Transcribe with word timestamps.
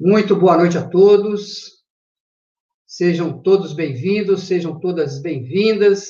Muito 0.00 0.36
boa 0.36 0.56
noite 0.56 0.78
a 0.78 0.88
todos. 0.88 1.82
Sejam 2.86 3.42
todos 3.42 3.72
bem-vindos, 3.72 4.44
sejam 4.44 4.78
todas 4.78 5.20
bem-vindas. 5.20 6.08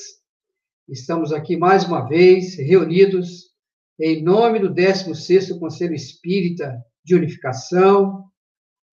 Estamos 0.87 1.33
aqui 1.33 1.57
mais 1.57 1.85
uma 1.85 2.07
vez 2.07 2.55
reunidos 2.55 3.45
em 3.99 4.21
nome 4.21 4.59
do 4.59 4.71
16º 4.71 5.57
Conselho 5.57 5.95
Espírita 5.95 6.79
de 7.03 7.15
Unificação, 7.15 8.25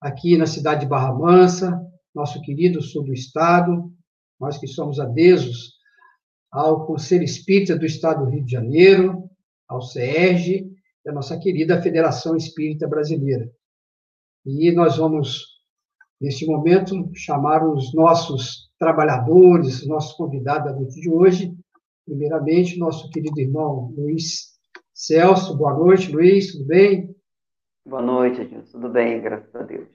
aqui 0.01 0.35
na 0.35 0.47
cidade 0.47 0.81
de 0.81 0.87
Barra 0.87 1.13
Mansa, 1.13 1.79
nosso 2.11 2.41
querido 2.41 2.81
sul 2.81 3.03
do 3.03 3.13
estado, 3.13 3.93
nós 4.39 4.57
que 4.57 4.65
somos 4.65 4.99
adesos 4.99 5.73
ao 6.51 6.87
Conselho 6.87 7.23
Espírita 7.23 7.77
do 7.77 7.85
Estado 7.85 8.25
do 8.25 8.31
Rio 8.31 8.43
de 8.43 8.51
Janeiro, 8.51 9.29
ao 9.67 9.79
CERJ, 9.79 10.71
e 11.05 11.09
a 11.09 11.13
nossa 11.13 11.37
querida 11.37 11.83
Federação 11.83 12.35
Espírita 12.35 12.87
Brasileira. 12.87 13.47
E 14.49 14.71
nós 14.71 14.95
vamos, 14.95 15.59
neste 16.21 16.45
momento, 16.45 17.11
chamar 17.13 17.67
os 17.67 17.93
nossos 17.93 18.71
trabalhadores, 18.79 19.85
nossos 19.85 20.13
convidados 20.13 20.71
da 20.71 20.79
noite 20.79 21.01
de 21.01 21.09
hoje. 21.09 21.53
Primeiramente, 22.05 22.79
nosso 22.79 23.09
querido 23.09 23.37
irmão 23.41 23.93
Luiz 23.97 24.57
Celso. 24.93 25.57
Boa 25.57 25.73
noite, 25.73 26.09
Luiz, 26.09 26.53
tudo 26.53 26.65
bem? 26.65 27.13
Boa 27.85 28.01
noite, 28.01 28.39
Adilson. 28.39 28.71
Tudo 28.71 28.87
bem, 28.87 29.21
graças 29.21 29.53
a 29.53 29.63
Deus. 29.63 29.89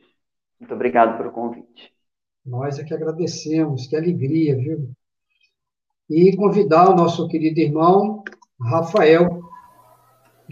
Muito 0.61 0.75
obrigado 0.75 1.17
pelo 1.17 1.33
convite. 1.33 1.91
Nós 2.45 2.79
é 2.79 2.85
que 2.85 2.93
agradecemos, 2.93 3.87
que 3.87 3.97
alegria, 3.97 4.55
viu? 4.55 4.91
E 6.11 6.37
convidar 6.37 6.91
o 6.91 6.95
nosso 6.95 7.27
querido 7.27 7.59
irmão 7.59 8.23
Rafael 8.61 9.41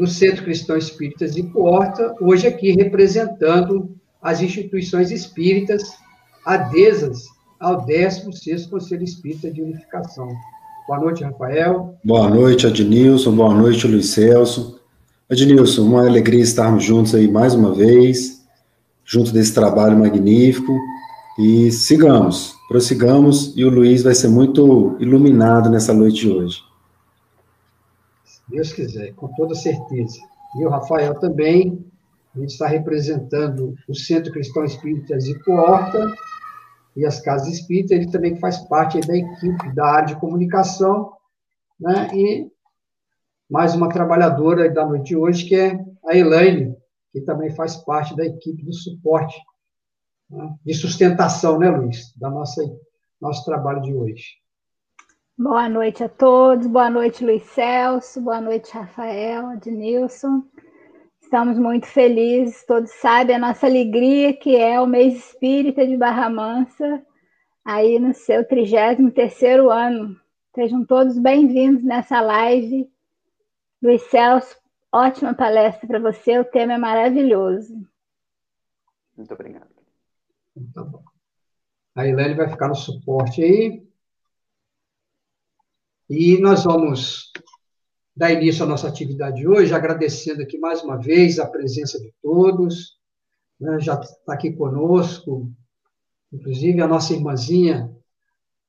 do 0.01 0.07
Centro 0.07 0.45
Cristão 0.45 0.79
Espíritas 0.79 1.35
de 1.35 1.43
Porta, 1.43 2.15
hoje 2.23 2.47
aqui 2.47 2.73
representando 2.73 3.95
as 4.23 4.41
instituições 4.41 5.11
espíritas 5.11 5.93
adesas 6.43 7.27
ao 7.61 7.87
16º 7.87 8.71
Conselho 8.71 9.05
Espírita 9.05 9.51
de 9.51 9.61
Unificação. 9.61 10.27
Boa 10.89 11.01
noite, 11.01 11.23
Rafael. 11.23 11.99
Boa 12.03 12.31
noite, 12.31 12.67
Adnilson. 12.67 13.37
Boa 13.37 13.53
noite, 13.53 13.87
Luiz 13.87 14.07
Celso. 14.07 14.81
Adnilson, 15.29 15.83
uma 15.83 16.07
alegria 16.07 16.43
estarmos 16.43 16.83
juntos 16.83 17.15
aí 17.15 17.31
mais 17.31 17.53
uma 17.53 17.75
vez, 17.75 18.41
junto 19.05 19.31
desse 19.33 19.53
trabalho 19.53 19.99
magnífico. 19.99 20.75
E 21.39 21.71
sigamos, 21.71 22.55
prossigamos, 22.69 23.53
e 23.55 23.67
o 23.67 23.71
Luiz 23.71 24.03
vai 24.03 24.15
ser 24.15 24.29
muito 24.29 24.97
iluminado 24.99 25.69
nessa 25.69 25.93
noite 25.93 26.23
de 26.23 26.31
hoje. 26.31 26.70
Deus 28.51 28.73
quiser, 28.73 29.15
com 29.15 29.29
toda 29.29 29.55
certeza. 29.55 30.19
E 30.59 30.65
o 30.65 30.69
Rafael 30.69 31.19
também, 31.19 31.85
a 32.35 32.41
gente 32.41 32.51
está 32.51 32.67
representando 32.67 33.75
o 33.89 33.95
Centro 33.95 34.33
Cristão 34.33 34.65
Espíritas 34.65 35.25
de 35.25 35.39
Porta 35.45 36.13
e 36.97 37.07
as 37.07 37.21
Casas 37.21 37.49
Espíritas, 37.49 37.93
ele 37.93 38.11
também 38.11 38.37
faz 38.37 38.59
parte 38.69 39.01
da 39.01 39.17
equipe 39.17 39.75
da 39.75 39.87
área 39.87 40.09
de 40.09 40.21
comunicação, 40.21 41.13
né? 41.79 42.09
E 42.13 42.51
mais 43.49 43.75
uma 43.75 43.89
trabalhadora 43.89 44.69
da 44.71 44.87
noite 44.87 45.09
de 45.09 45.17
hoje, 45.17 45.45
que 45.47 45.55
é 45.55 45.85
a 46.07 46.17
Elaine, 46.17 46.77
que 47.13 47.21
também 47.21 47.51
faz 47.51 47.77
parte 47.77 48.17
da 48.17 48.25
equipe 48.25 48.65
do 48.65 48.73
suporte, 48.73 49.37
né? 50.29 50.55
de 50.65 50.75
sustentação, 50.75 51.59
né, 51.59 51.71
Luiz, 51.71 52.15
da 52.17 52.31
nossa 52.31 52.63
nosso 53.21 53.45
trabalho 53.45 53.83
de 53.83 53.93
hoje. 53.93 54.41
Boa 55.43 55.71
noite 55.71 56.05
a 56.05 56.09
todos, 56.09 56.67
boa 56.67 56.91
noite 56.91 57.25
Luiz 57.25 57.43
Celso, 57.45 58.21
boa 58.21 58.43
noite 58.43 58.75
Rafael, 58.75 59.47
Adnilson. 59.47 60.45
Estamos 61.19 61.59
muito 61.59 61.87
felizes, 61.87 62.63
todos 62.67 62.91
sabem 62.91 63.37
a 63.37 63.39
nossa 63.39 63.67
alegria 63.67 64.37
que 64.37 64.55
é 64.55 64.79
o 64.79 64.87
mês 64.87 65.17
espírita 65.17 65.87
de 65.87 65.97
Barra 65.97 66.29
Mansa, 66.29 67.03
aí 67.65 67.99
no 67.99 68.13
seu 68.13 68.47
33º 68.47 69.71
ano. 69.71 70.15
Sejam 70.55 70.85
todos 70.85 71.19
bem-vindos 71.19 71.83
nessa 71.83 72.21
live. 72.21 72.93
Luiz 73.83 74.03
Celso, 74.11 74.55
ótima 74.93 75.33
palestra 75.33 75.89
para 75.89 76.01
você, 76.01 76.39
o 76.39 76.45
tema 76.45 76.75
é 76.75 76.79
maravilhoso. 76.79 77.81
Muito 79.17 79.33
obrigado. 79.33 79.71
Tá 80.75 80.85
bom. 80.85 81.03
A 81.95 82.07
Helene 82.07 82.35
vai 82.35 82.51
ficar 82.51 82.69
no 82.69 82.75
suporte 82.75 83.43
aí. 83.43 83.90
E 86.13 86.41
nós 86.41 86.65
vamos 86.65 87.31
dar 88.17 88.33
início 88.33 88.65
à 88.65 88.67
nossa 88.67 88.89
atividade 88.89 89.37
de 89.37 89.47
hoje, 89.47 89.73
agradecendo 89.73 90.43
aqui 90.43 90.59
mais 90.59 90.83
uma 90.83 90.97
vez 90.97 91.39
a 91.39 91.47
presença 91.47 92.01
de 92.01 92.13
todos. 92.21 92.99
Né? 93.61 93.79
Já 93.79 93.95
está 94.01 94.35
aqui 94.35 94.53
conosco, 94.53 95.49
inclusive 96.33 96.83
a 96.83 96.89
nossa 96.89 97.15
irmãzinha, 97.15 97.97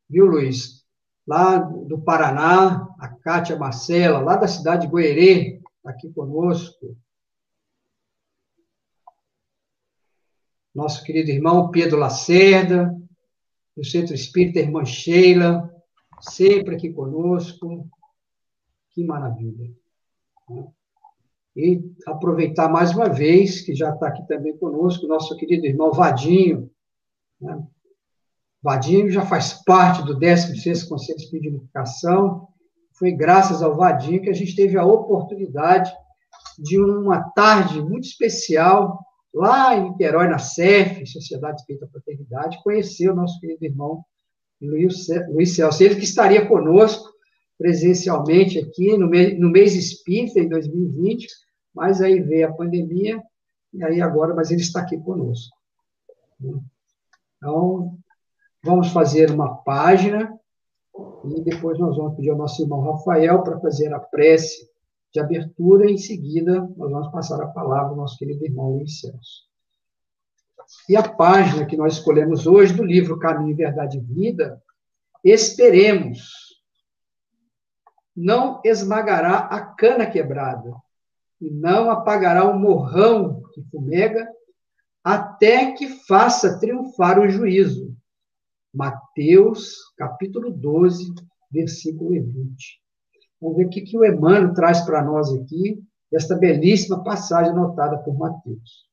viu, 0.07 0.28
Luiz? 0.28 0.85
Lá 1.25 1.57
do 1.57 2.00
Paraná, 2.00 2.88
a 3.00 3.07
Cátia 3.07 3.58
Marcela, 3.58 4.19
lá 4.19 4.35
da 4.35 4.47
cidade 4.47 4.85
de 4.85 4.91
Goerê, 4.91 5.59
está 5.78 5.90
aqui 5.90 6.13
conosco. 6.13 6.96
Nosso 10.75 11.03
querido 11.03 11.31
irmão 11.31 11.72
Pedro 11.72 11.97
Lacerda, 11.97 12.96
do 13.75 13.84
Centro 13.84 14.13
Espírita 14.13 14.59
Irmã 14.59 14.85
Sheila, 14.85 15.72
sempre 16.22 16.76
aqui 16.76 16.92
conosco. 16.92 17.88
Que 18.92 19.04
maravilha. 19.04 19.72
E 21.56 21.82
aproveitar 22.06 22.70
mais 22.70 22.92
uma 22.94 23.09
vez, 23.09 23.62
que 23.62 23.76
já 23.76 23.94
está 23.94 24.08
aqui 24.08 24.26
também 24.28 24.58
conosco, 24.58 25.08
nosso 25.08 25.36
querido 25.36 25.66
irmão 25.66 25.92
Vadinho. 25.92 26.70
Né? 27.40 27.62
Vadinho 28.62 29.09
já 29.09 29.26
faz 29.26 29.64
parte 29.64 30.04
do 30.06 30.18
16º 30.20 30.88
Conselho 30.88 31.18
de 31.18 31.50
Unificação. 31.50 32.48
Foi 32.94 33.12
graças 33.12 33.62
ao 33.62 33.76
Vadinho 33.76 34.22
que 34.22 34.30
a 34.30 34.34
gente 34.34 34.56
teve 34.56 34.78
a 34.78 34.86
oportunidade 34.86 35.92
de 36.59 36.80
uma 36.80 37.24
tarde 37.32 37.82
muito 37.82 38.06
especial 38.06 39.00
lá 39.34 39.76
em 39.76 39.90
Niterói, 39.90 40.28
na 40.28 40.38
CEF, 40.38 41.06
Sociedade 41.06 41.62
Espírita 41.62 41.88
Fraternidade, 41.88 42.62
conhecer 42.64 43.09
o 43.09 43.16
nosso 43.16 43.40
querido 43.40 43.64
irmão 43.66 44.03
Luiz, 44.61 45.07
Celso, 45.55 45.83
ele 45.83 45.95
que 45.95 46.03
estaria 46.03 46.47
conosco 46.47 47.09
presencialmente 47.57 48.59
aqui 48.59 48.97
no 48.97 49.07
mês, 49.07 49.39
no 49.39 49.49
mês 49.49 49.75
espírita 49.75 50.39
em 50.39 50.47
2020, 50.47 51.27
mas 51.73 52.01
aí 52.01 52.19
veio 52.19 52.47
a 52.47 52.53
pandemia, 52.53 53.22
e 53.73 53.83
aí 53.83 54.01
agora, 54.01 54.33
mas 54.33 54.51
ele 54.51 54.61
está 54.61 54.81
aqui 54.81 54.97
conosco. 54.97 55.55
Então, 57.38 57.97
vamos 58.63 58.89
fazer 58.89 59.31
uma 59.31 59.57
página, 59.57 60.38
e 61.23 61.41
depois 61.41 61.79
nós 61.79 61.95
vamos 61.97 62.16
pedir 62.16 62.31
ao 62.31 62.38
nosso 62.38 62.61
irmão 62.61 62.81
Rafael 62.81 63.43
para 63.43 63.59
fazer 63.59 63.93
a 63.93 63.99
prece 63.99 64.69
de 65.14 65.19
abertura, 65.19 65.90
e 65.90 65.93
em 65.93 65.97
seguida 65.97 66.61
nós 66.75 66.91
vamos 66.91 67.11
passar 67.11 67.41
a 67.41 67.47
palavra 67.47 67.90
ao 67.90 67.96
nosso 67.96 68.17
querido 68.17 68.43
irmão 68.43 68.72
Luiz 68.72 68.99
Celso. 68.99 69.51
E 70.88 70.96
a 70.96 71.08
página 71.08 71.66
que 71.66 71.78
nós 71.78 71.94
escolhemos 71.94 72.47
hoje 72.47 72.73
do 72.73 72.84
livro 72.84 73.20
Caminho, 73.20 73.56
Verdade 73.56 73.97
e 73.97 74.02
Vida, 74.02 74.62
esperemos, 75.23 76.22
não 78.16 78.62
esmagará 78.64 79.38
a 79.38 79.62
cana 79.62 80.06
quebrada, 80.06 80.73
e 81.40 81.50
não 81.50 81.90
apagará 81.90 82.46
o 82.50 82.59
morrão 82.59 83.41
que 83.53 83.62
fumega, 83.72 84.28
até 85.03 85.72
que 85.72 85.88
faça 86.06 86.59
triunfar 86.59 87.20
o 87.20 87.28
juízo. 87.28 87.96
Mateus, 88.74 89.76
capítulo 89.97 90.52
12, 90.52 91.14
versículo 91.52 92.12
20. 92.12 92.82
Vamos 93.41 93.58
ver 93.58 93.66
o 93.66 93.70
que, 93.70 93.82
que 93.82 93.97
o 93.97 94.06
Emmanuel 94.06 94.53
traz 94.53 94.82
para 94.82 95.03
nós 95.03 95.34
aqui, 95.34 95.84
esta 96.14 96.35
belíssima 96.35 97.03
passagem 97.03 97.52
anotada 97.52 97.97
por 97.97 98.17
Mateus 98.17 98.91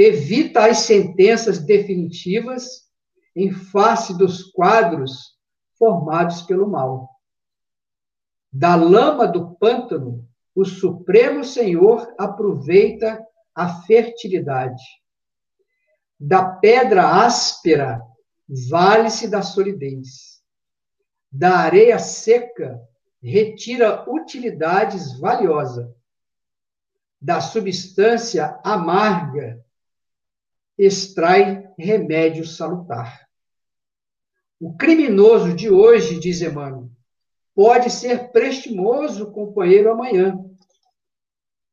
evita 0.00 0.64
as 0.66 0.78
sentenças 0.78 1.58
definitivas 1.58 2.88
em 3.36 3.52
face 3.52 4.16
dos 4.16 4.44
quadros 4.44 5.38
formados 5.78 6.42
pelo 6.42 6.66
mal. 6.66 7.08
Da 8.50 8.74
lama 8.74 9.26
do 9.26 9.54
pântano, 9.56 10.26
o 10.54 10.64
Supremo 10.64 11.44
Senhor 11.44 12.14
aproveita 12.18 13.24
a 13.54 13.82
fertilidade. 13.82 14.82
Da 16.18 16.44
pedra 16.44 17.06
áspera, 17.06 18.00
vale-se 18.68 19.28
da 19.28 19.42
solidez. 19.42 20.40
Da 21.30 21.58
areia 21.58 21.98
seca, 21.98 22.80
retira 23.22 24.10
utilidades 24.10 25.18
valiosas. 25.18 25.88
Da 27.20 27.40
substância 27.40 28.58
amarga, 28.64 29.62
extrai 30.80 31.68
remédio 31.78 32.46
salutar. 32.46 33.28
O 34.58 34.74
criminoso 34.76 35.54
de 35.54 35.70
hoje, 35.70 36.18
diz 36.18 36.40
Emmanuel, 36.40 36.90
pode 37.54 37.90
ser 37.90 38.30
prestimoso 38.30 39.30
companheiro 39.30 39.92
amanhã. 39.92 40.38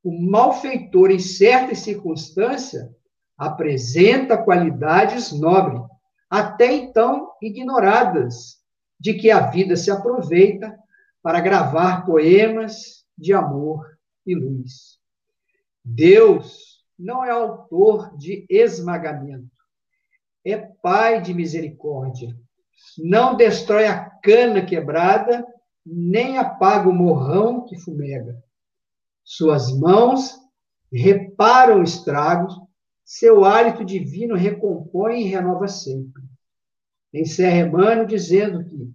O 0.04 0.12
malfeitor, 0.12 1.10
em 1.12 1.20
certas 1.20 1.80
circunstâncias, 1.80 2.90
apresenta 3.38 4.38
qualidades 4.38 5.32
nobres, 5.32 5.82
até 6.30 6.74
então 6.74 7.32
ignoradas, 7.42 8.58
de 9.00 9.14
que 9.14 9.32
a 9.32 9.50
vida 9.50 9.78
se 9.78 9.90
aproveita 9.90 10.78
para 11.22 11.40
gravar 11.40 12.06
poemas 12.06 13.06
de 13.18 13.34
amor 13.34 13.98
e 14.26 14.36
luz. 14.36 14.98
Deus 15.84 16.67
não 16.98 17.24
é 17.24 17.30
autor 17.30 18.16
de 18.18 18.46
esmagamento, 18.50 19.50
é 20.46 20.58
Pai 20.58 21.22
de 21.22 21.34
misericórdia. 21.34 22.36
Não 22.98 23.36
destrói 23.36 23.86
a 23.86 24.10
cana 24.10 24.66
quebrada, 24.66 25.46
nem 25.86 26.38
apaga 26.38 26.90
o 26.90 26.94
morrão 26.94 27.66
que 27.66 27.78
fumega. 27.78 28.42
Suas 29.24 29.78
mãos 29.78 30.36
reparam 30.92 31.84
estragos, 31.84 32.54
seu 33.04 33.46
hálito 33.46 33.84
divino 33.84 34.36
recompõe 34.36 35.22
e 35.22 35.28
renova 35.28 35.68
sempre. 35.68 36.24
Encerra 37.14 37.68
Emmanuel 37.68 38.06
dizendo 38.06 38.64
que 38.64 38.92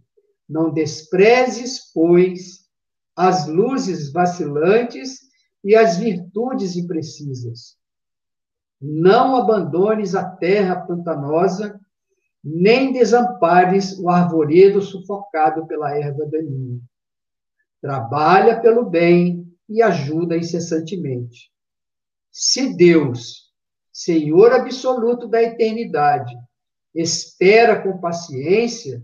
não 0.49 0.73
desprezes, 0.73 1.91
pois, 1.93 2.63
as 3.17 3.47
luzes 3.47 4.13
vacilantes 4.13 5.21
e 5.65 5.75
as 5.75 5.97
virtudes 5.97 6.77
imprecisas. 6.77 7.77
Não 8.83 9.37
abandones 9.37 10.13
a 10.17 10.25
terra 10.25 10.75
pantanosa, 10.75 11.81
nem 12.43 12.93
desampares 12.93 13.97
o 13.97 14.09
arvoredo 14.09 14.83
sufocado 14.83 15.65
pela 15.69 15.97
erva 15.97 16.27
daninha. 16.27 16.81
Trabalha 17.81 18.61
pelo 18.61 18.85
bem 18.85 19.47
e 19.69 19.81
ajuda 19.81 20.37
incessantemente. 20.37 21.53
Se 22.29 22.75
Deus, 22.75 23.53
Senhor 23.93 24.53
absoluto 24.53 25.29
da 25.29 25.41
eternidade, 25.41 26.37
espera 26.93 27.81
com 27.81 28.01
paciência, 28.01 29.01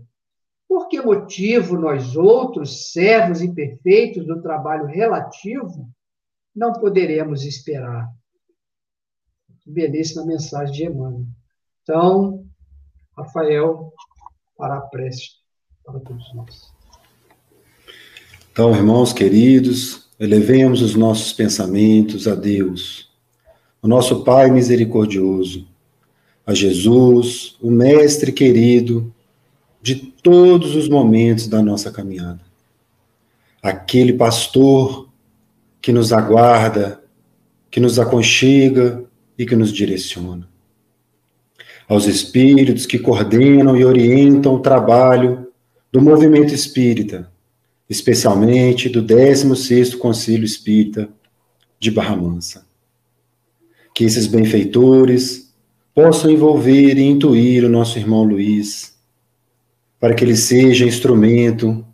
por 0.67 0.89
que 0.89 1.01
motivo 1.01 1.77
nós 1.77 2.17
outros, 2.17 2.91
servos 2.91 3.41
imperfeitos 3.41 4.27
do 4.27 4.41
trabalho 4.41 4.85
relativo, 4.85 5.89
não 6.53 6.73
poderemos 6.73 7.45
esperar? 7.45 8.09
Belíssima 9.69 10.25
mensagem 10.25 10.73
de 10.73 10.85
Emmanuel. 10.85 11.25
Então, 11.83 12.45
Rafael, 13.15 13.93
para 14.57 14.77
a 14.77 14.81
prece 14.81 15.39
para 15.85 15.99
todos 15.99 16.33
nós. 16.33 16.71
Então, 18.51 18.75
irmãos 18.75 19.13
queridos, 19.13 20.09
elevemos 20.19 20.81
os 20.81 20.95
nossos 20.95 21.31
pensamentos 21.31 22.27
a 22.27 22.35
Deus, 22.35 23.09
o 23.81 23.87
nosso 23.87 24.23
Pai 24.23 24.51
misericordioso, 24.51 25.67
a 26.45 26.53
Jesus, 26.53 27.55
o 27.61 27.69
Mestre 27.69 28.31
querido 28.31 29.13
de 29.81 29.95
todos 29.95 30.75
os 30.75 30.89
momentos 30.89 31.47
da 31.47 31.61
nossa 31.61 31.91
caminhada. 31.91 32.41
Aquele 33.61 34.13
pastor 34.13 35.07
que 35.81 35.91
nos 35.91 36.11
aguarda, 36.11 37.01
que 37.71 37.79
nos 37.79 37.99
aconchega 37.99 39.08
e 39.39 39.45
que 39.45 39.55
nos 39.55 39.71
direciona. 39.71 40.45
Aos 41.87 42.05
espíritos 42.05 42.85
que 42.85 42.99
coordenam 42.99 43.77
e 43.77 43.85
orientam 43.85 44.55
o 44.55 44.59
trabalho 44.59 45.47
do 45.89 46.01
movimento 46.01 46.53
espírita, 46.53 47.31
especialmente 47.89 48.89
do 48.89 49.01
16º 49.01 49.97
Concílio 49.97 50.45
Espírita 50.45 51.09
de 51.79 51.89
Barra 51.89 52.17
Mansa. 52.17 52.67
Que 53.95 54.03
esses 54.03 54.27
benfeitores 54.27 55.55
possam 55.95 56.29
envolver 56.29 56.97
e 56.97 57.03
intuir 57.03 57.63
o 57.63 57.69
nosso 57.69 57.97
irmão 57.97 58.23
Luiz, 58.23 58.95
para 59.99 60.13
que 60.13 60.23
ele 60.23 60.35
seja 60.35 60.85
instrumento 60.85 61.85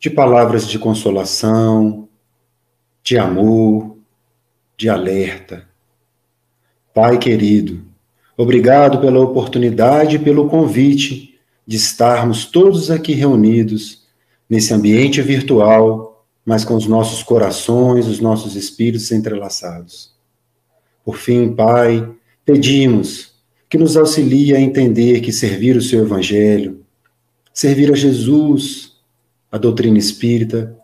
de 0.00 0.10
palavras 0.10 0.66
de 0.66 0.78
consolação, 0.78 2.08
de 3.04 3.16
amor, 3.18 3.96
de 4.76 4.88
alerta. 4.88 5.71
Pai 6.94 7.18
querido, 7.18 7.80
obrigado 8.36 9.00
pela 9.00 9.20
oportunidade 9.20 10.16
e 10.16 10.18
pelo 10.18 10.48
convite 10.48 11.38
de 11.66 11.76
estarmos 11.76 12.44
todos 12.44 12.90
aqui 12.90 13.12
reunidos 13.12 14.02
nesse 14.48 14.74
ambiente 14.74 15.22
virtual, 15.22 16.26
mas 16.44 16.64
com 16.64 16.74
os 16.74 16.86
nossos 16.86 17.22
corações, 17.22 18.06
os 18.06 18.20
nossos 18.20 18.56
espíritos 18.56 19.10
entrelaçados. 19.10 20.12
Por 21.04 21.16
fim, 21.16 21.52
Pai, 21.52 22.08
pedimos 22.44 23.32
que 23.68 23.78
nos 23.78 23.96
auxilie 23.96 24.54
a 24.54 24.60
entender 24.60 25.20
que 25.20 25.32
servir 25.32 25.76
o 25.76 25.82
seu 25.82 26.02
Evangelho, 26.02 26.82
Servir 27.52 27.92
a 27.92 27.94
Jesus, 27.94 28.92
a 29.50 29.58
doutrina 29.58 29.98
espírita, 29.98 30.74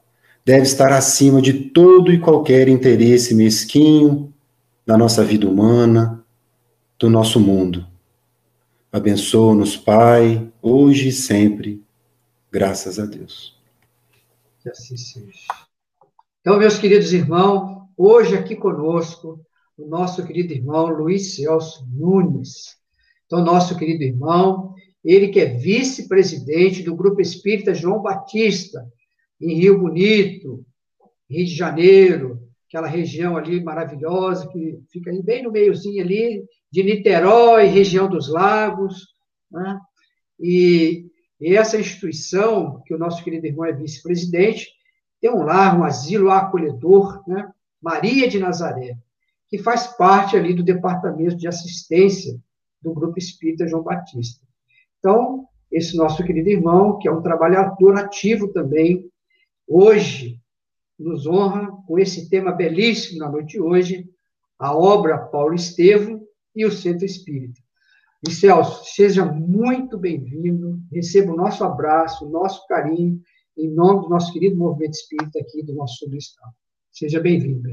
deve 0.45 0.65
estar 0.65 0.93
acima 0.93 1.41
de 1.41 1.53
todo 1.55 2.13
e 2.13 2.19
qualquer 2.19 2.69
interesse 2.69 3.35
mesquinho 3.35 4.33
da 4.89 4.97
nossa 4.97 5.23
vida 5.23 5.47
humana, 5.47 6.25
do 6.99 7.11
nosso 7.11 7.39
mundo. 7.39 7.87
Abençoa-nos, 8.91 9.77
Pai, 9.77 10.51
hoje 10.63 11.09
e 11.09 11.13
sempre. 11.13 11.85
Graças 12.51 12.99
a 12.99 13.05
Deus. 13.05 13.55
Que 14.63 14.71
assim 14.71 14.97
seja. 14.97 15.41
Então, 16.41 16.59
meus 16.59 16.79
queridos 16.79 17.13
irmãos, 17.13 17.87
hoje 17.99 18.35
aqui 18.35 18.57
conosco, 18.57 19.39
o 19.77 19.87
nosso 19.87 20.25
querido 20.25 20.55
irmão 20.55 20.87
Luiz 20.87 21.35
Celso 21.35 21.87
Nunes. 21.93 22.79
Então, 23.27 23.45
nosso 23.45 23.77
querido 23.77 24.03
irmão, 24.03 24.75
ele 25.05 25.29
que 25.29 25.41
é 25.41 25.55
vice-presidente 25.55 26.83
do 26.83 26.97
Grupo 26.97 27.21
Espírita 27.21 27.75
João 27.75 28.01
Batista, 28.01 28.91
em 29.39 29.53
Rio 29.53 29.81
Bonito, 29.81 30.65
Rio 31.29 31.45
de 31.45 31.55
Janeiro, 31.55 32.48
aquela 32.69 32.87
região 32.87 33.37
ali 33.37 33.63
maravilhosa, 33.65 34.47
que 34.49 34.79
fica 34.93 35.11
ali 35.11 35.23
bem 35.23 35.43
no 35.43 35.51
meiozinho 35.51 36.05
ali, 36.05 36.45
de 36.71 36.83
Niterói, 36.83 37.67
região 37.67 38.09
dos 38.09 38.29
lagos, 38.29 39.09
né? 39.51 39.81
E, 40.39 41.07
e 41.41 41.57
essa 41.57 41.79
instituição, 41.79 42.83
que 42.87 42.95
o 42.95 42.99
nosso 42.99 43.25
querido 43.25 43.47
irmão 43.47 43.65
é 43.65 43.73
vice-presidente, 43.73 44.69
tem 45.21 45.31
um 45.31 45.43
lar, 45.43 45.79
um 45.79 45.83
asilo 45.83 46.31
acolhedor, 46.31 47.23
né? 47.27 47.51
Maria 47.81 48.29
de 48.29 48.39
Nazaré, 48.39 48.97
que 49.49 49.57
faz 49.57 49.87
parte 49.87 50.37
ali 50.37 50.53
do 50.53 50.63
departamento 50.63 51.37
de 51.37 51.49
assistência 51.49 52.39
do 52.83 52.93
Grupo 52.93 53.19
Espírita 53.19 53.67
João 53.67 53.83
Batista. 53.83 54.45
Então, 54.99 55.47
esse 55.73 55.97
nosso 55.97 56.23
querido 56.23 56.51
irmão, 56.51 56.99
que 56.99 57.09
é 57.09 57.13
um 57.13 57.23
trabalhador 57.23 57.97
ativo 57.97 58.49
também, 58.49 59.11
hoje 59.67 60.39
nos 60.99 61.27
honra 61.27 61.71
com 61.87 61.99
esse 61.99 62.29
tema 62.29 62.53
belíssimo 62.53 63.19
na 63.19 63.31
noite 63.31 63.53
de 63.53 63.61
hoje, 63.61 64.09
a 64.59 64.77
obra 64.77 65.19
Paulo 65.19 65.55
Estevam 65.55 66.21
e 66.55 66.67
o 66.67 66.73
Centro 66.73 67.05
Espírita. 67.05 67.61
E 68.27 68.33
Celso, 68.33 68.85
seja 68.85 69.25
muito 69.25 69.97
bem-vindo, 69.97 70.81
receba 70.91 71.33
o 71.33 71.37
nosso 71.37 71.63
abraço, 71.63 72.27
o 72.27 72.31
nosso 72.31 72.67
carinho, 72.67 73.21
em 73.57 73.71
nome 73.71 74.03
do 74.03 74.09
nosso 74.09 74.33
querido 74.33 74.57
movimento 74.57 74.95
espírita 74.95 75.39
aqui 75.39 75.63
do 75.63 75.75
nosso 75.75 75.99
sul 75.99 76.11
do 76.11 76.17
estado. 76.17 76.53
Seja 76.91 77.21
bem-vindo. 77.21 77.69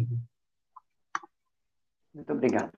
Muito 2.13 2.31
obrigado. 2.31 2.71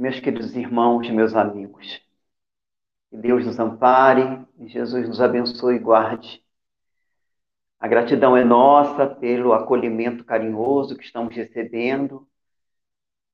meus 0.00 0.18
queridos 0.18 0.56
irmãos, 0.56 1.10
meus 1.10 1.34
amigos. 1.34 2.00
Que 3.10 3.16
Deus 3.16 3.44
nos 3.44 3.58
ampare 3.58 4.40
e 4.58 4.68
Jesus 4.68 5.08
nos 5.08 5.20
abençoe 5.20 5.74
e 5.74 5.78
guarde. 5.80 6.44
A 7.80 7.88
gratidão 7.88 8.36
é 8.36 8.44
nossa 8.44 9.04
pelo 9.06 9.52
acolhimento 9.52 10.24
carinhoso 10.24 10.96
que 10.96 11.04
estamos 11.04 11.34
recebendo 11.34 12.28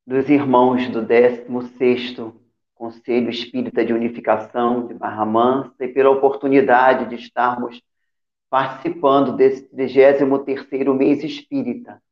dos 0.07 0.31
irmãos 0.31 0.89
do 0.89 1.03
16º 1.03 2.33
Conselho 2.75 3.29
Espírita 3.29 3.85
de 3.85 3.93
Unificação 3.93 4.87
de 4.87 4.95
Barra 4.95 5.27
Mansa 5.27 5.85
e 5.85 5.89
pela 5.89 6.11
oportunidade 6.11 7.11
de 7.11 7.17
estarmos 7.17 7.83
participando 8.49 9.33
desse 9.37 9.69
33º 9.75 10.95
mês 10.95 11.23
espírita. 11.23 12.03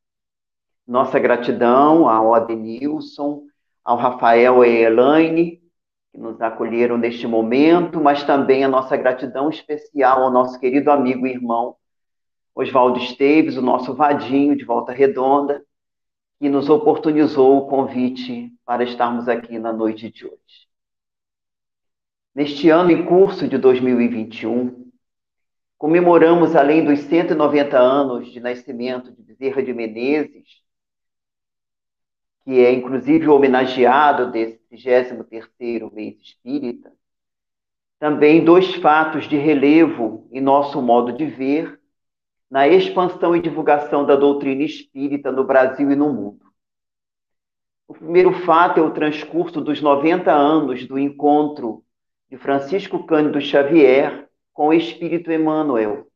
Nossa 0.87 1.19
gratidão 1.19 2.09
ao 2.09 2.35
Adenilson, 2.35 3.45
ao 3.83 3.97
Rafael 3.97 4.63
e 4.65 4.83
Elaine, 4.83 5.64
que 6.15 6.21
nos 6.21 6.41
acolheram 6.41 6.97
neste 6.97 7.27
momento, 7.27 8.01
mas 8.01 8.23
também 8.23 8.63
a 8.63 8.69
nossa 8.69 8.97
gratidão 8.97 9.51
especial 9.51 10.23
ao 10.23 10.31
nosso 10.31 10.61
querido 10.61 10.93
amigo 10.93 11.27
e 11.27 11.31
irmão 11.31 11.77
Oswaldo 12.55 13.01
Esteves, 13.01 13.57
o 13.57 13.63
nosso 13.63 13.95
vadinho 13.95 14.57
de 14.57 14.65
Volta 14.65 14.93
Redonda, 14.93 15.61
que 16.39 16.49
nos 16.49 16.71
oportunizou 16.71 17.59
o 17.59 17.67
convite 17.67 18.53
para 18.65 18.85
estarmos 18.85 19.29
aqui 19.29 19.59
na 19.59 19.73
noite 19.73 20.09
de 20.09 20.25
hoje. 20.25 20.69
Neste 22.33 22.71
ano 22.71 22.93
em 22.93 23.05
curso 23.05 23.49
de 23.49 23.59
2021, 23.59 24.89
comemoramos, 25.77 26.55
além 26.55 26.85
dos 26.85 27.01
190 27.01 27.77
anos 27.77 28.31
de 28.31 28.39
nascimento 28.39 29.11
de 29.11 29.21
Bezerra 29.21 29.65
de 29.65 29.75
Menezes, 29.75 30.63
que 32.45 32.65
é 32.65 32.73
inclusive 32.73 33.27
homenageado 33.27 34.31
desse 34.31 34.64
33º 34.75 35.93
mês 35.93 36.17
espírita, 36.21 36.93
também 37.99 38.45
dois 38.45 38.75
fatos 38.77 39.29
de 39.29 39.37
relevo 39.37 40.29
em 40.33 40.41
nosso 40.41 40.83
modo 40.83 41.13
de 41.13 41.25
ver 41.27 41.81
na 42.51 42.69
expansão 42.69 43.35
e 43.35 43.41
divulgação 43.41 44.05
da 44.05 44.17
doutrina 44.17 44.63
espírita 44.63 45.33
no 45.33 45.45
Brasil 45.45 45.91
e 45.91 45.97
no 45.97 46.13
mundo. 46.13 46.45
O 47.89 47.95
primeiro 47.95 48.33
fato 48.45 48.81
é 48.81 48.83
o 48.83 48.93
transcurso 48.93 49.61
dos 49.61 49.81
90 49.81 50.33
anos 50.33 50.87
do 50.87 50.99
encontro 50.99 51.85
de 52.31 52.37
Francisco 52.37 53.05
Cândido 53.07 53.41
Xavier 53.41 54.29
com 54.53 54.69
o 54.69 54.73
Espírito 54.73 55.33
Emmanuel, 55.33 56.07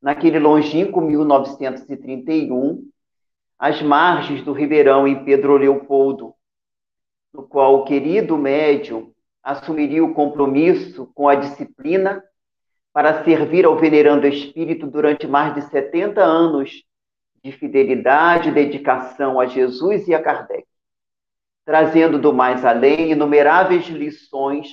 naquele 0.00 0.38
longínquo 0.38 1.00
1931, 1.00 2.88
às 3.58 3.80
margens 3.80 4.42
do 4.42 4.52
Ribeirão 4.52 5.06
em 5.06 5.24
Pedro 5.24 5.56
Leopoldo, 5.56 6.34
no 7.34 7.42
qual 7.42 7.74
o 7.74 7.84
querido 7.84 8.38
médium 8.38 9.12
assumiria 9.42 10.04
o 10.04 10.14
compromisso 10.14 11.10
com 11.14 11.28
a 11.28 11.34
disciplina 11.34 12.22
para 12.92 13.24
servir 13.24 13.66
ao 13.66 13.76
venerando 13.76 14.24
espírito 14.24 14.86
durante 14.86 15.26
mais 15.26 15.52
de 15.52 15.62
70 15.62 16.22
anos 16.22 16.84
de 17.42 17.50
fidelidade 17.50 18.48
e 18.48 18.52
dedicação 18.52 19.40
a 19.40 19.46
Jesus 19.46 20.06
e 20.06 20.14
a 20.14 20.22
Kardec, 20.22 20.64
trazendo 21.64 22.20
do 22.20 22.32
mais 22.32 22.64
além 22.64 23.10
inumeráveis 23.10 23.86
lições 23.88 24.68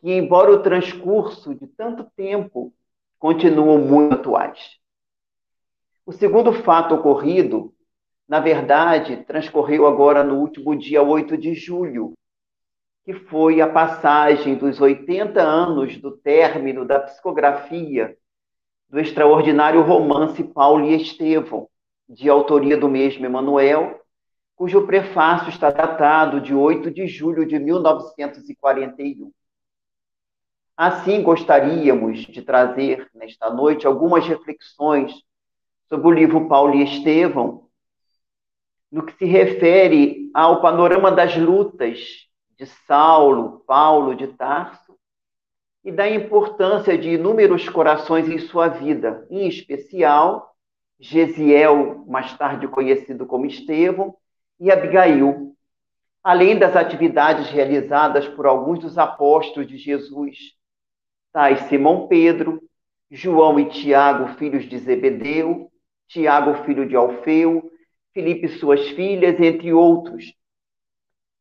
que, 0.00 0.12
embora 0.12 0.52
o 0.52 0.62
transcurso 0.62 1.54
de 1.56 1.66
tanto 1.66 2.04
tempo, 2.16 2.72
continuam 3.18 3.78
muito 3.78 4.14
atuais. 4.14 4.78
O 6.06 6.12
segundo 6.12 6.52
fato 6.52 6.94
ocorrido 6.94 7.74
na 8.30 8.38
verdade, 8.38 9.24
transcorreu 9.24 9.88
agora 9.88 10.22
no 10.22 10.36
último 10.36 10.76
dia 10.76 11.02
8 11.02 11.36
de 11.36 11.52
julho, 11.52 12.14
que 13.04 13.12
foi 13.12 13.60
a 13.60 13.66
passagem 13.66 14.54
dos 14.54 14.80
80 14.80 15.42
anos 15.42 15.96
do 15.96 16.12
término 16.12 16.84
da 16.84 17.00
psicografia 17.00 18.16
do 18.88 19.00
extraordinário 19.00 19.82
romance 19.82 20.44
Paulo 20.44 20.86
e 20.86 20.94
Estevão, 20.94 21.68
de 22.08 22.28
autoria 22.30 22.76
do 22.76 22.88
mesmo 22.88 23.26
Emanuel, 23.26 24.00
cujo 24.54 24.86
prefácio 24.86 25.48
está 25.48 25.72
datado 25.72 26.40
de 26.40 26.54
8 26.54 26.88
de 26.88 27.08
julho 27.08 27.44
de 27.44 27.58
1941. 27.58 29.32
Assim, 30.76 31.20
gostaríamos 31.20 32.20
de 32.20 32.42
trazer 32.42 33.10
nesta 33.12 33.50
noite 33.50 33.88
algumas 33.88 34.24
reflexões 34.24 35.12
sobre 35.88 36.06
o 36.06 36.12
livro 36.12 36.46
Paulo 36.46 36.76
e 36.76 36.84
Estevão, 36.84 37.68
no 38.90 39.04
que 39.04 39.16
se 39.16 39.24
refere 39.24 40.30
ao 40.34 40.60
panorama 40.60 41.10
das 41.10 41.36
lutas 41.36 42.28
de 42.58 42.66
Saulo, 42.66 43.62
Paulo 43.66 44.14
de 44.14 44.28
Tarso, 44.28 44.96
e 45.84 45.90
da 45.90 46.08
importância 46.08 46.98
de 46.98 47.10
inúmeros 47.10 47.68
corações 47.68 48.28
em 48.28 48.38
sua 48.38 48.68
vida, 48.68 49.26
em 49.30 49.48
especial 49.48 50.54
Gesiel, 50.98 52.04
mais 52.06 52.36
tarde 52.36 52.68
conhecido 52.68 53.24
como 53.24 53.46
Estevão, 53.46 54.14
e 54.58 54.70
Abigail, 54.70 55.56
além 56.22 56.58
das 56.58 56.76
atividades 56.76 57.48
realizadas 57.48 58.28
por 58.28 58.44
alguns 58.44 58.78
dos 58.78 58.98
apóstolos 58.98 59.66
de 59.66 59.78
Jesus, 59.78 60.36
tais 61.32 61.60
Simão 61.60 62.06
Pedro, 62.06 62.62
João 63.10 63.58
e 63.58 63.70
Tiago, 63.70 64.34
filhos 64.34 64.68
de 64.68 64.76
Zebedeu, 64.76 65.70
Tiago, 66.06 66.62
filho 66.64 66.86
de 66.86 66.94
Alfeu, 66.94 67.70
Filipe 68.12 68.46
e 68.46 68.58
suas 68.58 68.88
filhas, 68.90 69.38
entre 69.40 69.72
outros. 69.72 70.34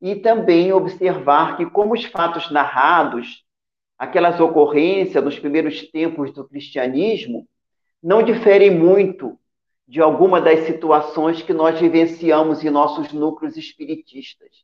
E 0.02 0.16
também 0.16 0.72
observar 0.72 1.58
que, 1.58 1.66
como 1.66 1.94
os 1.94 2.06
fatos 2.06 2.50
narrados, 2.52 3.44
aquelas 3.98 4.40
ocorrências 4.40 5.24
nos 5.24 5.38
primeiros 5.38 5.90
tempos 5.92 6.32
do 6.34 6.48
cristianismo, 6.48 7.48
não 8.02 8.24
diferem 8.24 8.72
muito 8.72 9.38
de 9.88 10.00
alguma 10.00 10.40
das 10.40 10.68
situações 10.68 11.42
que 11.42 11.52
nós 11.52 11.80
vivenciamos 11.80 12.64
em 12.64 12.70
nossos 12.70 13.12
núcleos 13.12 13.58
espiritistas. 13.58 14.64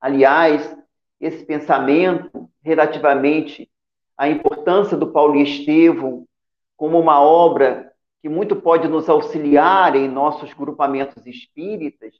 Aliás, 0.00 0.76
esse 1.20 1.44
pensamento 1.44 2.48
relativamente 2.62 3.68
à 4.16 4.28
importância 4.28 4.96
do 4.96 5.12
Paulo 5.12 5.36
Estevão 5.36 6.26
como 6.76 6.98
uma 6.98 7.20
obra 7.20 7.92
que 8.22 8.28
muito 8.28 8.56
pode 8.56 8.88
nos 8.88 9.08
auxiliar 9.08 9.94
em 9.96 10.08
nossos 10.08 10.52
grupamentos 10.52 11.26
espíritas, 11.26 12.14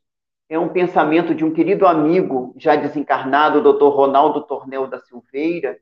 é 0.49 0.59
um 0.59 0.69
pensamento 0.69 1.35
de 1.35 1.45
um 1.45 1.53
querido 1.53 1.87
amigo 1.87 2.55
já 2.57 2.77
desencarnado, 2.77 3.59
o 3.59 3.73
Dr. 3.73 3.89
Ronaldo 3.89 4.43
Tornel 4.43 4.87
da 4.87 5.01
Silveira, 5.01 5.79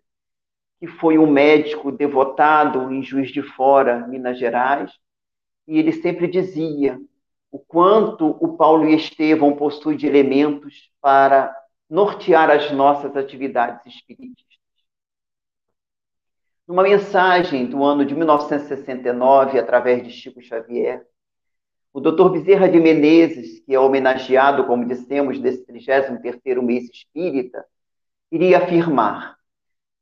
que 0.80 0.86
foi 0.86 1.18
um 1.18 1.26
médico 1.26 1.92
devotado 1.92 2.90
em 2.90 3.02
Juiz 3.02 3.30
de 3.30 3.42
Fora, 3.42 4.06
Minas 4.06 4.38
Gerais, 4.38 4.92
e 5.66 5.78
ele 5.78 5.92
sempre 5.92 6.26
dizia 6.26 7.00
o 7.50 7.58
quanto 7.58 8.36
o 8.40 8.56
Paulo 8.56 8.88
e 8.88 8.94
Estevão 8.94 9.54
possuem 9.54 9.96
de 9.96 10.06
elementos 10.06 10.90
para 11.00 11.54
nortear 11.88 12.50
as 12.50 12.70
nossas 12.72 13.16
atividades 13.16 13.86
espíritas. 13.86 14.53
Numa 16.66 16.82
mensagem 16.82 17.66
do 17.66 17.84
ano 17.84 18.06
de 18.06 18.14
1969, 18.14 19.58
através 19.58 20.02
de 20.02 20.10
Chico 20.10 20.40
Xavier, 20.40 21.06
o 21.92 22.00
Dr. 22.00 22.30
Bezerra 22.30 22.66
de 22.70 22.80
Menezes, 22.80 23.60
que 23.60 23.74
é 23.74 23.78
homenageado, 23.78 24.66
como 24.66 24.86
dissemos, 24.86 25.38
desse 25.38 25.66
33º 25.66 26.62
mês 26.62 26.88
espírita, 26.88 27.66
iria 28.32 28.58
afirmar: 28.58 29.36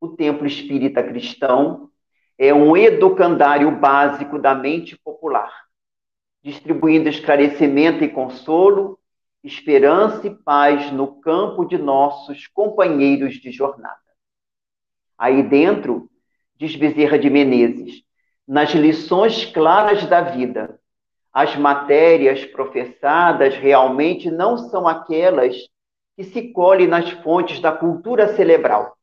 o 0.01 0.09
templo 0.11 0.47
espírita 0.47 1.03
cristão 1.03 1.91
é 2.39 2.55
um 2.55 2.77
educandário 2.77 3.69
básico 3.81 4.39
da 4.39 4.55
mente 4.55 4.97
popular, 4.97 5.53
distribuindo 6.45 7.09
esclarecimento 7.09 8.05
e 8.05 8.09
consolo, 8.09 9.01
esperança 9.43 10.29
e 10.29 10.31
paz 10.31 10.93
no 10.93 11.21
campo 11.21 11.65
de 11.65 11.77
nossos 11.77 12.47
companheiros 12.47 13.35
de 13.35 13.51
jornada. 13.51 13.99
Aí 15.19 15.43
dentro 15.43 16.09
diz 16.63 16.77
Bezerra 16.77 17.19
de 17.19 17.29
Menezes, 17.29 18.05
nas 18.47 18.71
lições 18.71 19.45
claras 19.47 20.07
da 20.07 20.21
vida, 20.21 20.79
as 21.33 21.57
matérias 21.57 22.45
professadas 22.47 23.57
realmente 23.57 24.31
não 24.31 24.57
são 24.57 24.87
aquelas 24.87 25.57
que 26.15 26.23
se 26.23 26.53
colhem 26.53 26.87
nas 26.87 27.11
fontes 27.11 27.59
da 27.59 27.73
cultura 27.73 28.37
cerebral. 28.37 28.97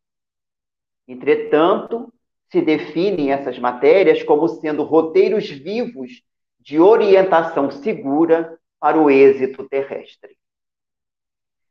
Entretanto, 1.05 2.13
se 2.49 2.61
definem 2.61 3.33
essas 3.33 3.59
matérias 3.59 4.23
como 4.23 4.47
sendo 4.47 4.83
roteiros 4.83 5.49
vivos 5.49 6.21
de 6.61 6.79
orientação 6.79 7.69
segura 7.71 8.57
para 8.79 8.97
o 8.97 9.09
êxito 9.09 9.67
terrestre. 9.67 10.37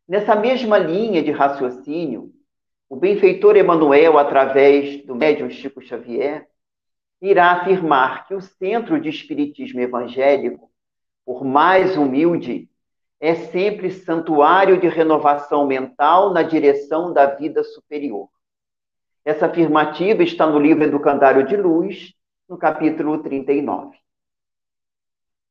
Nessa 0.06 0.36
mesma 0.36 0.76
linha 0.76 1.22
de 1.22 1.30
raciocínio, 1.30 2.30
o 2.88 2.96
benfeitor 2.96 3.56
Emanuel, 3.56 4.18
através 4.18 5.04
do 5.04 5.14
médium 5.14 5.50
Chico 5.50 5.80
Xavier, 5.82 6.48
irá 7.20 7.52
afirmar 7.52 8.26
que 8.26 8.34
o 8.34 8.40
centro 8.40 9.00
de 9.00 9.08
espiritismo 9.08 9.80
evangélico, 9.80 10.70
por 11.24 11.44
mais 11.44 11.96
humilde, 11.96 12.68
é 13.20 13.34
sempre 13.34 13.90
santuário 13.90 14.80
de 14.80 14.88
renovação 14.88 15.66
mental 15.66 16.32
na 16.32 16.42
direção 16.42 17.12
da 17.12 17.26
vida 17.26 17.62
superior. 17.64 18.28
Essa 19.24 19.46
afirmativa 19.46 20.22
está 20.22 20.46
no 20.46 20.58
livro 20.58 20.84
Educandário 20.84 21.44
de 21.46 21.56
Luz, 21.56 22.14
no 22.48 22.56
capítulo 22.56 23.22
39. 23.22 23.98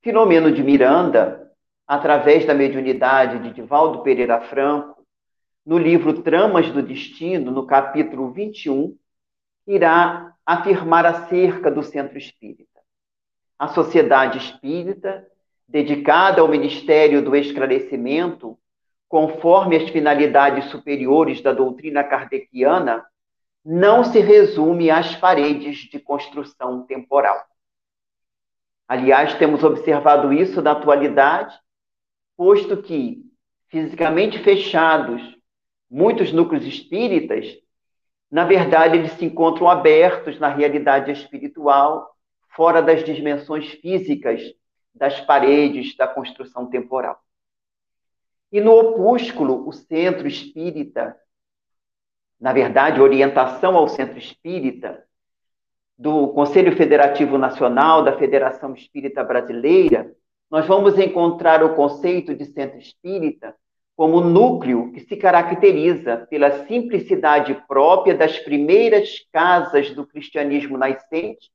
Filomeno 0.02 0.52
de 0.52 0.64
Miranda, 0.64 1.52
através 1.86 2.46
da 2.46 2.54
mediunidade 2.54 3.40
de 3.40 3.54
Divaldo 3.54 4.02
Pereira 4.02 4.42
Franco, 4.42 4.97
no 5.68 5.78
livro 5.78 6.22
Tramas 6.22 6.72
do 6.72 6.82
Destino, 6.82 7.52
no 7.52 7.66
capítulo 7.68 8.32
21, 8.32 8.98
irá 9.68 10.34
afirmar 10.46 11.06
acerca 11.06 11.70
do 11.70 11.84
centro 11.84 12.18
espírita. 12.18 12.80
A 13.60 13.68
sociedade 13.68 14.38
espírita, 14.38 15.28
dedicada 15.68 16.40
ao 16.40 16.48
ministério 16.48 17.22
do 17.22 17.36
esclarecimento, 17.36 18.58
conforme 19.10 19.76
as 19.76 19.90
finalidades 19.90 20.72
superiores 20.72 21.42
da 21.42 21.52
doutrina 21.52 22.02
kardeciana, 22.02 23.06
não 23.66 24.06
se 24.06 24.22
resume 24.22 24.90
às 24.90 25.18
paredes 25.18 25.80
de 25.80 26.00
construção 26.00 26.84
temporal. 26.84 27.46
Aliás, 28.88 29.34
temos 29.34 29.66
observado 29.66 30.32
isso 30.32 30.62
na 30.62 30.72
atualidade, 30.72 31.60
posto 32.38 32.78
que, 32.78 33.22
fisicamente 33.68 34.40
fechados, 34.40 35.37
muitos 35.90 36.32
núcleos 36.32 36.66
espíritas, 36.66 37.58
na 38.30 38.44
verdade, 38.44 38.98
eles 38.98 39.14
se 39.14 39.26
encontram 39.26 39.70
abertos 39.70 40.40
na 40.40 40.50
realidade 40.50 41.12
espiritual, 41.12 42.14
fora 42.50 42.82
das 42.82 43.04
dimensões 43.04 43.68
físicas 43.74 44.42
das 44.94 45.22
paredes 45.22 45.96
da 45.96 46.08
construção 46.08 46.68
temporal. 46.68 47.20
E 48.52 48.60
no 48.60 48.72
opúsculo, 48.72 49.68
o 49.68 49.72
centro 49.72 50.28
espírita, 50.28 51.16
na 52.40 52.52
verdade, 52.52 53.02
orientação 53.02 53.76
ao 53.76 53.88
centro 53.88 54.18
espírita, 54.18 55.04
do 55.98 56.28
Conselho 56.30 56.76
Federativo 56.76 57.38
Nacional 57.38 58.04
da 58.04 58.18
Federação 58.18 58.74
Espírita 58.76 59.24
Brasileira, 59.24 60.14
nós 60.50 60.68
vamos 60.68 60.98
encontrar 61.00 61.64
o 61.64 61.76
conceito 61.76 62.36
de 62.36 62.46
centro 62.46 62.78
espírita 62.78 63.56
como 63.98 64.22
núcleo 64.22 64.92
que 64.92 65.00
se 65.02 65.18
caracteriza 65.18 66.28
pela 66.30 66.68
simplicidade 66.68 67.56
própria 67.68 68.16
das 68.16 68.38
primeiras 68.38 69.28
casas 69.34 69.90
do 69.90 70.06
cristianismo 70.06 70.78
nascente, 70.78 71.50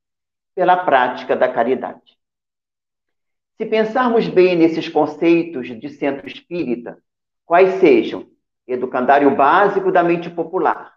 pela 0.52 0.84
prática 0.84 1.36
da 1.36 1.48
caridade. 1.48 2.18
Se 3.56 3.64
pensarmos 3.64 4.26
bem 4.26 4.56
nesses 4.56 4.88
conceitos 4.88 5.68
de 5.68 5.88
centro 5.88 6.26
espírita, 6.26 6.98
quais 7.46 7.74
sejam 7.74 8.26
educandário 8.66 9.36
básico 9.36 9.92
da 9.92 10.02
mente 10.02 10.28
popular, 10.28 10.94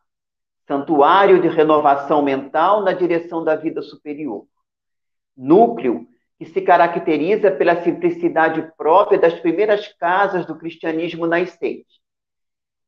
santuário 0.67 1.39
de 1.39 1.47
renovação 1.47 2.23
mental 2.23 2.83
na 2.83 2.91
direção 2.91 3.43
da 3.43 3.55
vida 3.55 3.83
superior, 3.83 4.47
núcleo 5.37 6.07
que 6.37 6.45
se 6.45 6.61
caracteriza 6.61 7.49
pela 7.49 7.81
simplicidade 7.83 8.71
própria 8.77 9.19
das 9.19 9.39
primeiras 9.39 9.87
casas 9.97 10.45
do 10.45 10.57
cristianismo 10.57 11.25
nascente, 11.25 12.01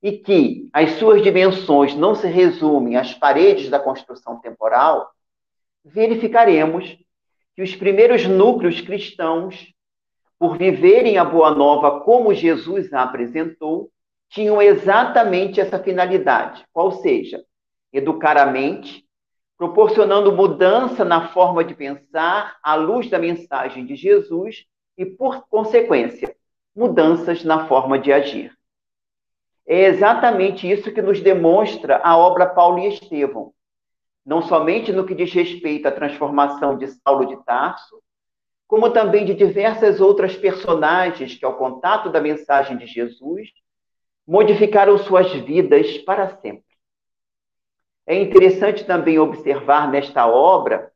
e 0.01 0.11
que 0.11 0.69
as 0.73 0.91
suas 0.93 1.23
dimensões 1.23 1.95
não 1.95 2.13
se 2.13 2.27
resumem 2.27 2.97
às 2.97 3.13
paredes 3.13 3.69
da 3.69 3.79
construção 3.79 4.39
temporal, 4.39 5.09
verificaremos 5.83 6.97
que 7.55 7.63
os 7.63 7.75
primeiros 7.75 8.27
núcleos 8.27 8.81
cristãos, 8.81 9.73
por 10.37 10.57
viverem 10.57 11.17
a 11.17 11.25
Boa 11.25 11.51
Nova 11.51 12.01
como 12.01 12.33
Jesus 12.33 12.93
a 12.93 13.01
apresentou, 13.01 13.89
tinham 14.29 14.61
exatamente 14.61 15.59
essa 15.59 15.79
finalidade, 15.79 16.63
qual 16.71 16.91
seja, 16.91 17.43
educar 17.91 18.37
a 18.37 18.45
mente, 18.45 19.06
proporcionando 19.57 20.31
mudança 20.31 21.03
na 21.03 21.29
forma 21.29 21.63
de 21.63 21.73
pensar 21.73 22.57
à 22.61 22.75
luz 22.75 23.09
da 23.09 23.17
mensagem 23.17 23.85
de 23.85 23.95
Jesus 23.95 24.65
e, 24.95 25.05
por 25.05 25.47
consequência, 25.47 26.35
mudanças 26.75 27.43
na 27.43 27.67
forma 27.67 27.97
de 27.97 28.13
agir. 28.13 28.55
É 29.65 29.85
exatamente 29.85 30.69
isso 30.69 30.91
que 30.91 31.01
nos 31.01 31.19
demonstra 31.19 31.99
a 32.03 32.15
obra 32.15 32.45
Paulo 32.45 32.79
e 32.79 32.87
Estevão, 32.87 33.51
não 34.25 34.41
somente 34.41 34.93
no 34.93 35.05
que 35.05 35.15
diz 35.15 35.33
respeito 35.33 35.87
à 35.87 35.91
transformação 35.91 36.77
de 36.77 36.87
Saulo 36.87 37.25
de 37.25 37.43
Tarso, 37.43 38.01
como 38.67 38.91
também 38.91 39.25
de 39.25 39.33
diversas 39.33 39.99
outras 39.99 40.35
personagens 40.35 41.35
que, 41.35 41.45
ao 41.45 41.57
contato 41.57 42.09
da 42.09 42.21
mensagem 42.21 42.77
de 42.77 42.85
Jesus, 42.85 43.49
modificaram 44.27 44.97
suas 44.97 45.31
vidas 45.33 45.97
para 45.99 46.37
sempre. 46.41 46.66
É 48.07 48.15
interessante 48.15 48.85
também 48.85 49.19
observar 49.19 49.91
nesta 49.91 50.25
obra 50.25 50.93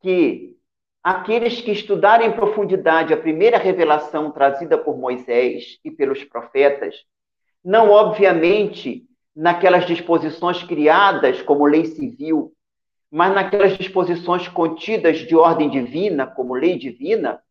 que 0.00 0.56
aqueles 1.02 1.60
que 1.60 1.72
estudarem 1.72 2.28
em 2.28 2.32
profundidade 2.32 3.12
a 3.12 3.16
primeira 3.16 3.58
revelação 3.58 4.30
trazida 4.30 4.78
por 4.78 4.96
Moisés 4.96 5.80
e 5.84 5.90
pelos 5.90 6.22
profetas, 6.22 6.94
não 7.64 7.90
obviamente 7.90 9.04
naquelas 9.34 9.84
disposições 9.84 10.62
criadas 10.62 11.42
como 11.42 11.66
lei 11.66 11.86
civil, 11.86 12.52
mas 13.10 13.34
naquelas 13.34 13.76
disposições 13.76 14.46
contidas 14.46 15.18
de 15.18 15.34
ordem 15.34 15.68
divina, 15.68 16.24
como 16.24 16.54
lei 16.54 16.78
divina, 16.78 17.42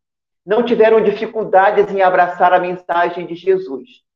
não 0.45 0.63
tiveram 0.63 1.03
dificuldades 1.03 1.93
em 1.93 2.01
abraçar 2.01 2.53
a 2.53 2.59
mensagem 2.59 3.25
de 3.25 3.35
Jesus. 3.35 4.06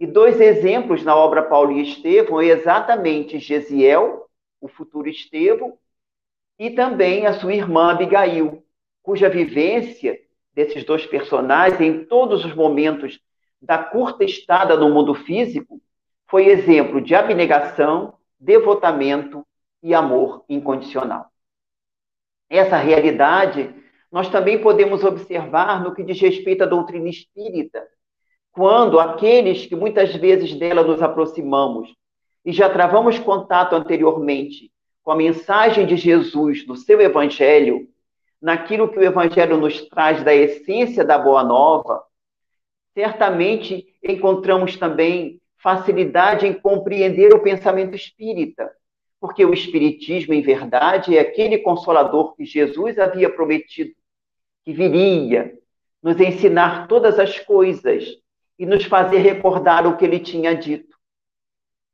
E 0.00 0.06
dois 0.06 0.40
exemplos 0.40 1.04
na 1.04 1.14
obra 1.14 1.42
Paulo 1.42 1.72
e 1.72 1.82
Estevão 1.82 2.40
é 2.40 2.46
exatamente 2.46 3.38
Gesiel, 3.38 4.30
o 4.58 4.66
futuro 4.66 5.10
Estevão, 5.10 5.78
e 6.58 6.70
também 6.70 7.26
a 7.26 7.34
sua 7.34 7.52
irmã 7.52 7.90
Abigail, 7.90 8.64
cuja 9.02 9.28
vivência 9.28 10.18
desses 10.54 10.84
dois 10.84 11.06
personagens 11.06 11.80
em 11.82 12.04
todos 12.06 12.46
os 12.46 12.54
momentos 12.54 13.20
da 13.60 13.76
curta 13.76 14.24
estada 14.24 14.74
no 14.74 14.88
mundo 14.88 15.14
físico 15.14 15.78
foi 16.26 16.46
exemplo 16.46 17.02
de 17.02 17.14
abnegação, 17.14 18.14
devotamento 18.38 19.46
e 19.82 19.92
amor 19.92 20.44
incondicional. 20.48 21.30
Essa 22.48 22.78
realidade 22.78 23.74
nós 24.10 24.30
também 24.30 24.62
podemos 24.62 25.04
observar 25.04 25.82
no 25.82 25.94
que 25.94 26.02
diz 26.02 26.18
respeito 26.20 26.64
à 26.64 26.66
doutrina 26.66 27.08
espírita, 27.08 27.86
quando 28.52 28.98
aqueles 28.98 29.66
que 29.66 29.76
muitas 29.76 30.14
vezes 30.14 30.54
dela 30.54 30.82
nos 30.82 31.02
aproximamos 31.02 31.94
e 32.44 32.52
já 32.52 32.68
travamos 32.68 33.18
contato 33.18 33.74
anteriormente 33.74 34.70
com 35.02 35.12
a 35.12 35.16
mensagem 35.16 35.86
de 35.86 35.96
Jesus 35.96 36.66
no 36.66 36.76
seu 36.76 37.00
evangelho, 37.00 37.88
naquilo 38.40 38.88
que 38.88 38.98
o 38.98 39.04
evangelho 39.04 39.56
nos 39.56 39.88
traz 39.88 40.22
da 40.22 40.34
essência 40.34 41.04
da 41.04 41.18
boa 41.18 41.44
nova, 41.44 42.02
certamente 42.94 43.86
encontramos 44.02 44.76
também 44.76 45.40
facilidade 45.58 46.46
em 46.46 46.54
compreender 46.54 47.34
o 47.34 47.42
pensamento 47.42 47.94
espírita, 47.94 48.70
porque 49.20 49.44
o 49.44 49.52
espiritismo, 49.52 50.32
em 50.32 50.40
verdade, 50.40 51.16
é 51.16 51.20
aquele 51.20 51.58
consolador 51.58 52.34
que 52.34 52.44
Jesus 52.44 52.98
havia 52.98 53.30
prometido 53.30 53.92
que 54.64 54.72
viria 54.72 55.54
nos 56.02 56.18
ensinar 56.18 56.86
todas 56.88 57.18
as 57.18 57.38
coisas 57.38 58.04
e 58.60 58.66
nos 58.66 58.84
fazer 58.84 59.20
recordar 59.20 59.86
o 59.86 59.96
que 59.96 60.04
ele 60.04 60.20
tinha 60.20 60.54
dito, 60.54 60.94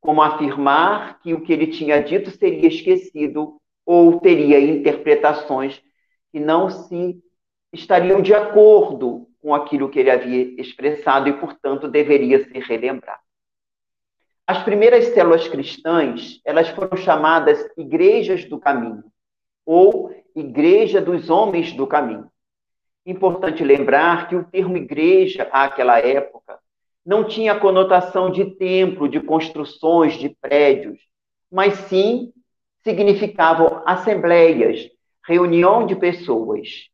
como 0.01 0.21
afirmar 0.21 1.17
que 1.21 1.33
o 1.33 1.39
que 1.39 1.53
ele 1.53 1.67
tinha 1.67 2.03
dito 2.03 2.29
seria 2.29 2.67
esquecido 2.67 3.57
ou 3.85 4.19
teria 4.19 4.59
interpretações 4.59 5.81
que 6.29 6.41
não 6.41 6.69
se 6.69 7.23
estariam 7.71 8.21
de 8.21 8.33
acordo 8.33 9.29
com 9.39 9.55
aquilo 9.55 9.87
que 9.87 9.97
ele 9.97 10.11
havia 10.11 10.61
expressado 10.61 11.29
e, 11.29 11.39
portanto, 11.39 11.87
deveria 11.87 12.43
ser 12.43 12.59
relembrado. 12.59 13.21
As 14.45 14.61
primeiras 14.63 15.05
células 15.05 15.47
cristãs, 15.47 16.41
elas 16.43 16.67
foram 16.67 16.97
chamadas 16.97 17.65
igrejas 17.77 18.43
do 18.43 18.59
caminho, 18.59 19.05
ou 19.65 20.13
igreja 20.35 20.99
dos 20.99 21.29
homens 21.29 21.71
do 21.71 21.87
caminho. 21.87 22.29
Importante 23.07 23.63
lembrar 23.63 24.27
que 24.27 24.35
o 24.35 24.43
termo 24.43 24.75
igreja, 24.75 25.47
àquela 25.49 25.97
época, 25.97 26.59
não 27.05 27.23
tinha 27.23 27.57
conotação 27.57 28.29
de 28.29 28.43
templo, 28.57 29.07
de 29.07 29.21
construções, 29.21 30.19
de 30.19 30.35
prédios, 30.41 30.99
mas 31.49 31.73
sim 31.87 32.33
significavam 32.83 33.81
assembleias, 33.85 34.89
reunião 35.25 35.85
de 35.85 35.95
pessoas. 35.95 36.89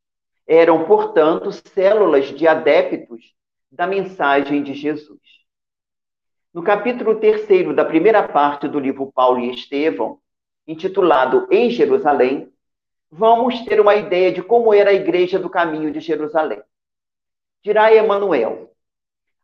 Eram, 0.45 0.85
portanto, 0.85 1.51
células 1.51 2.27
de 2.27 2.47
adeptos 2.47 3.33
da 3.71 3.87
mensagem 3.87 4.61
de 4.61 4.75
Jesus. 4.75 5.19
No 6.53 6.61
capítulo 6.61 7.15
terceiro 7.15 7.75
da 7.75 7.83
primeira 7.83 8.21
parte 8.21 8.67
do 8.67 8.79
livro 8.79 9.11
Paulo 9.11 9.39
e 9.39 9.49
Estevão, 9.49 10.19
intitulado 10.67 11.47
Em 11.49 11.71
Jerusalém, 11.71 12.52
vamos 13.15 13.61
ter 13.61 13.79
uma 13.79 13.95
ideia 13.95 14.31
de 14.31 14.41
como 14.41 14.73
era 14.73 14.89
a 14.89 14.93
igreja 14.93 15.37
do 15.37 15.49
caminho 15.49 15.91
de 15.91 15.99
Jerusalém. 15.99 16.61
Dirá 17.63 17.93
Emanuel, 17.93 18.71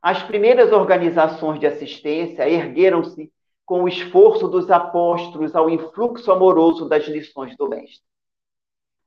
as 0.01 0.23
primeiras 0.23 0.71
organizações 0.71 1.59
de 1.59 1.67
assistência 1.67 2.49
ergueram-se 2.49 3.31
com 3.65 3.83
o 3.83 3.87
esforço 3.87 4.47
dos 4.47 4.71
apóstolos 4.71 5.55
ao 5.55 5.69
influxo 5.69 6.31
amoroso 6.31 6.89
das 6.89 7.07
lições 7.07 7.55
do 7.55 7.69
Mestre. 7.69 8.03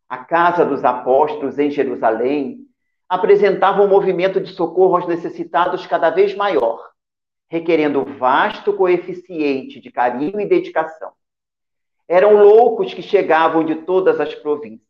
A 0.08 0.18
casa 0.18 0.64
dos 0.64 0.84
apóstolos 0.84 1.58
em 1.58 1.70
Jerusalém 1.70 2.60
apresentava 3.08 3.82
um 3.82 3.88
movimento 3.88 4.40
de 4.40 4.52
socorro 4.52 4.96
aos 4.96 5.08
necessitados 5.08 5.86
cada 5.86 6.10
vez 6.10 6.36
maior 6.36 6.92
requerendo 7.52 8.02
vasto 8.02 8.72
coeficiente 8.72 9.78
de 9.78 9.92
carinho 9.92 10.40
e 10.40 10.46
dedicação. 10.46 11.12
Eram 12.12 12.42
loucos 12.42 12.92
que 12.92 13.00
chegavam 13.00 13.64
de 13.64 13.74
todas 13.74 14.20
as 14.20 14.34
províncias, 14.34 14.86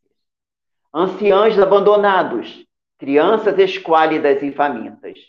anciãos 0.93 1.57
abandonados, 1.57 2.67
crianças 2.99 3.57
esquálidas 3.61 4.43
e 4.43 4.51
famintas. 4.51 5.21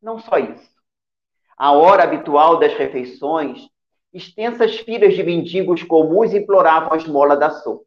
Não 0.00 0.20
só 0.20 0.38
isso. 0.38 0.70
A 1.56 1.72
hora 1.72 2.04
habitual 2.04 2.60
das 2.60 2.72
refeições, 2.74 3.68
extensas 4.14 4.78
filas 4.78 5.16
de 5.16 5.24
mendigos 5.24 5.82
comuns 5.82 6.32
imploravam 6.32 6.92
a 6.92 6.96
esmola 6.96 7.36
da 7.36 7.50
sopa. 7.50 7.86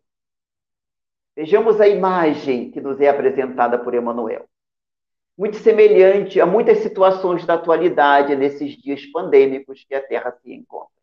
Vejamos 1.33 1.79
a 1.79 1.87
imagem 1.87 2.71
que 2.71 2.81
nos 2.81 2.99
é 2.99 3.07
apresentada 3.07 3.79
por 3.79 3.95
Emmanuel. 3.95 4.49
Muito 5.37 5.55
semelhante 5.55 6.41
a 6.41 6.45
muitas 6.45 6.79
situações 6.79 7.45
da 7.45 7.53
atualidade 7.53 8.35
nesses 8.35 8.73
dias 8.73 9.05
pandêmicos 9.05 9.85
que 9.87 9.95
a 9.95 10.05
Terra 10.05 10.33
se 10.43 10.53
encontra. 10.53 10.94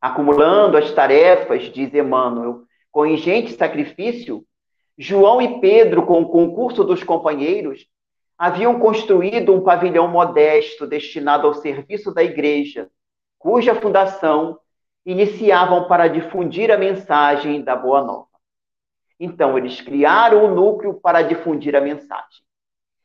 Acumulando 0.00 0.76
as 0.76 0.92
tarefas, 0.92 1.64
diz 1.64 1.92
Emmanuel, 1.92 2.62
com 2.90 3.06
ingente 3.06 3.52
sacrifício, 3.52 4.44
João 4.96 5.40
e 5.40 5.60
Pedro, 5.60 6.06
com 6.06 6.22
o 6.22 6.28
concurso 6.28 6.84
dos 6.84 7.02
companheiros, 7.02 7.86
haviam 8.36 8.78
construído 8.78 9.54
um 9.54 9.62
pavilhão 9.62 10.08
modesto 10.08 10.86
destinado 10.86 11.46
ao 11.46 11.54
serviço 11.54 12.12
da 12.12 12.22
igreja, 12.22 12.88
cuja 13.38 13.74
fundação 13.74 14.58
iniciavam 15.04 15.86
para 15.86 16.08
difundir 16.08 16.70
a 16.70 16.78
mensagem 16.78 17.62
da 17.62 17.76
Boa 17.76 18.02
Nova. 18.02 18.28
Então, 19.18 19.58
eles 19.58 19.80
criaram 19.80 20.44
o 20.44 20.54
núcleo 20.54 20.94
para 20.94 21.20
difundir 21.20 21.76
a 21.76 21.80
mensagem. 21.80 22.42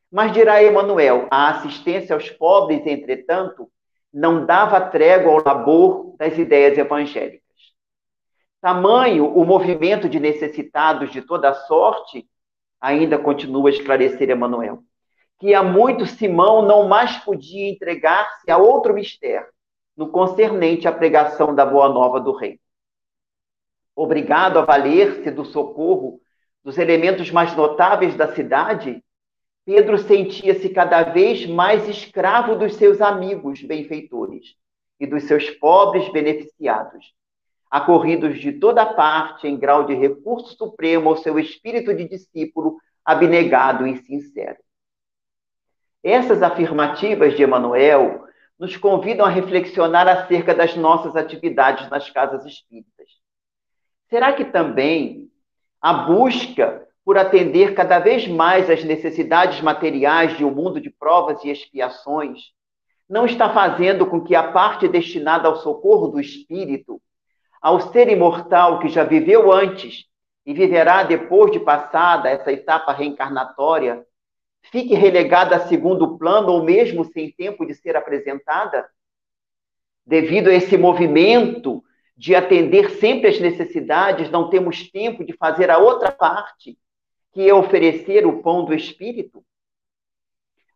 Mas 0.09 0.31
dirá 0.31 0.63
Emanuel, 0.63 1.27
a 1.29 1.49
assistência 1.49 2.13
aos 2.13 2.29
pobres, 2.29 2.85
entretanto, 2.85 3.69
não 4.15 4.45
dava 4.45 4.79
trégua 4.79 5.31
ao 5.31 5.43
labor 5.43 6.15
das 6.17 6.37
ideias 6.37 6.77
evangélicas. 6.77 7.43
Tamanho 8.61 9.27
o 9.27 9.45
movimento 9.45 10.07
de 10.09 10.19
necessitados 10.19 11.11
de 11.11 11.21
toda 11.21 11.53
sorte, 11.53 12.27
ainda 12.79 13.17
continua 13.19 13.69
a 13.69 13.73
esclarecer 13.73 14.29
Emanuel, 14.29 14.79
que 15.39 15.53
há 15.53 15.61
muito 15.61 16.05
Simão 16.05 16.61
não 16.61 16.87
mais 16.87 17.17
podia 17.17 17.69
entregar-se 17.69 18.49
a 18.49 18.57
outro 18.57 18.93
mistério, 18.93 19.47
no 19.95 20.09
concernente 20.09 20.87
à 20.87 20.91
pregação 20.91 21.53
da 21.53 21.65
boa 21.65 21.89
nova 21.89 22.19
do 22.19 22.31
rei 22.31 22.59
obrigado 23.95 24.59
a 24.59 24.65
valer-se 24.65 25.31
do 25.31 25.45
socorro 25.45 26.19
dos 26.63 26.77
elementos 26.77 27.31
mais 27.31 27.55
notáveis 27.55 28.15
da 28.15 28.33
cidade, 28.33 29.03
Pedro 29.65 29.97
sentia-se 29.97 30.69
cada 30.69 31.03
vez 31.03 31.45
mais 31.47 31.87
escravo 31.89 32.55
dos 32.55 32.75
seus 32.75 33.01
amigos 33.01 33.61
benfeitores 33.63 34.55
e 34.99 35.07
dos 35.07 35.23
seus 35.23 35.49
pobres 35.49 36.07
beneficiados, 36.11 37.13
acorridos 37.69 38.39
de 38.39 38.53
toda 38.53 38.85
parte 38.85 39.47
em 39.47 39.57
grau 39.57 39.85
de 39.85 39.95
recurso 39.95 40.55
supremo 40.55 41.09
ao 41.09 41.17
seu 41.17 41.39
espírito 41.39 41.93
de 41.93 42.07
discípulo 42.07 42.77
abnegado 43.03 43.87
e 43.87 43.97
sincero. 43.97 44.59
Essas 46.03 46.43
afirmativas 46.43 47.35
de 47.35 47.41
Emanuel 47.41 48.25
nos 48.59 48.77
convidam 48.77 49.25
a 49.25 49.29
reflexionar 49.29 50.07
acerca 50.07 50.53
das 50.53 50.75
nossas 50.75 51.15
atividades 51.15 51.89
nas 51.89 52.09
casas 52.09 52.45
espíritas 52.45 52.95
Será 54.09 54.33
que 54.33 54.45
também 54.45 55.31
a 55.81 55.93
busca 55.93 56.87
por 57.05 57.19
atender 57.19 57.75
cada 57.75 57.99
vez 57.99 58.27
mais 58.27 58.67
às 58.67 58.83
necessidades 58.83 59.61
materiais 59.61 60.35
de 60.35 60.43
um 60.43 60.49
mundo 60.49 60.81
de 60.81 60.89
provas 60.89 61.43
e 61.43 61.51
expiações 61.51 62.55
não 63.07 63.27
está 63.27 63.53
fazendo 63.53 64.07
com 64.07 64.21
que 64.21 64.33
a 64.33 64.51
parte 64.51 64.87
destinada 64.87 65.47
ao 65.47 65.57
socorro 65.57 66.07
do 66.07 66.19
espírito, 66.19 66.99
ao 67.61 67.79
ser 67.91 68.09
imortal 68.09 68.79
que 68.79 68.89
já 68.89 69.03
viveu 69.03 69.51
antes 69.51 70.05
e 70.43 70.53
viverá 70.53 71.03
depois 71.03 71.51
de 71.51 71.59
passada 71.59 72.29
essa 72.29 72.51
etapa 72.51 72.91
reencarnatória, 72.91 74.03
fique 74.63 74.95
relegada 74.95 75.55
a 75.55 75.67
segundo 75.67 76.17
plano 76.17 76.49
ou 76.49 76.63
mesmo 76.63 77.05
sem 77.05 77.31
tempo 77.31 77.67
de 77.67 77.75
ser 77.75 77.95
apresentada? 77.95 78.87
Devido 80.03 80.49
a 80.49 80.53
esse 80.53 80.75
movimento 80.75 81.83
de 82.17 82.33
atender 82.33 82.89
sempre 82.91 83.29
às 83.29 83.39
necessidades, 83.39 84.31
não 84.31 84.49
temos 84.49 84.89
tempo 84.89 85.23
de 85.23 85.33
fazer 85.33 85.69
a 85.69 85.77
outra 85.77 86.11
parte, 86.11 86.77
que 87.35 87.49
é 87.49 87.53
oferecer 87.53 88.25
o 88.25 88.41
pão 88.41 88.63
do 88.63 88.73
espírito? 88.73 89.43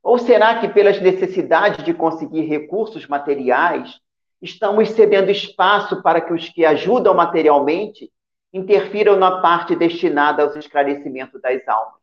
Ou 0.03 0.17
será 0.17 0.59
que, 0.59 0.67
pelas 0.67 0.99
necessidades 0.99 1.85
de 1.85 1.93
conseguir 1.93 2.41
recursos 2.41 3.07
materiais, 3.07 3.97
estamos 4.41 4.89
cedendo 4.89 5.31
espaço 5.31 6.03
para 6.03 6.19
que 6.19 6.33
os 6.33 6.49
que 6.49 6.65
ajudam 6.65 7.13
materialmente 7.13 8.11
interfiram 8.51 9.15
na 9.15 9.39
parte 9.39 9.73
destinada 9.73 10.43
aos 10.43 10.53
esclarecimentos 10.57 11.41
das 11.41 11.65
almas? 11.65 12.01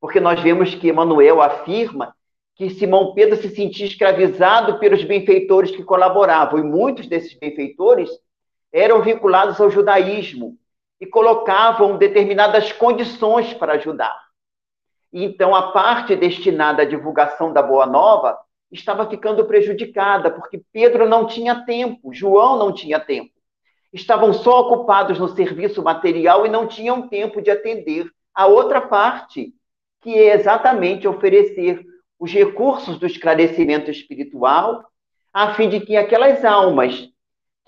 Porque 0.00 0.18
nós 0.18 0.40
vemos 0.40 0.74
que 0.74 0.88
Emmanuel 0.88 1.42
afirma 1.42 2.16
que 2.54 2.70
Simão 2.70 3.12
Pedro 3.12 3.36
se 3.36 3.50
sentia 3.50 3.84
escravizado 3.84 4.78
pelos 4.78 5.04
benfeitores 5.04 5.72
que 5.72 5.84
colaboravam, 5.84 6.58
e 6.58 6.62
muitos 6.62 7.06
desses 7.06 7.38
benfeitores 7.38 8.08
eram 8.72 9.02
vinculados 9.02 9.60
ao 9.60 9.70
judaísmo 9.70 10.56
e 11.00 11.06
colocavam 11.06 11.96
determinadas 11.96 12.72
condições 12.72 13.54
para 13.54 13.74
ajudar. 13.74 14.18
Então, 15.12 15.54
a 15.54 15.72
parte 15.72 16.14
destinada 16.14 16.82
à 16.82 16.84
divulgação 16.84 17.52
da 17.52 17.62
Boa 17.62 17.86
Nova 17.86 18.38
estava 18.70 19.08
ficando 19.08 19.44
prejudicada, 19.46 20.30
porque 20.30 20.62
Pedro 20.72 21.08
não 21.08 21.26
tinha 21.26 21.64
tempo, 21.64 22.12
João 22.12 22.58
não 22.58 22.72
tinha 22.72 23.00
tempo. 23.00 23.30
Estavam 23.92 24.34
só 24.34 24.60
ocupados 24.60 25.18
no 25.18 25.28
serviço 25.28 25.82
material 25.82 26.44
e 26.44 26.50
não 26.50 26.66
tinham 26.66 27.08
tempo 27.08 27.40
de 27.40 27.50
atender 27.50 28.10
a 28.34 28.46
outra 28.46 28.82
parte, 28.82 29.54
que 30.02 30.14
é 30.14 30.34
exatamente 30.34 31.08
oferecer 31.08 31.84
os 32.18 32.30
recursos 32.32 32.98
do 32.98 33.06
esclarecimento 33.06 33.90
espiritual, 33.90 34.84
a 35.32 35.54
fim 35.54 35.68
de 35.68 35.80
que 35.80 35.96
aquelas 35.96 36.44
almas 36.44 37.08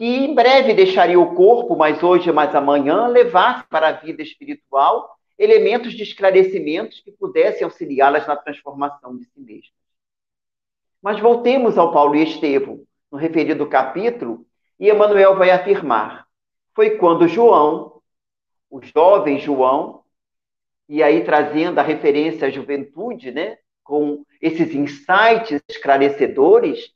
que 0.01 0.07
em 0.07 0.35
breve 0.35 0.73
deixaria 0.73 1.21
o 1.21 1.35
corpo, 1.35 1.77
mas 1.77 2.03
hoje, 2.03 2.33
mas 2.33 2.55
amanhã, 2.55 3.07
levasse 3.07 3.69
para 3.69 3.89
a 3.89 3.93
vida 3.93 4.23
espiritual 4.23 5.15
elementos 5.39 5.93
de 5.93 6.03
esclarecimentos 6.03 7.01
que 7.01 7.13
pudessem 7.13 7.65
auxiliá-las 7.65 8.27
na 8.27 8.35
transformação 8.35 9.15
de 9.15 9.27
si 9.27 9.39
mesmas. 9.39 9.75
Mas 11.03 11.21
voltemos 11.21 11.77
ao 11.77 11.93
Paulo 11.93 12.17
e 12.17 12.23
Estevão, 12.23 12.83
no 13.13 13.19
referido 13.19 13.67
capítulo, 13.67 14.47
e 14.79 14.89
Emmanuel 14.89 15.37
vai 15.37 15.51
afirmar: 15.51 16.27
foi 16.75 16.97
quando 16.97 17.29
João, 17.29 18.01
o 18.71 18.81
jovem 18.81 19.39
João, 19.39 20.03
e 20.89 21.03
aí 21.03 21.25
trazendo 21.25 21.79
a 21.79 21.83
referência 21.83 22.49
à 22.49 22.51
juventude, 22.51 23.33
né, 23.33 23.59
com 23.85 24.25
esses 24.41 24.75
insights 24.75 25.61
esclarecedores, 25.69 26.91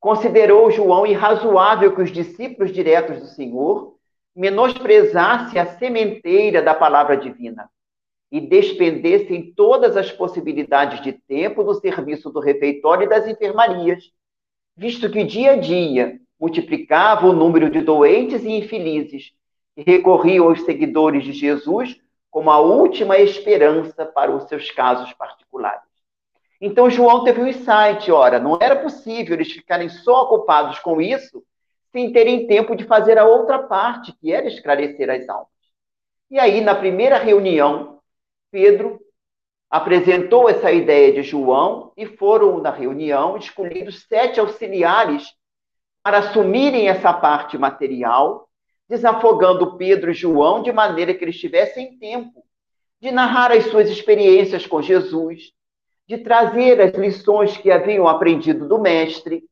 Considerou 0.00 0.70
João 0.70 1.06
irrazoável 1.06 1.94
que 1.94 2.00
os 2.00 2.10
discípulos 2.10 2.72
diretos 2.72 3.20
do 3.20 3.26
Senhor 3.26 3.96
menosprezassem 4.34 5.60
a 5.60 5.66
sementeira 5.76 6.62
da 6.62 6.74
palavra 6.74 7.18
divina 7.18 7.68
e 8.32 8.40
despendessem 8.40 9.52
todas 9.52 9.96
as 9.96 10.10
possibilidades 10.10 11.02
de 11.02 11.12
tempo 11.12 11.62
no 11.62 11.74
serviço 11.74 12.30
do 12.30 12.40
refeitório 12.40 13.04
e 13.04 13.08
das 13.08 13.26
enfermarias, 13.28 14.10
visto 14.74 15.10
que 15.10 15.22
dia 15.22 15.52
a 15.52 15.56
dia 15.56 16.18
multiplicava 16.40 17.26
o 17.26 17.34
número 17.34 17.68
de 17.68 17.82
doentes 17.82 18.42
e 18.42 18.50
infelizes 18.50 19.32
que 19.74 19.82
recorriam 19.82 20.48
aos 20.48 20.62
seguidores 20.62 21.24
de 21.24 21.32
Jesus 21.32 22.00
como 22.30 22.50
a 22.50 22.58
última 22.60 23.18
esperança 23.18 24.06
para 24.06 24.34
os 24.34 24.44
seus 24.44 24.70
casos 24.70 25.12
particulares. 25.12 25.89
Então 26.60 26.90
João 26.90 27.24
teve 27.24 27.40
um 27.40 27.46
insight, 27.46 28.10
ora, 28.12 28.38
não 28.38 28.58
era 28.60 28.76
possível 28.76 29.34
eles 29.34 29.50
ficarem 29.50 29.88
só 29.88 30.24
ocupados 30.24 30.78
com 30.80 31.00
isso 31.00 31.42
sem 31.90 32.12
terem 32.12 32.46
tempo 32.46 32.76
de 32.76 32.84
fazer 32.84 33.18
a 33.18 33.24
outra 33.24 33.58
parte, 33.58 34.12
que 34.20 34.32
era 34.32 34.46
esclarecer 34.46 35.10
as 35.10 35.28
almas. 35.28 35.48
E 36.30 36.38
aí, 36.38 36.60
na 36.60 36.74
primeira 36.74 37.18
reunião, 37.18 37.98
Pedro 38.50 39.00
apresentou 39.68 40.48
essa 40.48 40.70
ideia 40.70 41.12
de 41.12 41.22
João 41.22 41.92
e 41.96 42.06
foram, 42.06 42.60
na 42.60 42.70
reunião, 42.70 43.36
escolhidos 43.36 44.04
sete 44.08 44.38
auxiliares 44.38 45.34
para 46.02 46.18
assumirem 46.18 46.88
essa 46.88 47.12
parte 47.12 47.58
material, 47.58 48.48
desafogando 48.88 49.76
Pedro 49.76 50.10
e 50.10 50.14
João 50.14 50.62
de 50.62 50.72
maneira 50.72 51.14
que 51.14 51.24
eles 51.24 51.38
tivessem 51.38 51.98
tempo 51.98 52.44
de 53.00 53.10
narrar 53.10 53.52
as 53.52 53.64
suas 53.66 53.88
experiências 53.88 54.66
com 54.66 54.82
Jesus, 54.82 55.52
de 56.10 56.18
trazer 56.18 56.80
as 56.80 56.92
lições 56.94 57.56
que 57.56 57.70
haviam 57.70 58.08
aprendido 58.08 58.66
do 58.66 58.80
mestre, 58.80 59.44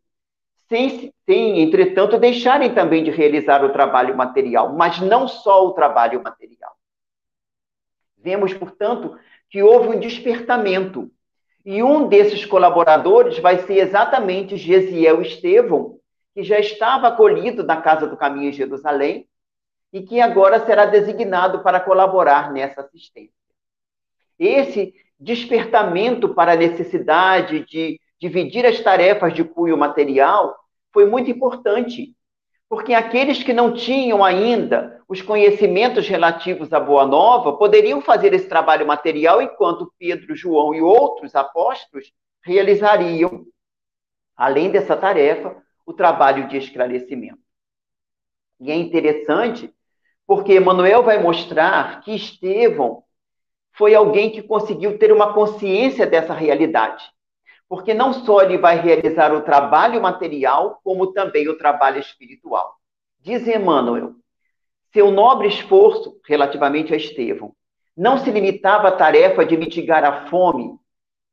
sem, 0.68 1.14
sem, 1.24 1.60
entretanto, 1.60 2.18
deixarem 2.18 2.74
também 2.74 3.04
de 3.04 3.12
realizar 3.12 3.64
o 3.64 3.72
trabalho 3.72 4.16
material, 4.16 4.72
mas 4.72 4.98
não 4.98 5.28
só 5.28 5.64
o 5.64 5.72
trabalho 5.72 6.20
material. 6.20 6.72
Vemos, 8.16 8.52
portanto, 8.54 9.16
que 9.48 9.62
houve 9.62 9.90
um 9.90 10.00
despertamento. 10.00 11.08
E 11.64 11.80
um 11.80 12.08
desses 12.08 12.44
colaboradores 12.44 13.38
vai 13.38 13.58
ser 13.58 13.78
exatamente 13.78 14.56
Gesiel 14.56 15.22
Estevão, 15.22 16.00
que 16.34 16.42
já 16.42 16.58
estava 16.58 17.06
acolhido 17.06 17.62
na 17.62 17.80
Casa 17.80 18.08
do 18.08 18.16
Caminho 18.16 18.48
em 18.48 18.52
Jerusalém 18.52 19.28
e 19.92 20.02
que 20.02 20.20
agora 20.20 20.66
será 20.66 20.86
designado 20.86 21.62
para 21.62 21.78
colaborar 21.78 22.52
nessa 22.52 22.80
assistência. 22.80 23.32
Esse 24.36 24.92
despertamento 25.18 26.34
para 26.34 26.52
a 26.52 26.56
necessidade 26.56 27.64
de 27.66 28.00
dividir 28.20 28.64
as 28.66 28.80
tarefas 28.80 29.34
de 29.34 29.44
cunho 29.44 29.76
material 29.76 30.56
foi 30.92 31.06
muito 31.06 31.30
importante, 31.30 32.14
porque 32.68 32.94
aqueles 32.94 33.42
que 33.42 33.52
não 33.52 33.72
tinham 33.72 34.24
ainda 34.24 35.00
os 35.08 35.22
conhecimentos 35.22 36.06
relativos 36.06 36.72
à 36.72 36.78
Boa 36.78 37.06
Nova 37.06 37.56
poderiam 37.56 38.00
fazer 38.00 38.34
esse 38.34 38.48
trabalho 38.48 38.86
material, 38.86 39.40
enquanto 39.40 39.92
Pedro, 39.98 40.36
João 40.36 40.74
e 40.74 40.82
outros 40.82 41.34
apóstolos 41.34 42.12
realizariam, 42.42 43.46
além 44.36 44.70
dessa 44.70 44.96
tarefa, 44.96 45.56
o 45.86 45.92
trabalho 45.92 46.46
de 46.48 46.58
esclarecimento. 46.58 47.38
E 48.60 48.70
é 48.70 48.74
interessante 48.74 49.72
porque 50.26 50.56
Emmanuel 50.56 51.02
vai 51.02 51.22
mostrar 51.22 52.02
que 52.02 52.14
Estevão 52.14 53.02
foi 53.78 53.94
alguém 53.94 54.30
que 54.30 54.42
conseguiu 54.42 54.98
ter 54.98 55.12
uma 55.12 55.32
consciência 55.32 56.04
dessa 56.04 56.34
realidade. 56.34 57.04
Porque 57.68 57.94
não 57.94 58.12
só 58.12 58.42
ele 58.42 58.58
vai 58.58 58.80
realizar 58.80 59.32
o 59.32 59.42
trabalho 59.42 60.02
material, 60.02 60.80
como 60.82 61.12
também 61.12 61.48
o 61.48 61.56
trabalho 61.56 62.00
espiritual. 62.00 62.74
Diz 63.20 63.46
Emmanuel, 63.46 64.14
seu 64.92 65.12
nobre 65.12 65.46
esforço 65.46 66.20
relativamente 66.26 66.92
a 66.92 66.96
Estevão 66.96 67.54
não 67.96 68.18
se 68.18 68.30
limitava 68.30 68.88
à 68.88 68.92
tarefa 68.92 69.44
de 69.44 69.56
mitigar 69.56 70.04
a 70.04 70.28
fome 70.28 70.78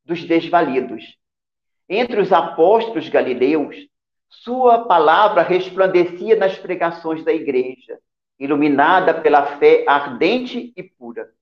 dos 0.03 0.23
desvalidos. 0.23 1.15
Entre 1.87 2.19
os 2.19 2.33
apóstolos 2.33 3.07
galileus, 3.07 3.75
sua 4.27 4.85
palavra 4.85 5.43
resplandecia 5.43 6.35
nas 6.35 6.57
pregações 6.57 7.23
da 7.23 7.31
igreja, 7.31 7.99
iluminada 8.39 9.13
pela 9.13 9.57
fé 9.57 9.85
ardente 9.87 10.73
e 10.75 10.81
pura. 10.81 11.34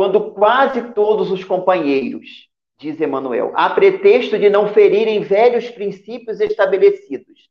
Quando 0.00 0.30
quase 0.30 0.94
todos 0.94 1.30
os 1.30 1.44
companheiros, 1.44 2.48
diz 2.78 2.98
Emmanuel, 2.98 3.52
a 3.54 3.68
pretexto 3.68 4.38
de 4.38 4.48
não 4.48 4.72
ferirem 4.72 5.20
velhos 5.20 5.68
princípios 5.68 6.40
estabelecidos, 6.40 7.50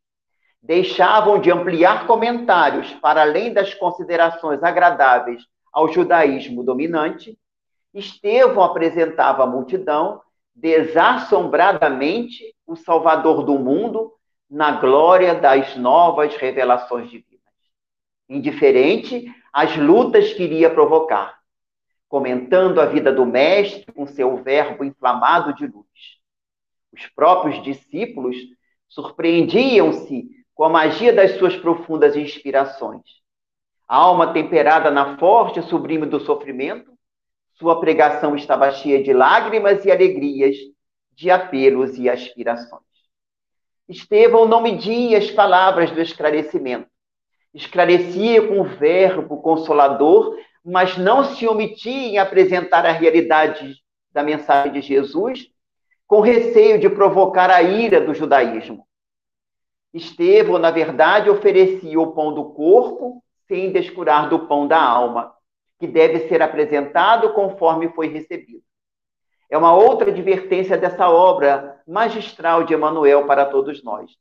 deixavam 0.60 1.40
de 1.40 1.52
ampliar 1.52 2.08
comentários 2.08 2.92
para 2.96 3.22
além 3.22 3.54
das 3.54 3.76
considerações 3.76 4.64
agradáveis 4.64 5.44
ao 5.72 5.94
judaísmo 5.94 6.64
dominante, 6.64 7.38
Estevão 7.94 8.64
apresentava 8.64 9.44
à 9.44 9.46
multidão 9.46 10.20
desassombradamente 10.56 12.56
o 12.66 12.76
Salvador 12.76 13.44
do 13.44 13.60
mundo 13.60 14.12
na 14.50 14.72
glória 14.72 15.36
das 15.36 15.76
novas 15.76 16.36
revelações 16.36 17.12
divinas. 17.12 17.44
Indiferente 18.28 19.32
às 19.54 19.78
lutas 19.78 20.34
que 20.34 20.42
iria 20.42 20.72
provocar, 20.72 21.39
comentando 22.10 22.82
a 22.82 22.88
vida 22.88 23.14
do 23.14 23.26
Mestre 23.26 23.94
com 23.94 24.08
seu 24.08 24.44
verbo 24.44 24.84
inflamado 24.84 25.54
de 25.54 25.68
luz. 25.68 25.88
Os 26.92 27.06
próprios 27.06 27.64
discípulos 27.64 28.36
surpreendiam-se 28.90 30.28
com 30.56 30.64
a 30.64 30.70
magia 30.70 31.14
das 31.14 31.38
suas 31.38 31.56
profundas 31.56 32.18
inspirações. 32.18 33.04
A 33.88 33.96
alma 33.96 34.34
temperada 34.34 34.90
na 34.90 35.18
forte 35.18 35.62
sublime 35.62 36.08
do 36.08 36.20
sofrimento, 36.20 36.92
sua 37.54 37.80
pregação 37.80 38.36
estava 38.36 38.72
cheia 38.72 39.04
de 39.04 39.14
lágrimas 39.14 39.86
e 39.86 39.92
alegrias, 39.92 40.56
de 41.14 41.30
apelos 41.30 41.98
e 41.98 42.10
aspirações. 42.10 42.84
Estevão 43.88 44.48
não 44.48 44.62
media 44.62 45.18
as 45.18 45.30
palavras 45.30 45.92
do 45.92 46.02
esclarecimento, 46.02 46.90
esclarecia 47.54 48.48
com 48.48 48.62
o 48.62 48.64
verbo 48.64 49.42
consolador, 49.42 50.38
mas 50.64 50.98
não 50.98 51.24
se 51.24 51.48
omitia 51.48 52.08
em 52.08 52.18
apresentar 52.18 52.86
a 52.86 52.92
realidade 52.92 53.76
da 54.12 54.24
mensagem 54.24 54.72
de 54.72 54.82
Jesus, 54.82 55.48
com 56.08 56.22
receio 56.22 56.80
de 56.80 56.90
provocar 56.90 57.50
a 57.50 57.62
ira 57.62 58.02
do 58.02 58.14
judaísmo. 58.14 58.86
Estevão, 59.94 60.58
na 60.58 60.72
verdade, 60.72 61.30
oferecia 61.30 62.00
o 62.00 62.14
pão 62.14 62.34
do 62.34 62.46
corpo 62.52 63.24
sem 63.48 63.72
descurar 63.72 64.30
do 64.30 64.48
pão 64.48 64.68
da 64.68 64.82
alma, 64.82 65.34
que 65.80 65.88
deve 65.88 66.28
ser 66.28 66.42
apresentado 66.42 67.34
conforme 67.34 67.90
foi 67.90 68.08
recebido. 68.08 68.64
É 69.50 69.58
uma 69.58 69.74
outra 69.74 70.12
advertência 70.12 70.78
dessa 70.78 71.10
obra 71.10 71.82
magistral 71.88 72.64
de 72.64 72.74
Emmanuel 72.74 73.26
para 73.26 73.46
todos 73.46 73.84
nós 73.84 74.12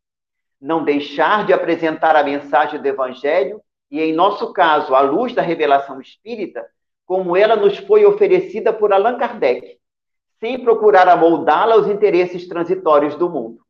não 0.61 0.83
deixar 0.83 1.47
de 1.47 1.53
apresentar 1.53 2.17
a 2.17 2.25
mensagem 2.25 2.81
do 2.81 2.87
Evangelho 2.87 3.63
e, 3.91 4.01
em 4.01 4.13
nosso 4.13 4.53
caso, 4.53 4.95
a 4.95 5.01
luz 5.01 5.35
da 5.35 5.43
revelação 5.43 6.01
espírita, 6.01 6.67
como 7.07 7.37
ela 7.37 7.57
nos 7.57 7.79
foi 7.79 8.05
oferecida 8.05 8.73
por 8.73 8.93
Allan 8.93 9.17
Kardec, 9.17 9.79
sem 10.39 10.63
procurar 10.63 11.09
amoldá-la 11.09 11.75
aos 11.75 11.87
interesses 11.87 12.47
transitórios 12.47 13.17
do 13.17 13.29
mundo. 13.29 13.61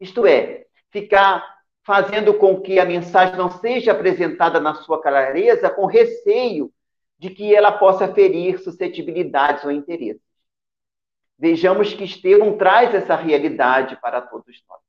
Isto 0.00 0.26
é, 0.26 0.64
ficar 0.90 1.58
fazendo 1.84 2.34
com 2.34 2.60
que 2.60 2.78
a 2.78 2.84
mensagem 2.84 3.36
não 3.36 3.50
seja 3.50 3.92
apresentada 3.92 4.60
na 4.60 4.74
sua 4.74 5.00
clareza 5.00 5.70
com 5.70 5.86
receio 5.86 6.72
de 7.18 7.30
que 7.30 7.54
ela 7.54 7.72
possa 7.72 8.12
ferir 8.12 8.58
suscetibilidades 8.60 9.64
ou 9.64 9.70
interesses. 9.70 10.22
Vejamos 11.38 11.94
que 11.94 12.04
Estevão 12.04 12.56
traz 12.56 12.94
essa 12.94 13.14
realidade 13.14 13.96
para 14.00 14.20
todos 14.20 14.62
nós. 14.68 14.80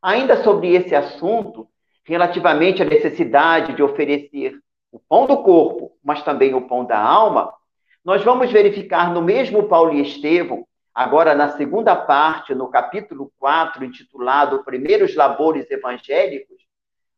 Ainda 0.00 0.42
sobre 0.42 0.74
esse 0.74 0.94
assunto, 0.94 1.68
relativamente 2.06 2.80
à 2.80 2.84
necessidade 2.84 3.74
de 3.74 3.82
oferecer 3.82 4.58
o 4.92 4.98
pão 4.98 5.26
do 5.26 5.42
corpo, 5.42 5.92
mas 6.02 6.22
também 6.22 6.54
o 6.54 6.62
pão 6.62 6.84
da 6.84 6.98
alma, 6.98 7.52
nós 8.04 8.22
vamos 8.22 8.50
verificar 8.50 9.12
no 9.12 9.20
mesmo 9.20 9.64
Paulo 9.64 9.92
e 9.92 10.00
Estevão, 10.00 10.64
agora 10.94 11.34
na 11.34 11.56
segunda 11.56 11.96
parte, 11.96 12.54
no 12.54 12.68
capítulo 12.68 13.32
4, 13.38 13.84
intitulado 13.84 14.62
Primeiros 14.64 15.16
Labores 15.16 15.68
Evangélicos, 15.68 16.56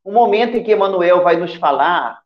um 0.05 0.13
momento 0.13 0.57
em 0.57 0.65
que 0.65 0.73
Emmanuel 0.73 1.23
vai 1.23 1.37
nos 1.37 1.55
falar 1.55 2.23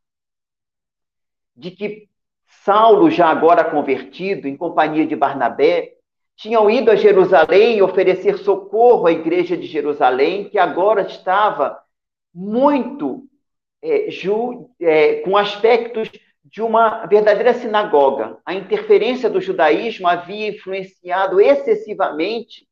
de 1.56 1.72
que 1.72 2.08
Saulo, 2.46 3.10
já 3.10 3.28
agora 3.28 3.64
convertido, 3.64 4.46
em 4.46 4.56
companhia 4.56 5.04
de 5.04 5.16
Barnabé, 5.16 5.94
tinham 6.36 6.70
ido 6.70 6.92
a 6.92 6.96
Jerusalém 6.96 7.82
oferecer 7.82 8.38
socorro 8.38 9.06
à 9.06 9.12
igreja 9.12 9.56
de 9.56 9.66
Jerusalém, 9.66 10.48
que 10.48 10.58
agora 10.58 11.02
estava 11.02 11.81
muito 12.34 13.24
é, 13.82 14.10
ju, 14.10 14.70
é, 14.80 15.16
com 15.16 15.36
aspectos 15.36 16.10
de 16.44 16.62
uma 16.62 17.06
verdadeira 17.06 17.54
sinagoga. 17.54 18.38
A 18.44 18.54
interferência 18.54 19.30
do 19.30 19.40
judaísmo 19.40 20.06
havia 20.06 20.48
influenciado 20.48 21.40
excessivamente 21.40 22.66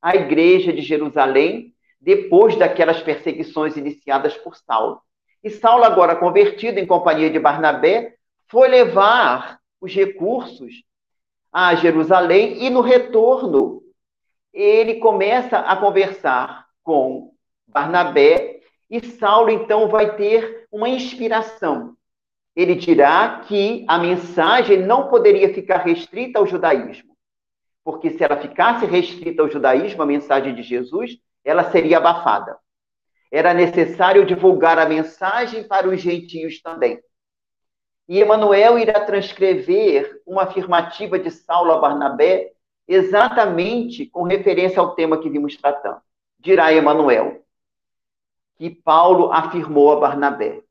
a 0.00 0.14
igreja 0.14 0.72
de 0.72 0.82
Jerusalém 0.82 1.74
depois 2.00 2.56
daquelas 2.56 3.02
perseguições 3.02 3.76
iniciadas 3.76 4.36
por 4.36 4.56
Saulo. 4.56 5.00
E 5.42 5.50
Saulo, 5.50 5.84
agora 5.84 6.16
convertido 6.16 6.78
em 6.78 6.86
companhia 6.86 7.30
de 7.30 7.38
Barnabé, 7.38 8.14
foi 8.48 8.68
levar 8.68 9.58
os 9.80 9.94
recursos 9.94 10.82
a 11.52 11.74
Jerusalém 11.74 12.64
e 12.64 12.70
no 12.70 12.80
retorno 12.80 13.82
ele 14.52 14.96
começa 14.96 15.58
a 15.58 15.76
conversar 15.76 16.66
com 16.82 17.32
Barnabé 17.66 18.53
e 18.90 19.04
Saulo 19.04 19.50
então 19.50 19.88
vai 19.88 20.16
ter 20.16 20.66
uma 20.70 20.88
inspiração. 20.88 21.96
Ele 22.54 22.74
dirá 22.74 23.40
que 23.46 23.84
a 23.88 23.98
mensagem 23.98 24.78
não 24.78 25.08
poderia 25.08 25.52
ficar 25.52 25.78
restrita 25.78 26.38
ao 26.38 26.46
judaísmo, 26.46 27.16
porque 27.82 28.10
se 28.10 28.22
ela 28.22 28.36
ficasse 28.36 28.86
restrita 28.86 29.42
ao 29.42 29.50
judaísmo, 29.50 30.02
a 30.02 30.06
mensagem 30.06 30.54
de 30.54 30.62
Jesus, 30.62 31.18
ela 31.44 31.70
seria 31.70 31.98
abafada. 31.98 32.56
Era 33.30 33.52
necessário 33.52 34.24
divulgar 34.24 34.78
a 34.78 34.86
mensagem 34.86 35.66
para 35.66 35.88
os 35.88 36.00
gentios 36.00 36.62
também. 36.62 37.00
E 38.08 38.20
Emanuel 38.20 38.78
irá 38.78 39.00
transcrever 39.00 40.22
uma 40.24 40.42
afirmativa 40.42 41.18
de 41.18 41.30
Saulo 41.30 41.72
a 41.72 41.78
Barnabé 41.78 42.52
exatamente 42.86 44.06
com 44.06 44.22
referência 44.22 44.78
ao 44.78 44.94
tema 44.94 45.18
que 45.18 45.30
vimos 45.30 45.56
tratando. 45.56 46.00
Dirá 46.38 46.72
Emanuel 46.72 47.43
que 48.56 48.70
Paulo 48.70 49.32
afirmou 49.32 49.92
a 49.92 50.00
Barnabé: 50.00 50.62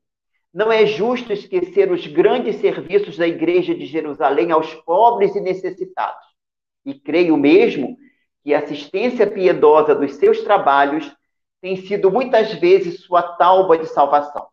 Não 0.52 0.70
é 0.70 0.86
justo 0.86 1.32
esquecer 1.32 1.90
os 1.90 2.06
grandes 2.06 2.56
serviços 2.56 3.16
da 3.16 3.26
igreja 3.26 3.74
de 3.74 3.86
Jerusalém 3.86 4.52
aos 4.52 4.74
pobres 4.74 5.34
e 5.34 5.40
necessitados. 5.40 6.24
E 6.84 6.94
creio 6.94 7.36
mesmo 7.36 7.96
que 8.42 8.54
a 8.54 8.58
assistência 8.58 9.26
piedosa 9.26 9.94
dos 9.94 10.14
seus 10.14 10.42
trabalhos 10.42 11.10
tem 11.60 11.76
sido 11.76 12.10
muitas 12.10 12.52
vezes 12.54 13.00
sua 13.00 13.22
tauba 13.22 13.78
de 13.78 13.86
salvação. 13.86 14.46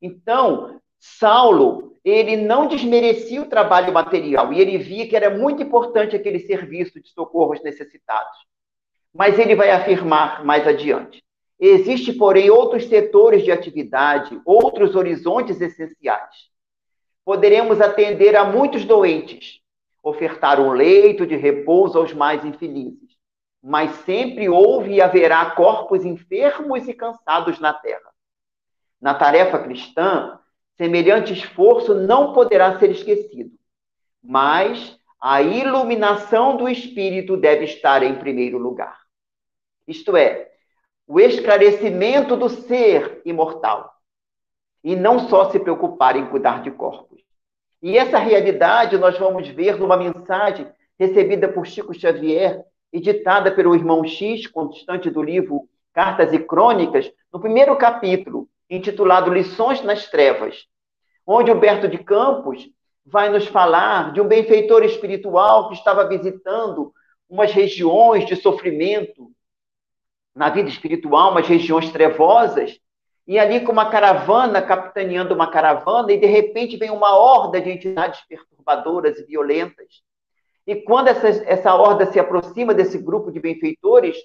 Então, 0.00 0.80
Saulo 0.98 1.88
ele 2.04 2.36
não 2.36 2.66
desmerecia 2.66 3.42
o 3.42 3.48
trabalho 3.48 3.92
material 3.92 4.52
e 4.52 4.60
ele 4.60 4.78
via 4.78 5.06
que 5.06 5.16
era 5.16 5.36
muito 5.36 5.62
importante 5.62 6.16
aquele 6.16 6.38
serviço 6.40 7.00
de 7.00 7.08
socorro 7.10 7.52
aos 7.52 7.62
necessitados. 7.62 8.36
Mas 9.12 9.38
ele 9.38 9.54
vai 9.54 9.70
afirmar 9.70 10.44
mais 10.44 10.66
adiante: 10.66 11.22
existe, 11.58 12.12
porém, 12.12 12.50
outros 12.50 12.86
setores 12.86 13.42
de 13.44 13.50
atividade, 13.50 14.40
outros 14.44 14.94
horizontes 14.94 15.60
essenciais. 15.60 16.48
Poderemos 17.24 17.80
atender 17.80 18.36
a 18.36 18.44
muitos 18.44 18.84
doentes, 18.84 19.60
ofertar 20.02 20.60
um 20.60 20.72
leito 20.72 21.26
de 21.26 21.36
repouso 21.36 21.98
aos 21.98 22.12
mais 22.14 22.44
infelizes, 22.44 23.16
mas 23.62 23.90
sempre 24.04 24.48
houve 24.48 24.94
e 24.94 25.00
haverá 25.00 25.50
corpos 25.50 26.04
enfermos 26.04 26.86
e 26.86 26.94
cansados 26.94 27.58
na 27.58 27.74
terra. 27.74 28.10
Na 29.00 29.14
tarefa 29.14 29.58
cristã, 29.58 30.38
semelhante 30.76 31.32
esforço 31.32 31.94
não 31.94 32.32
poderá 32.32 32.78
ser 32.78 32.90
esquecido, 32.90 33.50
mas 34.22 34.98
a 35.20 35.42
iluminação 35.42 36.56
do 36.56 36.68
espírito 36.68 37.36
deve 37.36 37.64
estar 37.64 38.02
em 38.02 38.14
primeiro 38.14 38.58
lugar. 38.58 38.96
Isto 39.86 40.16
é, 40.16 40.48
o 41.08 41.18
esclarecimento 41.18 42.36
do 42.36 42.50
ser 42.50 43.22
imortal, 43.24 43.90
e 44.84 44.94
não 44.94 45.20
só 45.20 45.50
se 45.50 45.58
preocupar 45.58 46.16
em 46.16 46.26
cuidar 46.26 46.60
de 46.60 46.70
corpos. 46.70 47.22
E 47.82 47.96
essa 47.96 48.18
realidade 48.18 48.98
nós 48.98 49.18
vamos 49.18 49.48
ver 49.48 49.78
numa 49.78 49.96
mensagem 49.96 50.68
recebida 50.98 51.48
por 51.48 51.66
Chico 51.66 51.98
Xavier, 51.98 52.62
editada 52.92 53.50
pelo 53.50 53.74
irmão 53.74 54.04
X, 54.04 54.46
constante 54.46 55.08
do 55.08 55.22
livro 55.22 55.66
Cartas 55.94 56.30
e 56.34 56.38
Crônicas, 56.38 57.10
no 57.32 57.40
primeiro 57.40 57.74
capítulo, 57.76 58.46
intitulado 58.68 59.32
Lições 59.32 59.82
nas 59.82 60.10
Trevas, 60.10 60.66
onde 61.26 61.50
Humberto 61.50 61.88
de 61.88 61.96
Campos 61.96 62.68
vai 63.06 63.30
nos 63.30 63.46
falar 63.46 64.12
de 64.12 64.20
um 64.20 64.28
benfeitor 64.28 64.84
espiritual 64.84 65.68
que 65.68 65.74
estava 65.74 66.06
visitando 66.06 66.92
umas 67.30 67.50
regiões 67.50 68.26
de 68.26 68.36
sofrimento 68.36 69.32
na 70.34 70.48
vida 70.48 70.68
espiritual, 70.68 71.32
umas 71.32 71.46
regiões 71.46 71.90
trevosas, 71.90 72.78
e 73.26 73.38
ali 73.38 73.60
com 73.60 73.72
uma 73.72 73.90
caravana, 73.90 74.62
capitaneando 74.62 75.34
uma 75.34 75.50
caravana, 75.50 76.12
e 76.12 76.18
de 76.18 76.26
repente 76.26 76.76
vem 76.76 76.90
uma 76.90 77.16
horda 77.16 77.60
de 77.60 77.70
entidades 77.70 78.20
perturbadoras 78.28 79.18
e 79.18 79.24
violentas. 79.24 80.02
E 80.66 80.76
quando 80.76 81.08
essa, 81.08 81.28
essa 81.28 81.74
horda 81.74 82.06
se 82.06 82.18
aproxima 82.18 82.72
desse 82.72 82.98
grupo 82.98 83.30
de 83.30 83.40
benfeitores, 83.40 84.16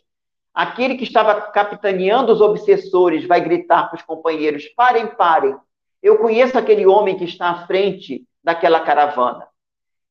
Aquele 0.53 0.95
que 0.95 1.03
estava 1.03 1.41
capitaneando 1.41 2.31
os 2.31 2.39
obsessores 2.39 3.25
vai 3.25 3.41
gritar 3.41 3.89
para 3.89 3.97
os 3.97 4.03
companheiros: 4.03 4.67
parem, 4.75 5.07
parem. 5.07 5.55
Eu 6.01 6.19
conheço 6.19 6.57
aquele 6.57 6.85
homem 6.85 7.17
que 7.17 7.23
está 7.23 7.49
à 7.49 7.65
frente 7.65 8.23
daquela 8.43 8.81
caravana. 8.81 9.47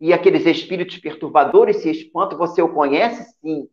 E 0.00 0.12
aqueles 0.12 0.44
espíritos 0.44 0.98
perturbadores 0.98 1.76
se 1.76 1.90
espantam: 1.90 2.37
você 2.37 2.61
o 2.61 2.74
conhece? 2.74 3.37
Sim. 3.40 3.68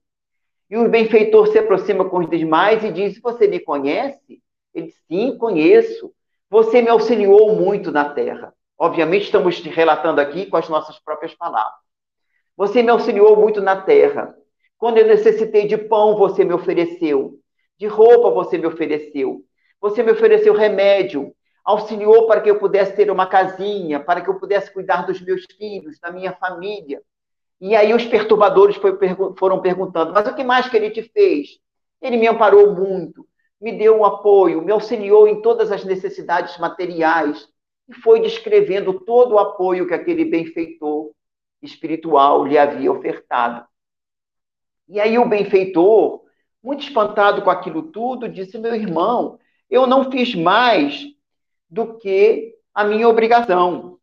E 0.69 0.77
o 0.77 0.88
benfeitor 0.88 1.47
se 1.47 1.58
aproxima 1.58 2.08
com 2.08 2.19
os 2.19 2.29
demais 2.29 2.84
e 2.84 2.91
diz: 2.91 3.19
Você 3.21 3.47
me 3.47 3.60
conhece? 3.60 4.41
Ele 4.73 4.91
Sim, 5.08 5.38
conheço. 5.38 6.13
Você 6.49 6.82
me 6.82 6.89
auxiliou 6.89 7.55
muito 7.55 7.91
na 7.91 8.10
terra. 8.10 8.53
Obviamente, 8.77 9.25
estamos 9.25 9.60
relatando 9.60 10.21
aqui 10.21 10.45
com 10.45 10.58
as 10.58 10.69
nossas 10.69 10.99
próprias 10.99 11.34
palavras. 11.34 11.79
Você 12.55 12.84
me 12.84 12.89
auxiliou 12.89 13.36
muito 13.36 13.62
na 13.62 13.82
terra. 13.82 14.36
Quando 14.77 14.97
eu 14.97 15.08
necessitei 15.08 15.67
de 15.67 15.77
pão, 15.77 16.15
você 16.15 16.45
me 16.45 16.53
ofereceu. 16.53 17.39
De 17.77 17.88
roupa, 17.88 18.29
você 18.29 18.58
me 18.58 18.67
ofereceu. 18.67 19.43
Você 19.82 20.03
me 20.03 20.12
ofereceu 20.12 20.53
remédio. 20.53 21.34
Auxiliou 21.65 22.27
para 22.27 22.41
que 22.41 22.49
eu 22.49 22.60
pudesse 22.60 22.95
ter 22.95 23.12
uma 23.12 23.27
casinha, 23.27 23.99
para 23.99 24.21
que 24.21 24.29
eu 24.29 24.39
pudesse 24.39 24.71
cuidar 24.73 25.05
dos 25.05 25.21
meus 25.21 25.45
filhos, 25.58 25.99
da 25.99 26.12
minha 26.12 26.34
família. 26.34 27.01
E 27.59 27.75
aí 27.75 27.93
os 27.93 28.05
perturbadores 28.05 28.77
foram 29.37 29.61
perguntando: 29.61 30.13
mas 30.13 30.27
o 30.27 30.35
que 30.35 30.43
mais 30.43 30.69
que 30.69 30.77
ele 30.77 30.89
te 30.89 31.03
fez? 31.03 31.59
Ele 32.01 32.17
me 32.17 32.27
amparou 32.27 32.73
muito, 32.73 33.27
me 33.59 33.73
deu 33.73 33.97
um 33.97 34.05
apoio, 34.05 34.61
me 34.61 34.71
auxiliou 34.71 35.27
em 35.27 35.41
todas 35.41 35.71
as 35.71 35.83
necessidades 35.83 36.57
materiais 36.57 37.47
e 37.87 37.93
foi 37.93 38.21
descrevendo 38.21 38.99
todo 39.01 39.33
o 39.33 39.39
apoio 39.39 39.87
que 39.87 39.93
aquele 39.93 40.23
benfeitor 40.23 41.11
espiritual 41.61 42.45
lhe 42.45 42.57
havia 42.57 42.91
ofertado. 42.91 43.67
E 44.87 44.99
aí 44.99 45.17
o 45.19 45.27
benfeitor, 45.27 46.21
muito 46.63 46.83
espantado 46.83 47.41
com 47.41 47.49
aquilo 47.49 47.83
tudo, 47.91 48.29
disse: 48.29 48.57
Meu 48.57 48.73
irmão, 48.73 49.37
eu 49.69 49.85
não 49.85 50.09
fiz 50.09 50.33
mais 50.33 51.03
do 51.69 51.97
que 51.97 52.55
a 52.73 52.83
minha 52.85 53.07
obrigação. 53.07 53.98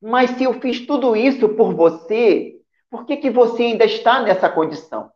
Mas 0.00 0.30
se 0.30 0.44
eu 0.44 0.60
fiz 0.60 0.86
tudo 0.86 1.16
isso 1.16 1.48
por 1.50 1.74
você, 1.74 2.56
por 2.90 3.04
que, 3.04 3.16
que 3.16 3.30
você 3.30 3.64
ainda 3.64 3.84
está 3.84 4.22
nessa 4.22 4.48
condição? 4.48 5.10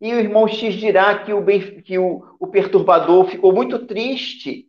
E 0.00 0.12
o 0.12 0.18
irmão 0.18 0.46
X 0.46 0.74
dirá 0.74 1.18
que, 1.24 1.32
o, 1.32 1.44
que 1.82 1.98
o, 1.98 2.36
o 2.38 2.46
perturbador 2.48 3.26
ficou 3.26 3.52
muito 3.52 3.86
triste 3.86 4.68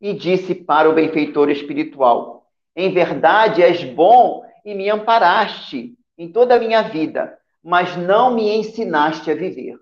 e 0.00 0.14
disse 0.14 0.54
para 0.54 0.88
o 0.88 0.94
benfeitor 0.94 1.50
espiritual: 1.50 2.46
Em 2.74 2.90
verdade, 2.92 3.62
és 3.62 3.84
bom 3.84 4.44
e 4.64 4.74
me 4.74 4.88
amparaste 4.88 5.94
em 6.16 6.30
toda 6.30 6.56
a 6.56 6.58
minha 6.58 6.82
vida, 6.82 7.38
mas 7.62 7.96
não 7.96 8.34
me 8.34 8.56
ensinaste 8.56 9.30
a 9.30 9.34
viver. 9.34 9.78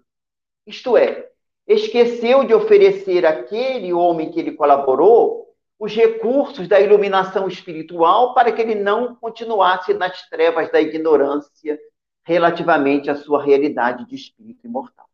Isto 0.67 0.97
é, 0.97 1.29
esqueceu 1.67 2.45
de 2.45 2.55
oferecer 2.55 3.25
àquele 3.25 3.93
homem 3.93 4.31
que 4.31 4.41
ele 4.41 4.53
colaborou 4.53 5.44
os 5.85 5.95
recursos 5.95 6.67
da 6.67 6.81
iluminação 6.81 7.47
espiritual 7.47 8.33
para 8.33 8.51
que 8.51 8.63
ele 8.63 8.75
não 8.75 9.15
continuasse 9.15 9.93
nas 9.93 10.27
trevas 10.31 10.73
da 10.73 10.81
ignorância 10.81 11.79
relativamente 12.23 13.11
à 13.11 13.15
sua 13.15 13.43
realidade 13.43 14.07
de 14.07 14.15
espírito 14.15 14.67
imortal. 14.67 15.05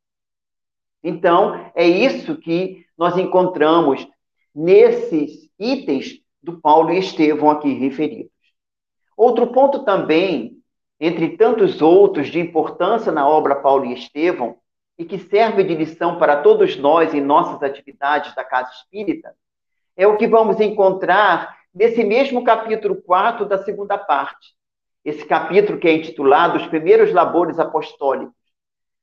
Então, 1.02 1.72
é 1.74 1.84
isso 1.84 2.36
que 2.36 2.86
nós 2.96 3.18
encontramos 3.18 4.06
nesses 4.54 5.50
itens 5.58 6.20
do 6.40 6.60
Paulo 6.60 6.92
e 6.92 7.00
Estevão 7.00 7.50
aqui 7.50 7.72
referidos. 7.72 8.30
Outro 9.16 9.48
ponto 9.48 9.84
também 9.84 10.62
entre 11.00 11.36
tantos 11.36 11.82
outros 11.82 12.28
de 12.28 12.38
importância 12.38 13.10
na 13.10 13.26
obra 13.28 13.56
Paulo 13.56 13.86
e 13.86 13.94
Estevão, 13.94 14.56
e 14.96 15.04
que 15.04 15.18
serve 15.18 15.64
de 15.64 15.74
lição 15.74 16.16
para 16.16 16.42
todos 16.42 16.76
nós 16.76 17.12
em 17.12 17.20
nossas 17.20 17.60
atividades 17.60 18.36
da 18.36 18.44
Casa 18.44 18.70
Espírita, 18.70 19.34
é 19.96 20.06
o 20.06 20.16
que 20.16 20.26
vamos 20.26 20.60
encontrar 20.60 21.56
nesse 21.74 22.02
mesmo 22.04 22.44
capítulo 22.44 22.96
4 23.02 23.46
da 23.46 23.62
segunda 23.62 23.96
parte. 23.96 24.54
Esse 25.04 25.24
capítulo 25.24 25.78
que 25.78 25.88
é 25.88 25.92
intitulado 25.92 26.58
Os 26.58 26.66
Primeiros 26.66 27.12
Labores 27.12 27.58
Apostólicos. 27.58 28.34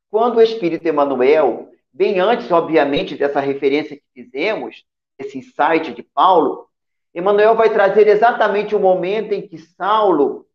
Quando 0.10 0.38
o 0.38 0.41
Espírito 0.41 0.88
Emmanuel, 0.88 1.69
bem 1.91 2.19
antes, 2.19 2.52
obviamente, 2.52 3.15
dessa 3.15 3.39
referência 3.39 3.95
que 3.95 4.23
fizemos, 4.23 4.84
esse 5.17 5.38
insight 5.38 5.93
de 5.93 6.04
Paulo, 6.04 6.67
Emmanuel 7.13 7.56
vai 7.56 7.69
trazer 7.71 8.08
exatamente 8.08 8.76
o 8.76 8.80
momento 8.80 9.34
em 9.34 9.47
que 9.47 9.58
Saulo 9.58 10.45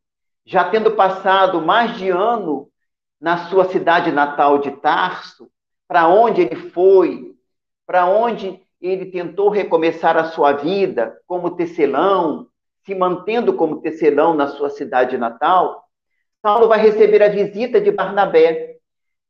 já 0.45 0.69
tendo 0.69 0.93
passado 0.93 1.61
mais 1.61 1.97
de 1.97 2.09
ano 2.09 2.69
na 3.21 3.49
sua 3.49 3.67
cidade 3.67 4.11
natal 4.11 4.59
de 4.59 4.71
Tarso, 4.73 5.51
para 5.87 6.09
onde 6.09 6.43
ele 6.43 6.57
foi, 6.71 7.35
para 7.87 8.07
onde 8.07 8.61
ele 8.83 9.07
tentou 9.07 9.49
recomeçar 9.49 10.17
a 10.17 10.25
sua 10.25 10.53
vida 10.53 11.17
como 11.27 11.55
tecelão, 11.55 12.49
se 12.85 12.95
mantendo 12.95 13.55
como 13.55 13.81
tecelão 13.81 14.35
na 14.35 14.49
sua 14.49 14.69
cidade 14.69 15.17
natal, 15.17 15.89
Saulo 16.43 16.67
vai 16.67 16.81
receber 16.81 17.23
a 17.23 17.29
visita 17.29 17.81
de 17.81 17.93
Barnabé, 17.93 18.79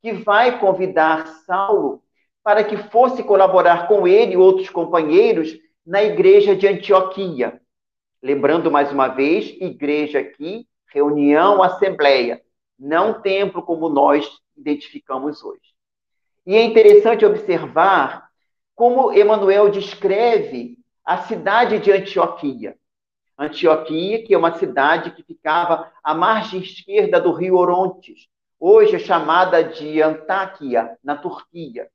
que 0.00 0.12
vai 0.12 0.58
convidar 0.58 1.26
Saulo 1.46 2.02
para 2.42 2.64
que 2.64 2.76
fosse 2.76 3.22
colaborar 3.22 3.86
com 3.86 4.08
ele 4.08 4.32
e 4.32 4.36
outros 4.36 4.70
companheiros 4.70 5.56
na 5.86 6.02
igreja 6.02 6.56
de 6.56 6.66
Antioquia. 6.66 7.60
Lembrando 8.22 8.70
mais 8.70 8.90
uma 8.90 9.08
vez, 9.08 9.54
igreja 9.60 10.20
aqui 10.20 10.66
reunião, 10.92 11.62
assembleia, 11.62 12.42
não 12.78 13.20
templo 13.20 13.62
como 13.62 13.88
nós 13.88 14.28
identificamos 14.56 15.42
hoje. 15.42 15.72
E 16.46 16.54
é 16.54 16.62
interessante 16.62 17.24
observar 17.24 18.21
como 18.74 19.12
Emmanuel 19.12 19.70
descreve 19.70 20.78
a 21.04 21.18
cidade 21.18 21.78
de 21.78 21.92
Antioquia. 21.92 22.76
Antioquia, 23.38 24.24
que 24.24 24.34
é 24.34 24.38
uma 24.38 24.56
cidade 24.58 25.10
que 25.12 25.22
ficava 25.22 25.90
à 26.02 26.14
margem 26.14 26.60
esquerda 26.60 27.20
do 27.20 27.32
rio 27.32 27.56
Orontes, 27.56 28.28
hoje 28.58 28.96
é 28.96 28.98
chamada 28.98 29.62
de 29.64 30.00
Antáquia, 30.00 30.96
na 31.02 31.16
Turquia. 31.16 31.88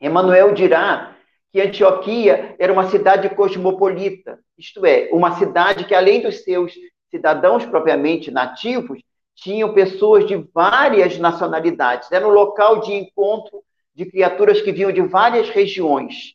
Emmanuel 0.00 0.52
dirá 0.52 1.16
que 1.52 1.60
Antioquia 1.60 2.54
era 2.58 2.72
uma 2.72 2.88
cidade 2.88 3.28
cosmopolita, 3.34 4.38
isto 4.56 4.84
é, 4.84 5.08
uma 5.12 5.36
cidade 5.36 5.84
que, 5.84 5.94
além 5.94 6.22
dos 6.22 6.42
seus 6.44 6.72
cidadãos 7.10 7.64
propriamente 7.64 8.30
nativos, 8.30 9.00
tinham 9.34 9.72
pessoas 9.72 10.26
de 10.26 10.36
várias 10.54 11.18
nacionalidades. 11.18 12.12
Era 12.12 12.26
um 12.26 12.30
local 12.30 12.80
de 12.80 12.92
encontro 12.92 13.62
de 13.94 14.06
criaturas 14.06 14.60
que 14.60 14.72
vinham 14.72 14.92
de 14.92 15.02
várias 15.02 15.48
regiões. 15.48 16.34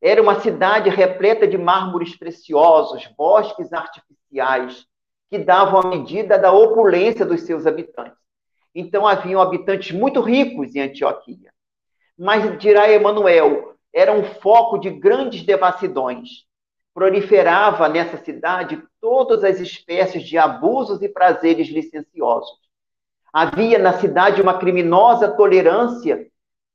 Era 0.00 0.22
uma 0.22 0.40
cidade 0.40 0.88
repleta 0.88 1.46
de 1.46 1.58
mármores 1.58 2.16
preciosos, 2.16 3.06
bosques 3.16 3.72
artificiais, 3.72 4.86
que 5.28 5.38
davam 5.38 5.80
a 5.80 5.86
medida 5.86 6.38
da 6.38 6.52
opulência 6.52 7.24
dos 7.24 7.42
seus 7.42 7.66
habitantes. 7.66 8.18
Então 8.74 9.06
haviam 9.06 9.40
habitantes 9.40 9.92
muito 9.92 10.20
ricos 10.20 10.74
em 10.74 10.80
Antioquia. 10.80 11.52
Mas 12.18 12.58
dirá 12.58 12.90
Emanuel, 12.90 13.74
era 13.92 14.12
um 14.12 14.24
foco 14.24 14.78
de 14.78 14.90
grandes 14.90 15.42
devassidões. 15.42 16.44
Proliferava 16.94 17.88
nessa 17.88 18.16
cidade 18.18 18.82
todas 19.00 19.44
as 19.44 19.60
espécies 19.60 20.24
de 20.24 20.36
abusos 20.36 21.02
e 21.02 21.08
prazeres 21.08 21.68
licenciosos. 21.68 22.58
Havia 23.32 23.78
na 23.78 23.94
cidade 23.94 24.42
uma 24.42 24.58
criminosa 24.58 25.30
tolerância 25.30 26.26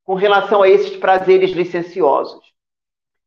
com 0.06 0.14
relação 0.14 0.62
a 0.62 0.70
esses 0.70 0.96
prazeres 0.96 1.52
licenciosos. 1.52 2.54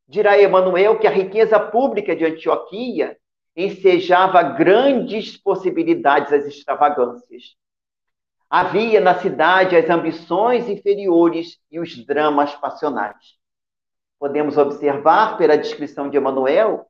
Dirá 0.07 0.39
Emanuel 0.39 0.99
que 0.99 1.07
a 1.07 1.11
riqueza 1.11 1.59
pública 1.59 2.17
de 2.17 2.25
Antioquia 2.25 3.19
ensejava 3.55 4.41
grandes 4.43 5.37
possibilidades 5.37 6.33
às 6.33 6.47
extravagâncias. 6.47 7.57
Havia 8.49 9.01
na 9.01 9.19
cidade 9.19 9.77
as 9.77 9.91
ambições 9.91 10.69
inferiores 10.69 11.59
e 11.71 11.81
os 11.81 11.95
dramas 12.07 12.55
passionais. 12.55 13.37
Podemos 14.19 14.57
observar, 14.57 15.37
pela 15.37 15.59
descrição 15.59 16.09
de 16.09 16.17
Emanuel, 16.17 16.87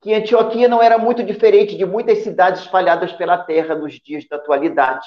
que 0.00 0.14
Antioquia 0.14 0.68
não 0.68 0.82
era 0.82 0.98
muito 0.98 1.24
diferente 1.24 1.76
de 1.76 1.84
muitas 1.84 2.18
cidades 2.18 2.62
espalhadas 2.62 3.12
pela 3.12 3.38
terra 3.38 3.74
nos 3.74 3.94
dias 3.94 4.26
da 4.28 4.36
atualidade. 4.36 5.06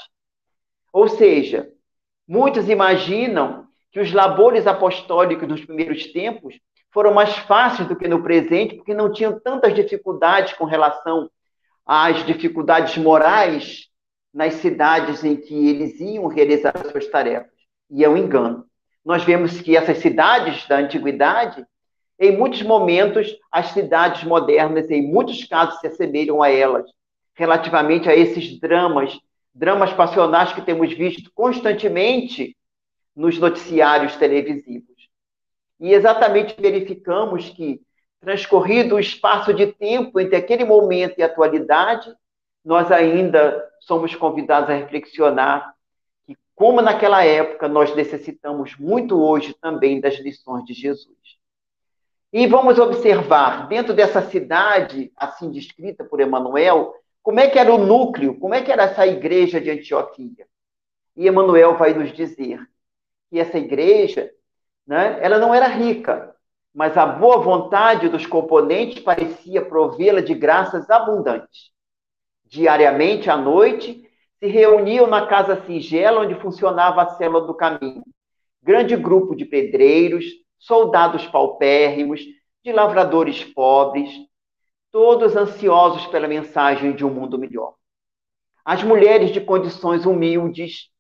Ou 0.92 1.08
seja, 1.08 1.72
muitos 2.28 2.68
imaginam 2.68 3.63
que 3.94 4.00
os 4.00 4.12
labores 4.12 4.66
apostólicos 4.66 5.48
nos 5.48 5.64
primeiros 5.64 6.12
tempos 6.12 6.60
foram 6.92 7.14
mais 7.14 7.38
fáceis 7.38 7.88
do 7.88 7.96
que 7.96 8.08
no 8.08 8.24
presente, 8.24 8.76
porque 8.76 8.94
não 8.94 9.12
tinham 9.12 9.40
tantas 9.40 9.74
dificuldades 9.76 10.54
com 10.54 10.66
relação 10.66 11.30
às 11.86 12.26
dificuldades 12.26 12.98
morais 12.98 13.88
nas 14.34 14.56
cidades 14.56 15.24
em 15.24 15.36
que 15.36 15.70
eles 15.70 16.00
iam 16.00 16.26
realizar 16.26 16.74
as 16.76 16.92
suas 16.92 17.08
tarefas. 17.08 17.52
E 17.88 18.04
é 18.04 18.10
um 18.10 18.18
engano. 18.18 18.66
Nós 19.06 19.24
vemos 19.24 19.62
que 19.62 19.78
essas 19.78 20.00
cidades 20.00 20.68
da 20.68 20.78
antiguidade, 20.78 21.64
em 22.20 22.36
muitos 22.36 22.64
momentos, 22.64 23.36
as 23.52 23.68
cidades 23.68 24.24
modernas, 24.24 24.90
em 24.90 25.04
muitos 25.04 25.44
casos, 25.44 25.80
se 25.80 25.86
assemelham 25.86 26.42
a 26.42 26.50
elas, 26.50 26.90
relativamente 27.36 28.10
a 28.10 28.16
esses 28.16 28.60
dramas, 28.60 29.16
dramas 29.54 29.94
passionais 29.94 30.52
que 30.52 30.62
temos 30.62 30.92
visto 30.94 31.32
constantemente 31.36 32.58
nos 33.16 33.38
noticiários 33.38 34.16
televisivos. 34.16 35.10
E 35.80 35.94
exatamente 35.94 36.56
verificamos 36.60 37.50
que, 37.50 37.82
transcorrido 38.20 38.96
o 38.96 39.00
espaço 39.00 39.54
de 39.54 39.68
tempo 39.68 40.20
entre 40.20 40.36
aquele 40.36 40.64
momento 40.64 41.20
e 41.20 41.24
a 41.24 41.26
atualidade, 41.26 42.14
nós 42.64 42.92
ainda 42.92 43.70
somos 43.82 44.16
convidados 44.16 44.70
a 44.70 44.74
reflexionar 44.74 45.74
que, 46.26 46.38
como 46.56 46.82
naquela 46.82 47.24
época, 47.26 47.68
nós 47.68 47.94
necessitamos 47.94 48.78
muito 48.78 49.22
hoje 49.22 49.54
também 49.60 50.00
das 50.00 50.16
lições 50.16 50.64
de 50.64 50.74
Jesus. 50.74 51.18
E 52.32 52.48
vamos 52.48 52.80
observar, 52.80 53.68
dentro 53.68 53.94
dessa 53.94 54.22
cidade, 54.22 55.12
assim 55.16 55.52
descrita 55.52 56.04
por 56.04 56.20
Emmanuel, 56.20 56.96
como 57.22 57.40
é 57.40 57.48
que 57.48 57.60
era 57.60 57.74
o 57.74 57.78
núcleo, 57.78 58.40
como 58.40 58.56
é 58.56 58.62
que 58.62 58.72
era 58.72 58.84
essa 58.84 59.06
igreja 59.06 59.62
de 59.62 59.70
Antioquia. 59.70 60.48
E 61.16 61.28
Emmanuel 61.28 61.78
vai 61.78 61.94
nos 61.94 62.12
dizer 62.12 62.60
que 63.34 63.40
essa 63.40 63.58
igreja 63.58 64.30
né? 64.86 65.20
Ela 65.22 65.40
não 65.40 65.54
era 65.54 65.68
rica, 65.68 66.36
mas 66.74 66.98
a 66.98 67.06
boa 67.06 67.38
vontade 67.38 68.10
dos 68.10 68.26
componentes 68.26 69.00
parecia 69.00 69.66
provê-la 69.66 70.22
de 70.22 70.34
graças 70.34 70.90
abundantes. 70.90 71.72
Diariamente, 72.46 73.30
à 73.30 73.38
noite, 73.38 74.04
se 74.40 74.48
reuniam 74.48 75.08
na 75.08 75.26
casa 75.26 75.64
singela 75.66 76.22
onde 76.22 76.36
funcionava 76.36 77.02
a 77.02 77.10
célula 77.12 77.48
do 77.48 77.54
caminho. 77.54 78.04
Grande 78.62 78.96
grupo 78.96 79.36
de 79.36 79.46
pedreiros, 79.46 80.26
soldados 80.60 81.26
paupérrimos, 81.28 82.22
de 82.64 82.72
lavradores 82.72 83.44
pobres, 83.44 84.10
todos 84.92 85.36
ansiosos 85.36 86.06
pela 86.08 86.28
mensagem 86.28 86.94
de 86.94 87.04
um 87.04 87.10
mundo 87.10 87.38
melhor. 87.38 87.74
As 88.64 88.84
mulheres 88.84 89.32
de 89.32 89.42
condições 89.42 90.06
humildes 90.06 90.93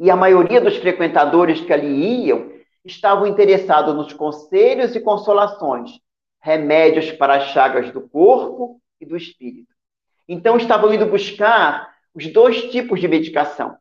e 0.00 0.10
a 0.10 0.16
maioria 0.16 0.62
dos 0.62 0.78
frequentadores 0.78 1.60
que 1.60 1.72
ali 1.74 2.24
iam 2.24 2.50
estavam 2.82 3.26
interessados 3.26 3.94
nos 3.94 4.14
conselhos 4.14 4.96
e 4.96 5.00
consolações, 5.00 6.00
remédios 6.40 7.12
para 7.12 7.36
as 7.36 7.50
chagas 7.50 7.92
do 7.92 8.08
corpo 8.08 8.80
e 8.98 9.04
do 9.04 9.14
espírito. 9.14 9.74
Então, 10.26 10.56
estavam 10.56 10.94
indo 10.94 11.04
buscar 11.04 11.94
os 12.14 12.26
dois 12.32 12.70
tipos 12.70 12.98
de 12.98 13.06
medicação, 13.06 13.76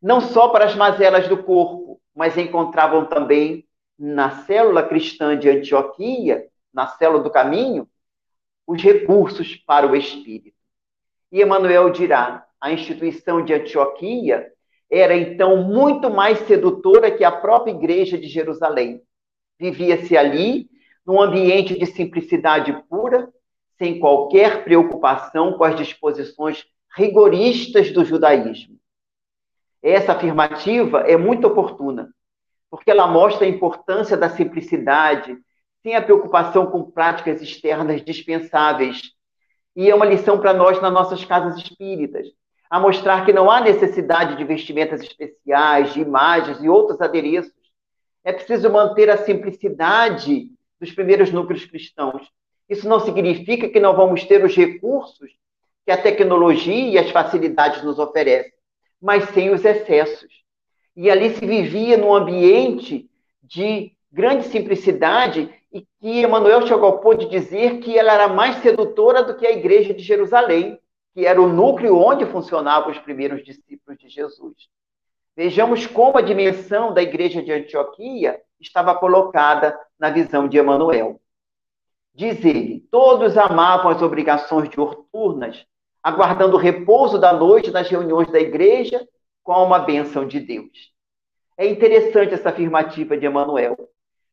não 0.00 0.20
só 0.20 0.48
para 0.48 0.66
as 0.66 0.76
mazelas 0.76 1.26
do 1.26 1.42
corpo, 1.42 1.98
mas 2.14 2.36
encontravam 2.36 3.06
também 3.06 3.66
na 3.98 4.42
célula 4.42 4.82
cristã 4.82 5.38
de 5.38 5.48
Antioquia, 5.48 6.48
na 6.72 6.86
célula 6.86 7.22
do 7.22 7.30
caminho, 7.30 7.88
os 8.66 8.82
recursos 8.82 9.56
para 9.56 9.86
o 9.86 9.96
espírito. 9.96 10.56
E 11.30 11.40
Emmanuel 11.40 11.88
dirá: 11.88 12.44
a 12.60 12.70
instituição 12.70 13.42
de 13.42 13.54
Antioquia 13.54 14.52
era 14.92 15.16
então 15.16 15.56
muito 15.56 16.10
mais 16.10 16.38
sedutora 16.40 17.10
que 17.10 17.24
a 17.24 17.32
própria 17.32 17.72
igreja 17.72 18.18
de 18.18 18.28
Jerusalém. 18.28 19.00
Vivia-se 19.58 20.14
ali 20.14 20.68
num 21.06 21.18
ambiente 21.18 21.78
de 21.78 21.86
simplicidade 21.86 22.74
pura, 22.90 23.32
sem 23.78 23.98
qualquer 23.98 24.64
preocupação 24.64 25.54
com 25.54 25.64
as 25.64 25.76
disposições 25.76 26.66
rigoristas 26.94 27.90
do 27.90 28.04
judaísmo. 28.04 28.78
Essa 29.82 30.12
afirmativa 30.12 31.00
é 31.00 31.16
muito 31.16 31.46
oportuna, 31.46 32.10
porque 32.70 32.90
ela 32.90 33.06
mostra 33.06 33.46
a 33.46 33.48
importância 33.48 34.14
da 34.14 34.28
simplicidade, 34.28 35.38
sem 35.82 35.96
a 35.96 36.02
preocupação 36.02 36.66
com 36.66 36.90
práticas 36.90 37.40
externas 37.40 38.04
dispensáveis. 38.04 39.00
E 39.74 39.88
é 39.88 39.94
uma 39.94 40.04
lição 40.04 40.38
para 40.38 40.52
nós 40.52 40.82
nas 40.82 40.92
nossas 40.92 41.24
casas 41.24 41.56
espíritas 41.56 42.28
a 42.72 42.80
mostrar 42.80 43.26
que 43.26 43.34
não 43.34 43.50
há 43.50 43.60
necessidade 43.60 44.34
de 44.34 44.44
vestimentas 44.44 45.02
especiais, 45.02 45.92
de 45.92 46.00
imagens 46.00 46.58
e 46.62 46.70
outros 46.70 47.02
adereços. 47.02 47.52
É 48.24 48.32
preciso 48.32 48.72
manter 48.72 49.10
a 49.10 49.18
simplicidade 49.18 50.50
dos 50.80 50.90
primeiros 50.90 51.30
núcleos 51.30 51.66
cristãos. 51.66 52.26
Isso 52.66 52.88
não 52.88 52.98
significa 52.98 53.68
que 53.68 53.78
não 53.78 53.94
vamos 53.94 54.24
ter 54.24 54.42
os 54.42 54.56
recursos 54.56 55.30
que 55.84 55.92
a 55.92 56.00
tecnologia 56.00 56.88
e 56.88 56.96
as 56.96 57.10
facilidades 57.10 57.84
nos 57.84 57.98
oferecem, 57.98 58.54
mas 58.98 59.28
sem 59.34 59.50
os 59.50 59.62
excessos. 59.66 60.32
E 60.96 61.10
ali 61.10 61.34
se 61.34 61.44
vivia 61.44 61.98
num 61.98 62.14
ambiente 62.14 63.06
de 63.42 63.92
grande 64.10 64.44
simplicidade 64.44 65.50
e 65.70 65.82
que 65.82 66.22
Emmanuel 66.22 66.66
chegou 66.66 66.86
ao 66.86 67.00
ponto 67.00 67.28
de 67.28 67.38
dizer 67.38 67.80
que 67.80 67.98
ela 67.98 68.14
era 68.14 68.28
mais 68.28 68.62
sedutora 68.62 69.22
do 69.22 69.36
que 69.36 69.46
a 69.46 69.52
igreja 69.52 69.92
de 69.92 70.02
Jerusalém 70.02 70.80
que 71.14 71.26
era 71.26 71.40
o 71.40 71.48
núcleo 71.48 71.96
onde 71.96 72.26
funcionavam 72.26 72.90
os 72.90 72.98
primeiros 72.98 73.44
discípulos 73.44 73.98
de 73.98 74.08
Jesus. 74.08 74.54
Vejamos 75.36 75.86
como 75.86 76.18
a 76.18 76.22
dimensão 76.22 76.92
da 76.92 77.02
igreja 77.02 77.42
de 77.42 77.52
Antioquia 77.52 78.40
estava 78.60 78.94
colocada 78.94 79.78
na 79.98 80.10
visão 80.10 80.46
de 80.46 80.58
Emanuel. 80.58 81.20
Diz 82.14 82.44
ele: 82.44 82.86
todos 82.90 83.38
amavam 83.38 83.90
as 83.90 84.02
obrigações 84.02 84.68
diurnas, 84.68 85.64
aguardando 86.02 86.56
o 86.56 86.60
repouso 86.60 87.18
da 87.18 87.32
noite 87.32 87.70
nas 87.70 87.88
reuniões 87.88 88.30
da 88.30 88.38
igreja 88.38 89.06
com 89.42 89.54
uma 89.64 89.78
bênção 89.78 90.26
de 90.26 90.38
Deus. 90.38 90.92
É 91.56 91.66
interessante 91.66 92.34
essa 92.34 92.50
afirmativa 92.50 93.16
de 93.16 93.24
Emanuel, 93.26 93.76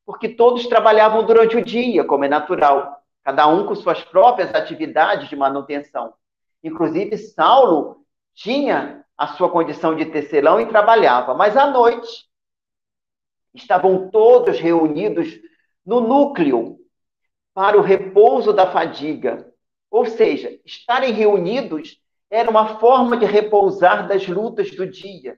porque 0.06 0.30
todos 0.30 0.68
trabalhavam 0.68 1.26
durante 1.26 1.56
o 1.58 1.64
dia, 1.64 2.04
como 2.04 2.26
é 2.26 2.28
natural, 2.28 3.04
cada 3.24 3.48
um 3.48 3.66
com 3.66 3.76
suas 3.76 4.04
próprias 4.04 4.54
atividades 4.54 5.30
de 5.30 5.36
manutenção. 5.36 6.14
Inclusive, 6.64 7.18
Saulo 7.18 8.05
tinha 8.34 9.05
a 9.18 9.28
sua 9.28 9.49
condição 9.49 9.95
de 9.95 10.05
tecelão 10.05 10.60
e 10.60 10.68
trabalhava, 10.68 11.34
mas 11.34 11.57
à 11.57 11.70
noite 11.70 12.30
estavam 13.53 14.10
todos 14.10 14.60
reunidos 14.60 15.39
no 15.86 15.99
núcleo 16.01 16.78
para 17.53 17.78
o 17.78 17.82
repouso 17.82 18.53
da 18.53 18.72
fadiga. 18.72 19.51
Ou 19.91 20.05
seja, 20.05 20.57
estarem 20.66 21.12
reunidos 21.12 21.99
era 22.30 22.49
uma 22.49 22.80
forma 22.80 23.18
de 23.18 23.26
repousar 23.26 24.07
das 24.07 24.28
lutas 24.28 24.72
do 24.72 24.86
dia. 24.86 25.38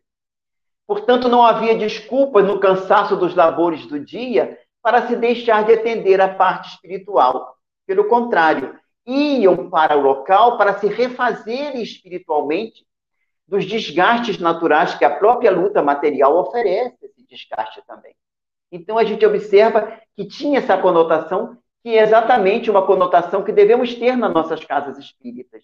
Portanto, 0.86 1.30
não 1.30 1.44
havia 1.44 1.78
desculpas 1.78 2.46
no 2.46 2.60
cansaço 2.60 3.16
dos 3.16 3.34
labores 3.34 3.86
do 3.86 4.00
dia 4.00 4.60
para 4.82 5.08
se 5.08 5.16
deixar 5.16 5.64
de 5.64 5.74
atender 5.74 6.20
à 6.20 6.28
parte 6.28 6.70
espiritual. 6.70 7.56
Pelo 7.86 8.10
contrário, 8.10 8.78
iam 9.06 9.70
para 9.70 9.98
o 9.98 10.02
local 10.02 10.58
para 10.58 10.78
se 10.80 10.88
refazerem 10.88 11.82
espiritualmente 11.82 12.86
dos 13.48 13.66
desgastes 13.66 14.40
naturais 14.40 14.96
que 14.96 15.04
a 15.04 15.16
própria 15.16 15.52
luta 15.52 15.82
material 15.82 16.38
oferece, 16.38 16.98
esse 17.02 17.26
desgaste 17.28 17.82
também. 17.86 18.16
Então 18.72 18.98
a 18.98 19.04
gente 19.04 19.26
observa 19.26 20.00
que 20.16 20.26
tinha 20.26 20.60
essa 20.60 20.78
conotação, 20.78 21.58
que 21.84 21.90
é 21.90 22.02
exatamente 22.02 22.72
uma 22.72 22.86
conotação 22.86 23.44
que 23.44 23.52
devemos 23.52 23.94
ter 23.96 24.16
nas 24.16 24.34
nossas 24.34 24.64
casas 24.64 24.98
espíritas. 24.98 25.64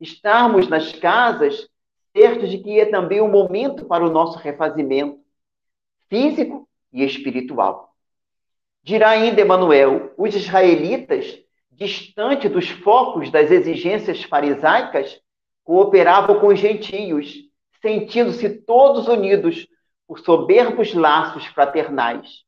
Estarmos 0.00 0.68
nas 0.68 0.92
casas 0.92 1.68
certos 2.16 2.50
de 2.50 2.58
que 2.58 2.80
é 2.80 2.86
também 2.86 3.20
um 3.20 3.30
momento 3.30 3.84
para 3.84 4.06
o 4.06 4.10
nosso 4.10 4.38
refazimento 4.38 5.20
físico 6.08 6.66
e 6.90 7.04
espiritual. 7.04 7.94
Dirá 8.82 9.10
ainda 9.10 9.40
Emanuel, 9.40 10.14
os 10.16 10.34
israelitas, 10.34 11.38
distante 11.76 12.48
dos 12.48 12.70
focos 12.70 13.30
das 13.30 13.50
exigências 13.50 14.22
farisaicas, 14.22 15.20
cooperavam 15.62 16.40
com 16.40 16.46
os 16.46 16.58
gentios, 16.58 17.34
sentindo-se 17.82 18.48
todos 18.48 19.08
unidos 19.08 19.68
por 20.08 20.18
soberbos 20.20 20.94
laços 20.94 21.44
fraternais. 21.46 22.44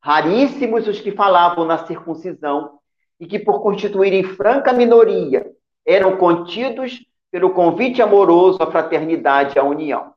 Raríssimos 0.00 0.88
os 0.88 1.00
que 1.00 1.12
falavam 1.12 1.66
na 1.66 1.86
circuncisão 1.86 2.78
e 3.20 3.26
que, 3.26 3.38
por 3.38 3.60
constituírem 3.62 4.24
franca 4.24 4.72
minoria, 4.72 5.52
eram 5.84 6.16
contidos 6.16 7.04
pelo 7.30 7.50
convite 7.50 8.00
amoroso 8.00 8.62
à 8.62 8.70
fraternidade 8.70 9.56
e 9.56 9.58
à 9.58 9.64
união. 9.64 10.14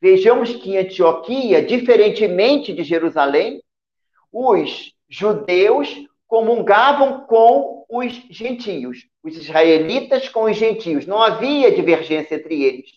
Vejamos 0.00 0.52
que 0.56 0.72
em 0.72 0.78
Antioquia, 0.78 1.64
diferentemente 1.64 2.72
de 2.72 2.82
Jerusalém, 2.82 3.62
os 4.32 4.92
judeus 5.08 5.88
comungavam 6.26 7.26
com 7.26 7.81
os 7.92 8.12
gentios, 8.30 9.06
os 9.22 9.36
israelitas 9.36 10.26
com 10.26 10.44
os 10.44 10.56
gentios. 10.56 11.06
Não 11.06 11.22
havia 11.22 11.74
divergência 11.74 12.36
entre 12.36 12.62
eles, 12.62 12.90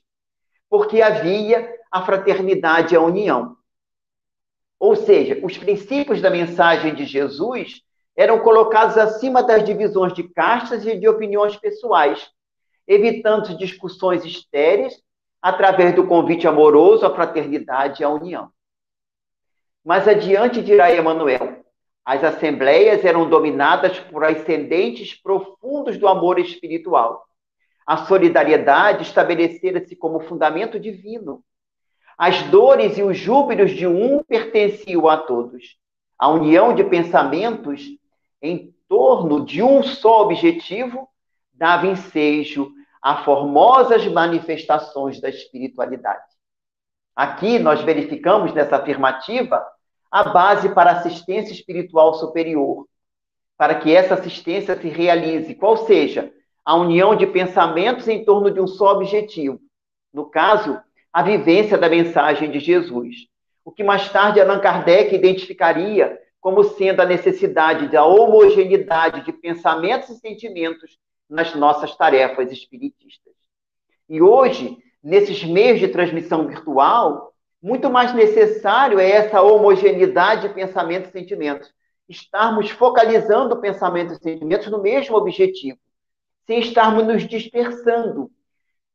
porque 0.69 1.01
havia 1.01 1.69
a 1.91 2.01
fraternidade 2.05 2.93
e 2.93 2.97
a 2.97 3.01
união. 3.01 3.57
Ou 4.79 4.95
seja, 4.95 5.37
os 5.43 5.57
princípios 5.57 6.21
da 6.21 6.29
mensagem 6.29 6.95
de 6.95 7.03
Jesus 7.03 7.81
eram 8.15 8.39
colocados 8.39 8.97
acima 8.97 9.43
das 9.43 9.65
divisões 9.65 10.13
de 10.13 10.23
castas 10.23 10.85
e 10.85 10.97
de 10.97 11.07
opiniões 11.09 11.57
pessoais, 11.57 12.29
evitando 12.87 13.57
discussões 13.57 14.23
estéreis 14.23 14.93
através 15.41 15.93
do 15.93 16.07
convite 16.07 16.47
amoroso 16.47 17.05
à 17.05 17.13
fraternidade 17.13 18.01
e 18.01 18.05
à 18.05 18.09
união. 18.09 18.49
Mais 19.83 20.07
adiante 20.07 20.61
dirá 20.61 20.89
Emanuel, 20.91 21.54
as 22.05 22.23
assembleias 22.23 23.03
eram 23.03 23.27
dominadas 23.27 23.99
por 23.99 24.23
ascendentes 24.23 25.15
profundos 25.15 25.97
do 25.97 26.07
amor 26.07 26.37
espiritual. 26.37 27.25
A 27.85 28.05
solidariedade 28.05 29.01
estabelecera-se 29.01 29.95
como 29.95 30.19
fundamento 30.19 30.79
divino. 30.79 31.43
As 32.15 32.43
dores 32.43 32.97
e 32.99 33.03
os 33.03 33.17
júbilos 33.17 33.71
de 33.71 33.87
um 33.87 34.23
pertenciam 34.23 35.09
a 35.09 35.17
todos. 35.17 35.77
A 36.17 36.29
união 36.29 36.75
de 36.75 36.83
pensamentos 36.83 37.81
em 38.39 38.73
torno 38.87 39.43
de 39.43 39.63
um 39.63 39.81
só 39.81 40.21
objetivo 40.21 41.09
dava 41.51 41.87
ensejo 41.87 42.71
a 43.01 43.23
formosas 43.23 44.05
manifestações 44.07 45.19
da 45.19 45.29
espiritualidade. 45.29 46.23
Aqui 47.15 47.57
nós 47.57 47.81
verificamos 47.81 48.53
nessa 48.53 48.77
afirmativa 48.77 49.65
a 50.11 50.23
base 50.23 50.69
para 50.73 50.91
assistência 50.91 51.53
espiritual 51.53 52.13
superior, 52.15 52.87
para 53.57 53.75
que 53.75 53.95
essa 53.95 54.15
assistência 54.15 54.79
se 54.79 54.87
realize, 54.89 55.55
qual 55.55 55.77
seja 55.85 56.31
a 56.63 56.75
união 56.75 57.15
de 57.15 57.27
pensamentos 57.27 58.07
em 58.07 58.25
torno 58.25 58.49
de 58.49 58.59
um 58.59 58.67
só 58.67 58.93
objetivo. 58.93 59.59
No 60.13 60.25
caso, 60.25 60.79
a 61.13 61.21
vivência 61.21 61.77
da 61.77 61.87
mensagem 61.87 62.49
de 62.49 62.59
Jesus. 62.59 63.27
O 63.63 63.71
que 63.71 63.83
mais 63.83 64.09
tarde 64.09 64.41
Allan 64.41 64.59
Kardec 64.59 65.13
identificaria 65.13 66.19
como 66.41 66.63
sendo 66.63 67.01
a 67.01 67.05
necessidade 67.05 67.87
da 67.87 68.05
homogeneidade 68.05 69.25
de 69.25 69.33
pensamentos 69.33 70.09
e 70.09 70.19
sentimentos 70.19 70.97
nas 71.29 71.55
nossas 71.55 71.95
tarefas 71.95 72.51
espiritistas. 72.51 73.33
E 74.07 74.21
hoje, 74.21 74.77
nesses 75.03 75.43
meios 75.43 75.79
de 75.79 75.87
transmissão 75.87 76.47
virtual, 76.47 77.33
muito 77.65 77.89
mais 77.89 78.13
necessário 78.13 78.99
é 78.99 79.09
essa 79.09 79.41
homogeneidade 79.41 80.47
de 80.47 80.53
pensamentos 80.53 81.09
e 81.09 81.13
sentimentos. 81.13 81.73
Estarmos 82.07 82.69
focalizando 82.69 83.59
pensamentos 83.59 84.17
e 84.17 84.21
sentimentos 84.21 84.67
no 84.67 84.83
mesmo 84.83 85.17
objetivo, 85.17 85.79
sem 86.45 86.59
estarmos 86.59 87.07
nos 87.07 87.27
dispersando, 87.27 88.29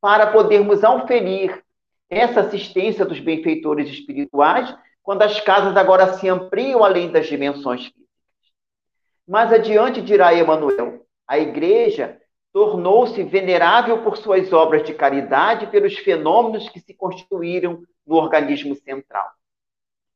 para 0.01 0.29
podermos 0.29 0.85
auferir 0.85 1.65
essa 2.09 2.43
assistência 2.43 3.05
dos 3.05 3.19
benfeitores 3.19 3.91
espirituais, 3.91 4.73
quando 5.03 5.23
as 5.23 5.41
casas 5.41 5.77
agora 5.77 6.13
se 6.13 6.29
ampliam 6.29 6.85
além 6.85 7.11
das 7.11 7.27
dimensões 7.27 7.87
físicas. 7.87 8.07
Mais 9.27 9.53
adiante 9.53 10.01
dirá 10.01 10.33
Emmanuel, 10.33 11.05
a 11.27 11.41
igreja 11.41 12.20
tornou-se 12.53 13.23
venerável 13.23 14.03
por 14.03 14.17
suas 14.17 14.53
obras 14.53 14.85
de 14.85 14.93
caridade 14.95 15.65
e 15.65 15.69
pelos 15.69 15.97
fenômenos 15.99 16.69
que 16.69 16.81
se 16.81 16.95
constituíram 16.95 17.83
no 18.07 18.17
organismo 18.17 18.75
central. 18.75 19.29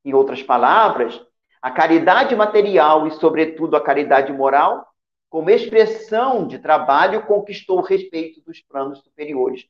Em 0.04 0.12
outras 0.12 0.42
palavras, 0.42 1.20
a 1.62 1.70
caridade 1.70 2.34
material 2.34 3.06
e, 3.06 3.12
sobretudo, 3.12 3.76
a 3.76 3.80
caridade 3.80 4.32
moral, 4.32 4.86
como 5.30 5.50
expressão 5.50 6.46
de 6.46 6.58
trabalho, 6.58 7.26
conquistou 7.26 7.78
o 7.78 7.82
respeito 7.82 8.40
dos 8.42 8.60
planos 8.60 9.00
superiores, 9.00 9.66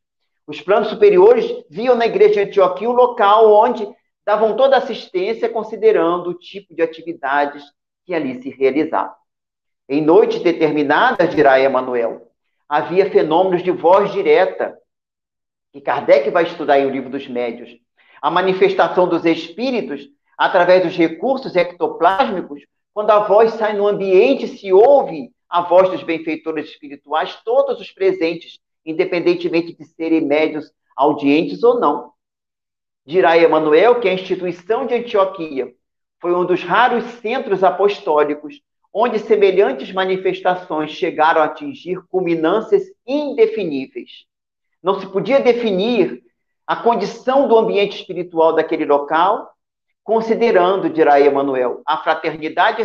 os 0.46 0.60
planos 0.60 0.88
superiores 0.88 1.64
viam 1.70 1.94
na 1.94 2.04
igreja 2.04 2.34
de 2.34 2.50
Antioquia 2.50 2.88
um 2.88 2.92
local 2.92 3.50
onde 3.50 3.86
davam 4.26 4.56
toda 4.56 4.76
assistência, 4.76 5.48
considerando 5.48 6.30
o 6.30 6.34
tipo 6.34 6.74
de 6.74 6.82
atividades 6.82 7.62
que 8.04 8.14
ali 8.14 8.42
se 8.42 8.50
realizavam. 8.50 9.14
Em 9.88 10.02
noites 10.02 10.42
determinadas, 10.42 11.34
dirá 11.34 11.58
Emanuel, 11.58 12.30
havia 12.74 13.08
fenômenos 13.08 13.62
de 13.62 13.70
voz 13.70 14.10
direta, 14.12 14.76
que 15.72 15.80
Kardec 15.80 16.28
vai 16.30 16.42
estudar 16.42 16.80
em 16.80 16.86
O 16.86 16.90
Livro 16.90 17.08
dos 17.08 17.28
Médios. 17.28 17.70
A 18.20 18.32
manifestação 18.32 19.08
dos 19.08 19.24
espíritos 19.24 20.08
através 20.36 20.82
dos 20.82 20.96
recursos 20.96 21.54
ectoplásmicos, 21.54 22.62
quando 22.92 23.10
a 23.10 23.20
voz 23.20 23.52
sai 23.52 23.74
no 23.74 23.86
ambiente, 23.86 24.48
se 24.48 24.72
ouve 24.72 25.30
a 25.48 25.60
voz 25.62 25.88
dos 25.88 26.02
benfeitores 26.02 26.68
espirituais, 26.68 27.38
todos 27.44 27.80
os 27.80 27.92
presentes 27.92 28.58
independentemente 28.84 29.72
de 29.72 29.84
serem 29.84 30.22
médios 30.22 30.72
audientes 30.96 31.62
ou 31.62 31.78
não. 31.78 32.10
Dirá 33.06 33.38
Emanuel 33.38 34.00
que 34.00 34.08
a 34.08 34.14
instituição 34.14 34.84
de 34.84 34.94
Antioquia 34.94 35.72
foi 36.20 36.34
um 36.34 36.44
dos 36.44 36.64
raros 36.64 37.04
centros 37.20 37.62
apostólicos 37.62 38.60
onde 38.96 39.18
semelhantes 39.18 39.92
manifestações 39.92 40.92
chegaram 40.92 41.40
a 41.40 41.46
atingir 41.46 42.00
culminâncias 42.08 42.84
indefiníveis. 43.04 44.24
Não 44.80 45.00
se 45.00 45.06
podia 45.08 45.40
definir 45.40 46.22
a 46.64 46.76
condição 46.76 47.48
do 47.48 47.58
ambiente 47.58 47.96
espiritual 47.96 48.54
daquele 48.54 48.84
local, 48.84 49.52
considerando, 50.04 50.88
dirá 50.88 51.20
Emanuel, 51.20 51.82
a 51.84 51.98
fraternidade 51.98 52.84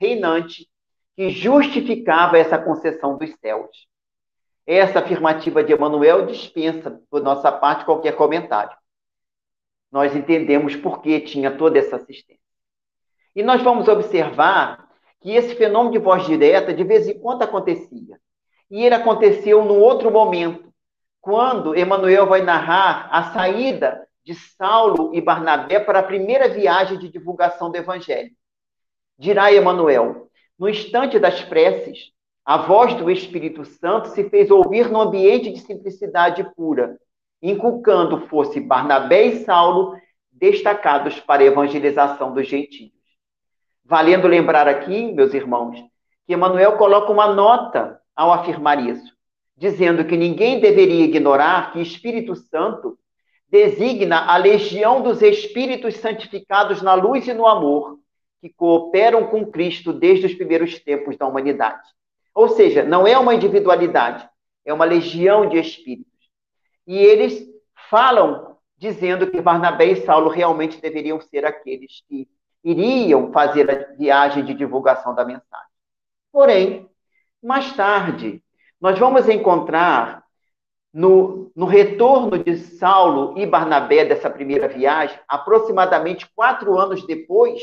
reinante 0.00 0.66
que 1.14 1.28
justificava 1.28 2.38
essa 2.38 2.56
concessão 2.56 3.18
dos 3.18 3.30
céus. 3.38 3.86
Essa 4.66 5.00
afirmativa 5.00 5.62
de 5.62 5.74
Emmanuel 5.74 6.24
dispensa, 6.24 7.02
por 7.10 7.22
nossa 7.22 7.52
parte, 7.52 7.84
qualquer 7.84 8.16
comentário. 8.16 8.74
Nós 9.92 10.14
entendemos 10.16 10.74
por 10.76 11.02
que 11.02 11.20
tinha 11.20 11.50
toda 11.50 11.78
essa 11.78 11.96
assistência. 11.96 12.40
E 13.34 13.42
nós 13.42 13.60
vamos 13.62 13.88
observar 13.88 14.89
que 15.20 15.30
esse 15.30 15.54
fenômeno 15.54 15.92
de 15.92 15.98
voz 15.98 16.24
direta, 16.24 16.72
de 16.72 16.82
vez 16.82 17.06
em 17.06 17.18
quando, 17.18 17.42
acontecia. 17.42 18.18
E 18.70 18.84
ele 18.84 18.94
aconteceu 18.94 19.64
num 19.64 19.80
outro 19.80 20.10
momento, 20.10 20.72
quando 21.20 21.76
Emmanuel 21.76 22.26
vai 22.26 22.42
narrar 22.42 23.08
a 23.10 23.32
saída 23.32 24.06
de 24.24 24.34
Saulo 24.34 25.14
e 25.14 25.20
Barnabé 25.20 25.80
para 25.80 25.98
a 25.98 26.04
primeira 26.04 26.48
viagem 26.48 26.98
de 26.98 27.08
divulgação 27.08 27.70
do 27.70 27.76
Evangelho. 27.76 28.30
Dirá 29.18 29.52
Emmanuel, 29.52 30.28
no 30.58 30.68
instante 30.68 31.18
das 31.18 31.42
preces, 31.42 32.12
a 32.44 32.56
voz 32.56 32.94
do 32.94 33.10
Espírito 33.10 33.64
Santo 33.64 34.08
se 34.08 34.28
fez 34.30 34.50
ouvir 34.50 34.90
no 34.90 35.00
ambiente 35.00 35.52
de 35.52 35.60
simplicidade 35.60 36.44
pura, 36.56 36.98
inculcando 37.42 38.26
fosse 38.28 38.60
Barnabé 38.60 39.26
e 39.26 39.44
Saulo 39.44 39.94
destacados 40.30 41.20
para 41.20 41.42
a 41.42 41.46
evangelização 41.46 42.32
dos 42.32 42.48
gentios. 42.48 42.99
Valendo 43.90 44.28
lembrar 44.28 44.68
aqui, 44.68 45.10
meus 45.10 45.34
irmãos, 45.34 45.76
que 46.24 46.32
Emmanuel 46.32 46.76
coloca 46.76 47.10
uma 47.10 47.34
nota 47.34 48.00
ao 48.14 48.32
afirmar 48.32 48.86
isso, 48.86 49.12
dizendo 49.56 50.04
que 50.04 50.16
ninguém 50.16 50.60
deveria 50.60 51.06
ignorar 51.06 51.72
que 51.72 51.80
Espírito 51.80 52.36
Santo 52.36 52.96
designa 53.48 54.26
a 54.26 54.36
legião 54.36 55.02
dos 55.02 55.20
espíritos 55.22 55.96
santificados 55.96 56.82
na 56.82 56.94
luz 56.94 57.26
e 57.26 57.34
no 57.34 57.48
amor, 57.48 57.98
que 58.40 58.48
cooperam 58.48 59.26
com 59.26 59.44
Cristo 59.44 59.92
desde 59.92 60.26
os 60.26 60.34
primeiros 60.34 60.78
tempos 60.78 61.16
da 61.16 61.26
humanidade. 61.26 61.82
Ou 62.32 62.48
seja, 62.48 62.84
não 62.84 63.08
é 63.08 63.18
uma 63.18 63.34
individualidade, 63.34 64.24
é 64.64 64.72
uma 64.72 64.84
legião 64.84 65.48
de 65.48 65.58
espíritos. 65.58 66.30
E 66.86 66.96
eles 66.96 67.44
falam 67.90 68.56
dizendo 68.78 69.28
que 69.28 69.40
Barnabé 69.40 69.86
e 69.86 69.96
Saulo 70.06 70.30
realmente 70.30 70.80
deveriam 70.80 71.20
ser 71.20 71.44
aqueles 71.44 72.04
que 72.08 72.28
iriam 72.62 73.32
fazer 73.32 73.70
a 73.70 73.96
viagem 73.96 74.44
de 74.44 74.54
divulgação 74.54 75.14
da 75.14 75.24
mensagem. 75.24 75.70
Porém, 76.32 76.88
mais 77.42 77.74
tarde, 77.74 78.42
nós 78.80 78.98
vamos 78.98 79.28
encontrar 79.28 80.24
no, 80.92 81.50
no 81.54 81.66
retorno 81.66 82.42
de 82.42 82.56
Saulo 82.56 83.38
e 83.38 83.46
Barnabé 83.46 84.04
dessa 84.04 84.28
primeira 84.28 84.68
viagem, 84.68 85.18
aproximadamente 85.28 86.28
quatro 86.34 86.78
anos 86.78 87.06
depois, 87.06 87.62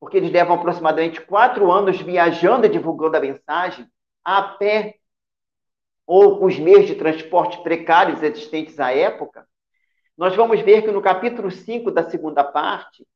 porque 0.00 0.16
eles 0.16 0.30
levam 0.30 0.56
aproximadamente 0.56 1.20
quatro 1.20 1.70
anos 1.70 2.00
viajando 2.00 2.66
e 2.66 2.70
divulgando 2.70 3.16
a 3.16 3.20
mensagem, 3.20 3.86
a 4.24 4.42
pé 4.42 4.96
ou 6.06 6.38
com 6.38 6.46
os 6.46 6.58
meios 6.58 6.86
de 6.86 6.94
transporte 6.94 7.62
precários 7.62 8.22
existentes 8.22 8.80
à 8.80 8.94
época, 8.94 9.46
nós 10.16 10.34
vamos 10.34 10.60
ver 10.62 10.82
que 10.82 10.90
no 10.90 11.02
capítulo 11.02 11.50
5 11.50 11.90
da 11.90 12.08
segunda 12.08 12.42
parte, 12.42 13.06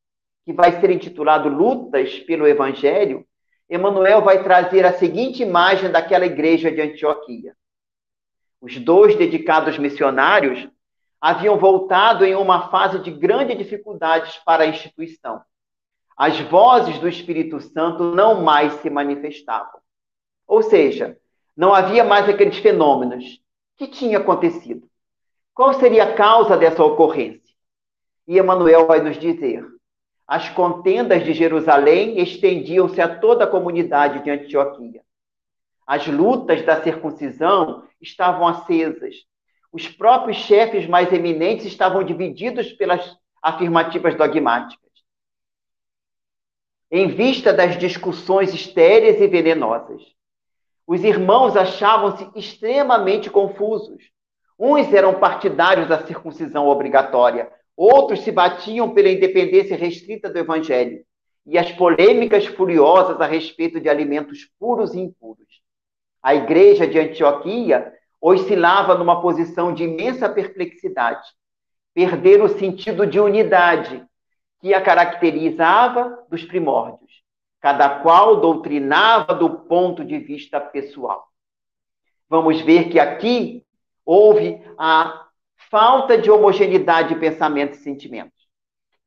que 0.44 0.52
vai 0.52 0.80
ser 0.80 0.90
intitulado 0.90 1.48
Lutas 1.48 2.18
pelo 2.20 2.46
Evangelho, 2.46 3.26
Emmanuel 3.68 4.22
vai 4.22 4.42
trazer 4.42 4.84
a 4.84 4.92
seguinte 4.92 5.42
imagem 5.42 5.90
daquela 5.90 6.26
igreja 6.26 6.70
de 6.70 6.80
Antioquia. 6.80 7.56
Os 8.60 8.76
dois 8.78 9.16
dedicados 9.16 9.78
missionários 9.78 10.68
haviam 11.20 11.56
voltado 11.56 12.24
em 12.24 12.34
uma 12.34 12.68
fase 12.68 12.98
de 12.98 13.10
grandes 13.10 13.56
dificuldades 13.56 14.36
para 14.44 14.64
a 14.64 14.66
instituição. 14.66 15.40
As 16.16 16.38
vozes 16.40 16.98
do 16.98 17.08
Espírito 17.08 17.60
Santo 17.60 18.14
não 18.14 18.42
mais 18.42 18.74
se 18.74 18.90
manifestavam. 18.90 19.80
Ou 20.46 20.62
seja, 20.62 21.16
não 21.56 21.72
havia 21.74 22.04
mais 22.04 22.28
aqueles 22.28 22.58
fenômenos. 22.58 23.40
que 23.76 23.86
tinha 23.86 24.18
acontecido? 24.18 24.86
Qual 25.54 25.74
seria 25.74 26.04
a 26.04 26.14
causa 26.14 26.56
dessa 26.56 26.84
ocorrência? 26.84 27.54
E 28.26 28.38
Emmanuel 28.38 28.86
vai 28.86 29.00
nos 29.00 29.18
dizer: 29.18 29.66
as 30.32 30.48
contendas 30.48 31.26
de 31.26 31.34
Jerusalém 31.34 32.18
estendiam-se 32.18 33.02
a 33.02 33.18
toda 33.20 33.44
a 33.44 33.46
comunidade 33.46 34.24
de 34.24 34.30
Antioquia. 34.30 35.02
As 35.86 36.06
lutas 36.06 36.64
da 36.64 36.82
circuncisão 36.82 37.86
estavam 38.00 38.48
acesas. 38.48 39.14
Os 39.70 39.86
próprios 39.88 40.38
chefes 40.38 40.86
mais 40.86 41.12
eminentes 41.12 41.66
estavam 41.66 42.02
divididos 42.02 42.72
pelas 42.72 43.14
afirmativas 43.42 44.14
dogmáticas. 44.14 44.90
Em 46.90 47.08
vista 47.08 47.52
das 47.52 47.76
discussões 47.76 48.54
estéreis 48.54 49.20
e 49.20 49.26
venenosas, 49.26 50.00
os 50.86 51.04
irmãos 51.04 51.58
achavam-se 51.58 52.26
extremamente 52.34 53.28
confusos. 53.28 54.02
Uns 54.58 54.90
eram 54.94 55.20
partidários 55.20 55.88
da 55.88 56.06
circuncisão 56.06 56.68
obrigatória, 56.68 57.52
outros 57.82 58.20
se 58.20 58.30
batiam 58.30 58.94
pela 58.94 59.08
independência 59.08 59.76
restrita 59.76 60.30
do 60.30 60.38
evangelho 60.38 61.04
e 61.46 61.58
as 61.58 61.72
polêmicas 61.72 62.46
furiosas 62.46 63.20
a 63.20 63.26
respeito 63.26 63.80
de 63.80 63.88
alimentos 63.88 64.48
puros 64.58 64.94
e 64.94 65.00
impuros. 65.00 65.60
A 66.22 66.34
igreja 66.34 66.86
de 66.86 66.98
Antioquia 66.98 67.92
oscilava 68.20 68.94
numa 68.94 69.20
posição 69.20 69.74
de 69.74 69.82
imensa 69.82 70.28
perplexidade, 70.28 71.26
perder 71.92 72.40
o 72.40 72.48
sentido 72.48 73.04
de 73.04 73.18
unidade 73.18 74.06
que 74.60 74.72
a 74.72 74.80
caracterizava 74.80 76.24
dos 76.30 76.44
primórdios. 76.44 77.22
Cada 77.60 78.00
qual 78.00 78.40
doutrinava 78.40 79.34
do 79.34 79.50
ponto 79.50 80.04
de 80.04 80.18
vista 80.18 80.60
pessoal. 80.60 81.26
Vamos 82.28 82.60
ver 82.60 82.88
que 82.88 83.00
aqui 83.00 83.64
houve 84.04 84.62
a 84.78 85.21
falta 85.72 86.18
de 86.18 86.30
homogeneidade 86.30 87.14
de 87.14 87.18
pensamento 87.18 87.72
e 87.72 87.78
sentimentos. 87.78 88.46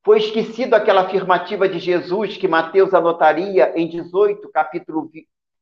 Foi 0.03 0.17
esquecido 0.17 0.73
aquela 0.73 1.01
afirmativa 1.01 1.69
de 1.69 1.77
Jesus 1.77 2.37
que 2.37 2.47
Mateus 2.47 2.91
anotaria 2.91 3.71
em 3.75 3.87
18, 3.87 4.49
capítulo 4.49 5.11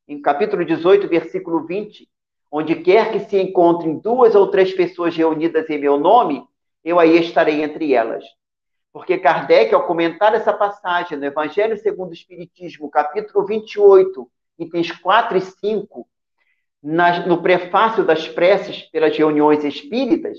em 0.07 0.21
capítulo 0.21 0.63
18, 0.63 1.05
versículo 1.09 1.65
20, 1.65 2.07
onde 2.49 2.75
quer 2.75 3.11
que 3.11 3.19
se 3.19 3.37
encontrem 3.37 3.99
duas 3.99 4.33
ou 4.33 4.47
três 4.47 4.73
pessoas 4.73 5.13
reunidas 5.13 5.69
em 5.69 5.77
meu 5.77 5.97
nome, 5.97 6.41
eu 6.85 6.97
aí 6.97 7.19
estarei 7.19 7.61
entre 7.61 7.93
elas. 7.93 8.23
Porque 8.93 9.17
Kardec, 9.17 9.75
ao 9.75 9.85
comentar 9.85 10.33
essa 10.33 10.53
passagem 10.53 11.17
no 11.17 11.25
Evangelho 11.25 11.77
segundo 11.77 12.11
o 12.11 12.13
Espiritismo, 12.13 12.89
capítulo 12.89 13.45
28, 13.45 14.31
itens 14.57 14.89
4 14.89 15.37
e 15.37 15.41
5, 15.41 16.07
no 16.81 17.41
prefácio 17.41 18.05
das 18.05 18.25
preces 18.25 18.83
pelas 18.83 19.17
reuniões 19.17 19.65
espíritas, 19.65 20.37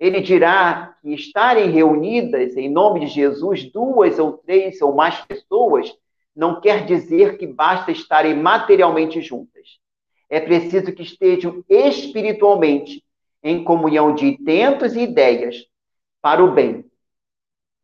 ele 0.00 0.22
dirá 0.22 0.96
que 1.02 1.12
estarem 1.12 1.70
reunidas 1.70 2.56
em 2.56 2.70
nome 2.70 3.00
de 3.00 3.06
Jesus 3.08 3.70
duas 3.70 4.18
ou 4.18 4.32
três 4.38 4.80
ou 4.80 4.94
mais 4.94 5.20
pessoas 5.26 5.94
não 6.34 6.58
quer 6.58 6.86
dizer 6.86 7.36
que 7.36 7.46
basta 7.46 7.92
estarem 7.92 8.34
materialmente 8.34 9.20
juntas. 9.20 9.78
É 10.30 10.40
preciso 10.40 10.92
que 10.92 11.02
estejam 11.02 11.62
espiritualmente 11.68 13.04
em 13.42 13.62
comunhão 13.62 14.14
de 14.14 14.26
intentos 14.26 14.96
e 14.96 15.00
ideias 15.00 15.66
para 16.22 16.42
o 16.42 16.50
bem. 16.50 16.84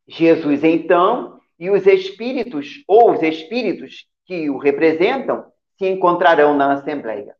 Jesus, 0.08 0.64
então, 0.64 1.38
e 1.58 1.68
os 1.68 1.86
espíritos, 1.86 2.82
ou 2.86 3.12
os 3.12 3.22
espíritos 3.22 4.06
que 4.24 4.48
o 4.48 4.56
representam, 4.56 5.44
se 5.76 5.86
encontrarão 5.86 6.56
na 6.56 6.74
Assembleia. 6.74 7.34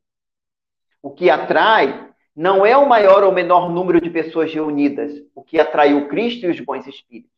O 1.00 1.10
que 1.12 1.30
atrai 1.30 2.10
não 2.36 2.66
é 2.66 2.76
o 2.76 2.86
maior 2.86 3.24
ou 3.24 3.32
menor 3.32 3.70
número 3.70 3.98
de 3.98 4.10
pessoas 4.10 4.52
reunidas, 4.52 5.10
o 5.34 5.42
que 5.42 5.58
atrai 5.58 5.94
o 5.94 6.06
Cristo 6.06 6.44
e 6.44 6.50
os 6.50 6.60
bons 6.60 6.86
espíritos, 6.86 7.32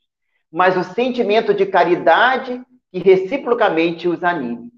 mas 0.51 0.77
o 0.77 0.83
sentimento 0.93 1.55
de 1.55 1.65
caridade 1.67 2.61
que 2.91 2.99
reciprocamente 2.99 4.09
os 4.09 4.25
anime. 4.25 4.73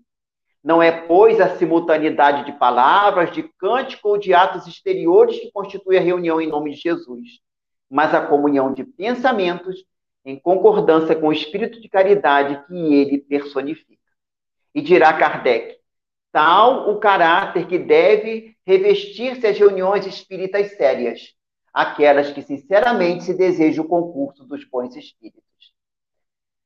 Não 0.63 0.83
é, 0.83 0.93
pois, 0.93 1.41
a 1.41 1.57
simultaneidade 1.57 2.45
de 2.45 2.53
palavras, 2.53 3.33
de 3.33 3.45
cântico 3.59 4.11
ou 4.11 4.19
de 4.19 4.35
atos 4.35 4.67
exteriores 4.67 5.41
que 5.41 5.51
constitui 5.51 5.97
a 5.97 6.03
reunião 6.03 6.39
em 6.39 6.49
nome 6.49 6.73
de 6.73 6.77
Jesus, 6.77 7.41
mas 7.89 8.15
a 8.15 8.27
comunhão 8.27 8.75
de 8.75 8.85
pensamentos 8.85 9.83
em 10.23 10.39
concordância 10.39 11.17
com 11.17 11.29
o 11.29 11.33
espírito 11.33 11.81
de 11.81 11.89
caridade 11.89 12.63
que 12.67 12.75
ele 12.75 13.19
personifica. 13.19 13.99
E 14.75 14.83
dirá 14.83 15.15
Kardec: 15.15 15.80
tal 16.33 16.91
o 16.91 16.99
caráter 16.99 17.67
que 17.67 17.79
deve 17.79 18.57
revestir-se 18.67 19.47
as 19.47 19.59
reuniões 19.59 20.07
espíritas 20.07 20.77
sérias, 20.77 21.35
aquelas 21.73 22.31
que 22.31 22.43
sinceramente 22.43 23.25
se 23.25 23.35
desejam 23.35 23.85
o 23.85 23.89
concurso 23.89 24.45
dos 24.45 24.65
bons 24.65 24.95
espíritos. 24.97 25.43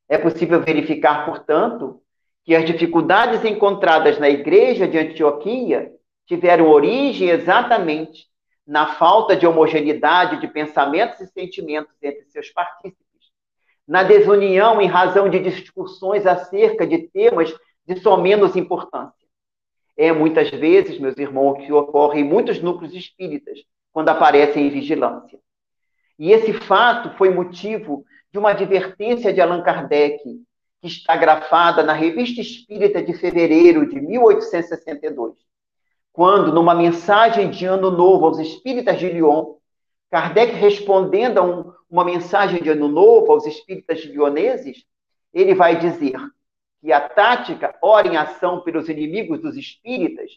É 0.08 0.18
possível 0.18 0.60
verificar, 0.60 1.24
portanto, 1.24 2.00
que 2.44 2.54
as 2.54 2.66
dificuldades 2.66 3.44
encontradas 3.44 4.18
na 4.18 4.28
igreja 4.28 4.86
de 4.86 4.98
Antioquia 4.98 5.92
tiveram 6.26 6.68
origem 6.68 7.30
exatamente 7.30 8.26
na 8.66 8.94
falta 8.94 9.36
de 9.36 9.46
homogeneidade 9.46 10.40
de 10.40 10.48
pensamentos 10.48 11.20
e 11.20 11.26
sentimentos 11.26 11.94
entre 12.02 12.24
seus 12.26 12.50
partícipes, 12.50 13.04
na 13.86 14.02
desunião 14.02 14.80
em 14.80 14.86
razão 14.86 15.28
de 15.28 15.38
discussões 15.38 16.26
acerca 16.26 16.86
de 16.86 16.98
temas 17.08 17.54
de 17.86 18.00
só 18.00 18.16
menos 18.16 18.56
importância. 18.56 19.23
É 19.96 20.12
muitas 20.12 20.50
vezes, 20.50 20.98
meus 20.98 21.16
irmãos, 21.16 21.64
que 21.64 21.72
ocorre 21.72 22.20
em 22.20 22.24
muitos 22.24 22.60
núcleos 22.60 22.94
espíritas 22.94 23.60
quando 23.92 24.08
aparecem 24.08 24.66
em 24.66 24.70
vigilância. 24.70 25.38
E 26.18 26.32
esse 26.32 26.52
fato 26.52 27.16
foi 27.16 27.30
motivo 27.30 28.04
de 28.32 28.38
uma 28.38 28.50
advertência 28.50 29.32
de 29.32 29.40
Allan 29.40 29.62
Kardec, 29.62 30.18
que 30.80 30.88
está 30.88 31.16
grafada 31.16 31.82
na 31.82 31.92
Revista 31.92 32.40
Espírita 32.40 33.02
de 33.02 33.14
fevereiro 33.14 33.88
de 33.88 34.00
1862, 34.00 35.34
quando, 36.12 36.52
numa 36.52 36.74
mensagem 36.74 37.50
de 37.50 37.64
Ano 37.66 37.90
Novo 37.90 38.26
aos 38.26 38.38
espíritas 38.38 38.98
de 38.98 39.08
Lyon, 39.08 39.54
Kardec, 40.10 40.52
respondendo 40.54 41.38
a 41.38 41.42
um, 41.42 41.72
uma 41.90 42.04
mensagem 42.04 42.62
de 42.62 42.70
Ano 42.70 42.88
Novo 42.88 43.32
aos 43.32 43.46
espíritas 43.46 44.00
lioneses, 44.04 44.84
ele 45.32 45.54
vai 45.54 45.78
dizer 45.78 46.14
que 46.84 46.92
a 46.92 47.00
tática, 47.00 47.74
ora 47.80 48.06
em 48.06 48.18
ação 48.18 48.60
pelos 48.60 48.90
inimigos 48.90 49.40
dos 49.40 49.56
espíritas, 49.56 50.32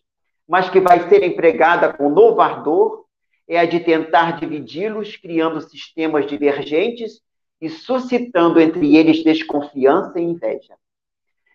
mas 0.47 0.69
que 0.69 0.79
vai 0.79 1.09
ser 1.09 1.21
empregada 1.21 1.91
com 1.91 2.07
novo 2.07 2.39
ardor, 2.39 3.03
é 3.45 3.59
a 3.59 3.65
de 3.65 3.81
tentar 3.81 4.39
dividi-los, 4.39 5.17
criando 5.17 5.59
sistemas 5.59 6.25
divergentes 6.25 7.19
e 7.59 7.69
suscitando 7.69 8.61
entre 8.61 8.95
eles 8.95 9.25
desconfiança 9.25 10.21
e 10.21 10.23
inveja. 10.23 10.73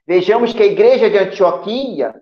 Vejamos 0.07 0.53
que 0.53 0.63
a 0.63 0.67
igreja 0.67 1.09
de 1.09 1.17
Antioquia, 1.17 2.15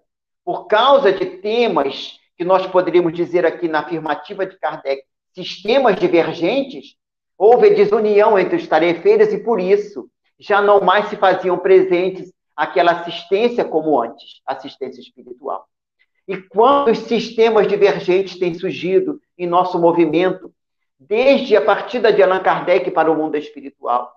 por 0.44 0.68
causa 0.68 1.12
de 1.12 1.26
temas 1.26 2.20
que 2.36 2.44
nós 2.44 2.64
poderíamos 2.68 3.12
dizer 3.12 3.44
aqui 3.44 3.66
na 3.66 3.80
afirmativa 3.80 4.46
de 4.46 4.56
Kardec, 4.56 5.02
sistemas 5.34 5.98
divergentes, 5.98 6.94
houve 7.36 7.74
desunião 7.74 8.38
entre 8.38 8.54
os 8.54 8.68
tarefeiros 8.68 9.32
e 9.32 9.38
por 9.38 9.58
isso 9.58 10.08
já 10.38 10.62
não 10.62 10.80
mais 10.80 11.08
se 11.08 11.16
faziam 11.16 11.58
presentes 11.58 12.32
aquela 12.56 12.92
assistência 12.92 13.64
como 13.64 14.00
antes, 14.00 14.40
assistência 14.46 15.00
espiritual. 15.00 15.66
E 16.26 16.36
quantos 16.36 16.98
sistemas 17.00 17.66
divergentes 17.66 18.38
têm 18.38 18.54
surgido 18.54 19.20
em 19.36 19.46
nosso 19.46 19.78
movimento 19.78 20.52
desde 20.98 21.56
a 21.56 21.64
partida 21.64 22.12
de 22.12 22.22
Allan 22.22 22.42
Kardec 22.42 22.90
para 22.90 23.10
o 23.10 23.16
mundo 23.16 23.36
espiritual. 23.36 24.12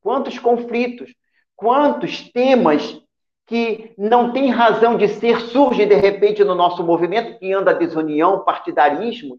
Quantos 0.00 0.38
conflitos, 0.38 1.14
quantos 1.54 2.28
temas 2.32 3.00
que 3.46 3.92
não 3.96 4.32
têm 4.32 4.50
razão 4.50 4.96
de 4.96 5.06
ser 5.08 5.40
surgem 5.40 5.86
de 5.86 5.94
repente 5.94 6.42
no 6.42 6.54
nosso 6.54 6.82
movimento, 6.82 7.38
que 7.38 7.52
anda 7.52 7.72
desunião, 7.72 8.44
partidarismos, 8.44 9.38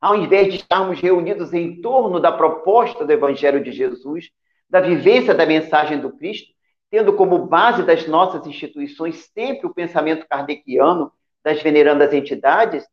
ao 0.00 0.16
invés 0.16 0.48
de 0.48 0.56
estarmos 0.56 0.98
reunidos 0.98 1.52
em 1.52 1.80
torno 1.80 2.18
da 2.18 2.32
proposta 2.32 3.04
do 3.04 3.12
Evangelho 3.12 3.62
de 3.62 3.70
Jesus, 3.70 4.30
da 4.68 4.80
vivência 4.80 5.34
da 5.34 5.44
mensagem 5.44 6.00
do 6.00 6.10
Cristo, 6.10 6.52
tendo 6.90 7.12
como 7.12 7.46
base 7.46 7.84
das 7.84 8.06
nossas 8.06 8.46
instituições 8.46 9.30
sempre 9.32 9.66
o 9.66 9.74
pensamento 9.74 10.26
kardeciano 10.28 11.12
das 11.42 11.62
venerandas 11.62 12.12
entidades 12.12 12.86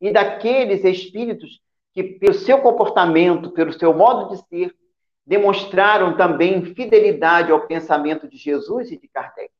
e 0.00 0.12
daqueles 0.12 0.84
espíritos 0.84 1.60
que, 1.92 2.02
pelo 2.02 2.34
seu 2.34 2.60
comportamento, 2.60 3.50
pelo 3.50 3.72
seu 3.72 3.92
modo 3.92 4.34
de 4.34 4.42
ser, 4.48 4.74
demonstraram 5.26 6.16
também 6.16 6.64
fidelidade 6.74 7.50
ao 7.50 7.66
pensamento 7.66 8.28
de 8.28 8.36
Jesus 8.36 8.90
e 8.90 8.98
de 8.98 9.08
Kardec. 9.08 9.50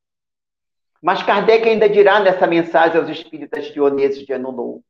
Mas 1.01 1.21
Kardec 1.23 1.67
ainda 1.67 1.89
dirá 1.89 2.19
nessa 2.19 2.47
mensagem 2.47 2.99
aos 2.99 3.09
espíritas 3.09 3.65
dioneses 3.73 4.25
de 4.25 4.33
Ano 4.33 4.83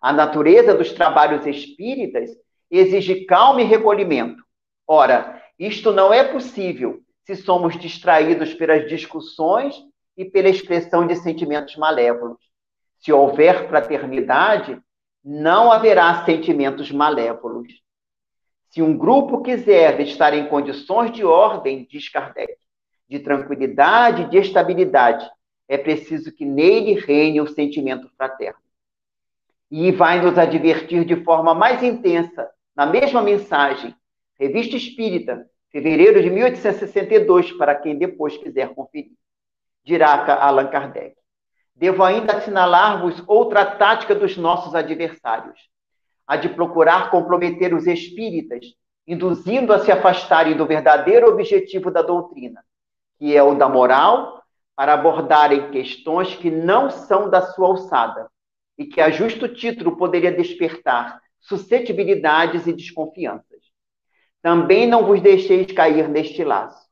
a 0.00 0.12
natureza 0.12 0.74
dos 0.74 0.90
trabalhos 0.92 1.46
espíritas 1.46 2.30
exige 2.68 3.24
calma 3.24 3.62
e 3.62 3.64
recolhimento. 3.64 4.42
Ora, 4.84 5.40
isto 5.56 5.92
não 5.92 6.12
é 6.12 6.24
possível 6.24 7.00
se 7.24 7.36
somos 7.36 7.78
distraídos 7.78 8.54
pelas 8.54 8.88
discussões 8.88 9.74
e 10.16 10.24
pela 10.24 10.48
expressão 10.48 11.06
de 11.06 11.16
sentimentos 11.16 11.76
malévolos. 11.76 12.38
Se 12.98 13.12
houver 13.12 13.68
fraternidade, 13.68 14.80
não 15.24 15.70
haverá 15.70 16.24
sentimentos 16.24 16.90
malévolos. 16.90 17.72
Se 18.70 18.82
um 18.82 18.96
grupo 18.96 19.42
quiser 19.42 20.00
estar 20.00 20.34
em 20.34 20.48
condições 20.48 21.12
de 21.12 21.24
ordem, 21.24 21.86
diz 21.90 22.08
Kardec, 22.08 22.56
de 23.08 23.20
tranquilidade 23.20 24.22
e 24.22 24.28
de 24.28 24.38
estabilidade, 24.38 25.28
é 25.68 25.76
preciso 25.76 26.32
que 26.32 26.44
nele 26.44 26.94
reine 26.94 27.40
o 27.40 27.46
sentimento 27.46 28.08
fraterno. 28.16 28.60
E 29.70 29.92
vai 29.92 30.20
nos 30.20 30.38
advertir 30.38 31.04
de 31.04 31.16
forma 31.22 31.54
mais 31.54 31.82
intensa, 31.82 32.48
na 32.74 32.86
mesma 32.86 33.22
mensagem, 33.22 33.94
Revista 34.38 34.76
Espírita, 34.76 35.46
fevereiro 35.72 36.22
de 36.22 36.30
1862, 36.30 37.52
para 37.52 37.74
quem 37.74 37.96
depois 37.96 38.36
quiser 38.36 38.74
conferir. 38.74 39.12
Dirá 39.82 40.24
Allan 40.40 40.68
Kardec. 40.68 41.16
Devo 41.74 42.04
ainda 42.04 42.36
assinalar-vos 42.36 43.24
outra 43.26 43.64
tática 43.64 44.14
dos 44.14 44.36
nossos 44.36 44.74
adversários, 44.74 45.58
a 46.26 46.36
de 46.36 46.50
procurar 46.50 47.10
comprometer 47.10 47.74
os 47.74 47.86
espíritas, 47.86 48.66
induzindo 49.06 49.72
a 49.72 49.78
se 49.78 49.90
afastarem 49.90 50.56
do 50.56 50.66
verdadeiro 50.66 51.28
objetivo 51.28 51.90
da 51.90 52.02
doutrina, 52.02 52.62
que 53.18 53.34
é 53.34 53.42
o 53.42 53.54
da 53.54 53.68
moral, 53.68 54.42
para 54.76 54.94
abordarem 54.94 55.70
questões 55.70 56.36
que 56.36 56.50
não 56.50 56.90
são 56.90 57.28
da 57.28 57.42
sua 57.42 57.68
alçada 57.68 58.30
e 58.78 58.84
que, 58.84 59.00
a 59.00 59.10
justo 59.10 59.48
título, 59.48 59.96
poderia 59.96 60.30
despertar 60.30 61.20
suscetibilidades 61.40 62.66
e 62.66 62.72
desconfianças. 62.72 63.51
Também 64.42 64.86
não 64.86 65.06
vos 65.06 65.20
deixeis 65.20 65.70
cair 65.72 66.08
neste 66.08 66.42
laço. 66.42 66.86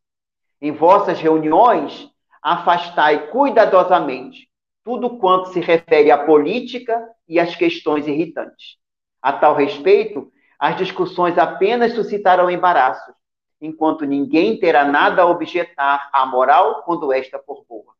Em 0.62 0.70
vossas 0.70 1.20
reuniões, 1.20 2.09
afastai 2.42 3.28
cuidadosamente 3.30 4.48
tudo 4.84 5.18
quanto 5.18 5.51
se 5.51 5.61
refere 5.61 6.11
à 6.11 6.24
política 6.24 7.07
e 7.28 7.38
às 7.38 7.55
questões 7.55 8.07
irritantes. 8.07 8.76
A 9.20 9.32
tal 9.32 9.55
respeito, 9.55 10.32
as 10.59 10.76
discussões 10.76 11.36
apenas 11.36 11.92
suscitarão 11.92 12.51
embaraços, 12.51 13.14
enquanto 13.61 14.05
ninguém 14.05 14.59
terá 14.59 14.84
nada 14.84 15.22
a 15.22 15.26
objetar 15.26 16.09
à 16.12 16.24
moral 16.24 16.82
quando 16.84 17.12
esta 17.12 17.38
for 17.38 17.64
boa. 17.68 17.92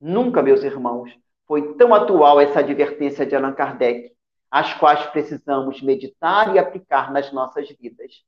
Nunca, 0.00 0.42
meus 0.42 0.62
irmãos, 0.62 1.10
foi 1.46 1.74
tão 1.74 1.94
atual 1.94 2.40
essa 2.40 2.60
advertência 2.60 3.26
de 3.26 3.36
Allan 3.36 3.52
Kardec, 3.52 4.12
as 4.50 4.72
quais 4.74 5.04
precisamos 5.06 5.82
meditar 5.82 6.54
e 6.54 6.58
aplicar 6.58 7.12
nas 7.12 7.32
nossas 7.32 7.68
vidas. 7.68 8.24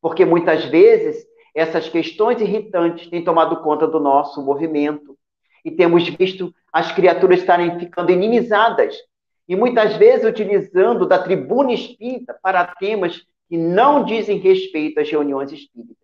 Porque 0.00 0.24
muitas 0.24 0.64
vezes 0.66 1.26
essas 1.54 1.88
questões 1.88 2.40
irritantes 2.40 3.08
têm 3.08 3.24
tomado 3.24 3.62
conta 3.62 3.86
do 3.86 3.98
nosso 3.98 4.42
movimento 4.42 5.16
e 5.64 5.70
temos 5.70 6.08
visto 6.08 6.54
as 6.72 6.92
criaturas 6.92 7.40
estarem 7.40 7.78
ficando 7.78 8.12
inimizadas 8.12 8.94
e 9.48 9.56
muitas 9.56 9.96
vezes 9.96 10.28
utilizando 10.28 11.06
da 11.06 11.18
tribuna 11.18 11.72
espírita 11.72 12.38
para 12.42 12.66
temas 12.66 13.24
que 13.48 13.56
não 13.56 14.04
dizem 14.04 14.38
respeito 14.38 15.00
às 15.00 15.10
reuniões 15.10 15.52
espíritas. 15.52 15.96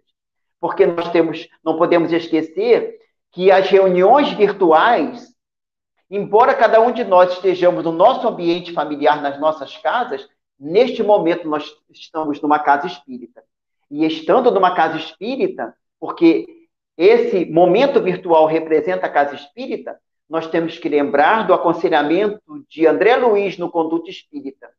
Porque 0.60 0.86
nós 0.86 1.10
temos, 1.10 1.48
não 1.62 1.76
podemos 1.76 2.12
esquecer 2.12 2.98
que 3.32 3.50
as 3.50 3.68
reuniões 3.68 4.30
virtuais, 4.32 5.34
embora 6.10 6.54
cada 6.54 6.80
um 6.80 6.92
de 6.92 7.02
nós 7.02 7.32
estejamos 7.32 7.84
no 7.84 7.92
nosso 7.92 8.28
ambiente 8.28 8.72
familiar, 8.72 9.20
nas 9.20 9.40
nossas 9.40 9.76
casas, 9.78 10.28
neste 10.58 11.02
momento 11.02 11.48
nós 11.48 11.68
estamos 11.90 12.40
numa 12.40 12.58
casa 12.58 12.86
espírita. 12.86 13.42
E 13.92 14.06
estando 14.06 14.50
numa 14.50 14.74
casa 14.74 14.96
espírita, 14.96 15.74
porque 16.00 16.46
esse 16.96 17.44
momento 17.44 18.00
virtual 18.00 18.46
representa 18.46 19.06
a 19.06 19.10
casa 19.10 19.34
espírita, 19.34 19.98
nós 20.28 20.46
temos 20.46 20.78
que 20.78 20.88
lembrar 20.88 21.46
do 21.46 21.52
aconselhamento 21.52 22.64
de 22.70 22.86
André 22.86 23.16
Luiz 23.16 23.58
no 23.58 23.70
Conduto 23.70 24.08
Espírita. 24.08 24.70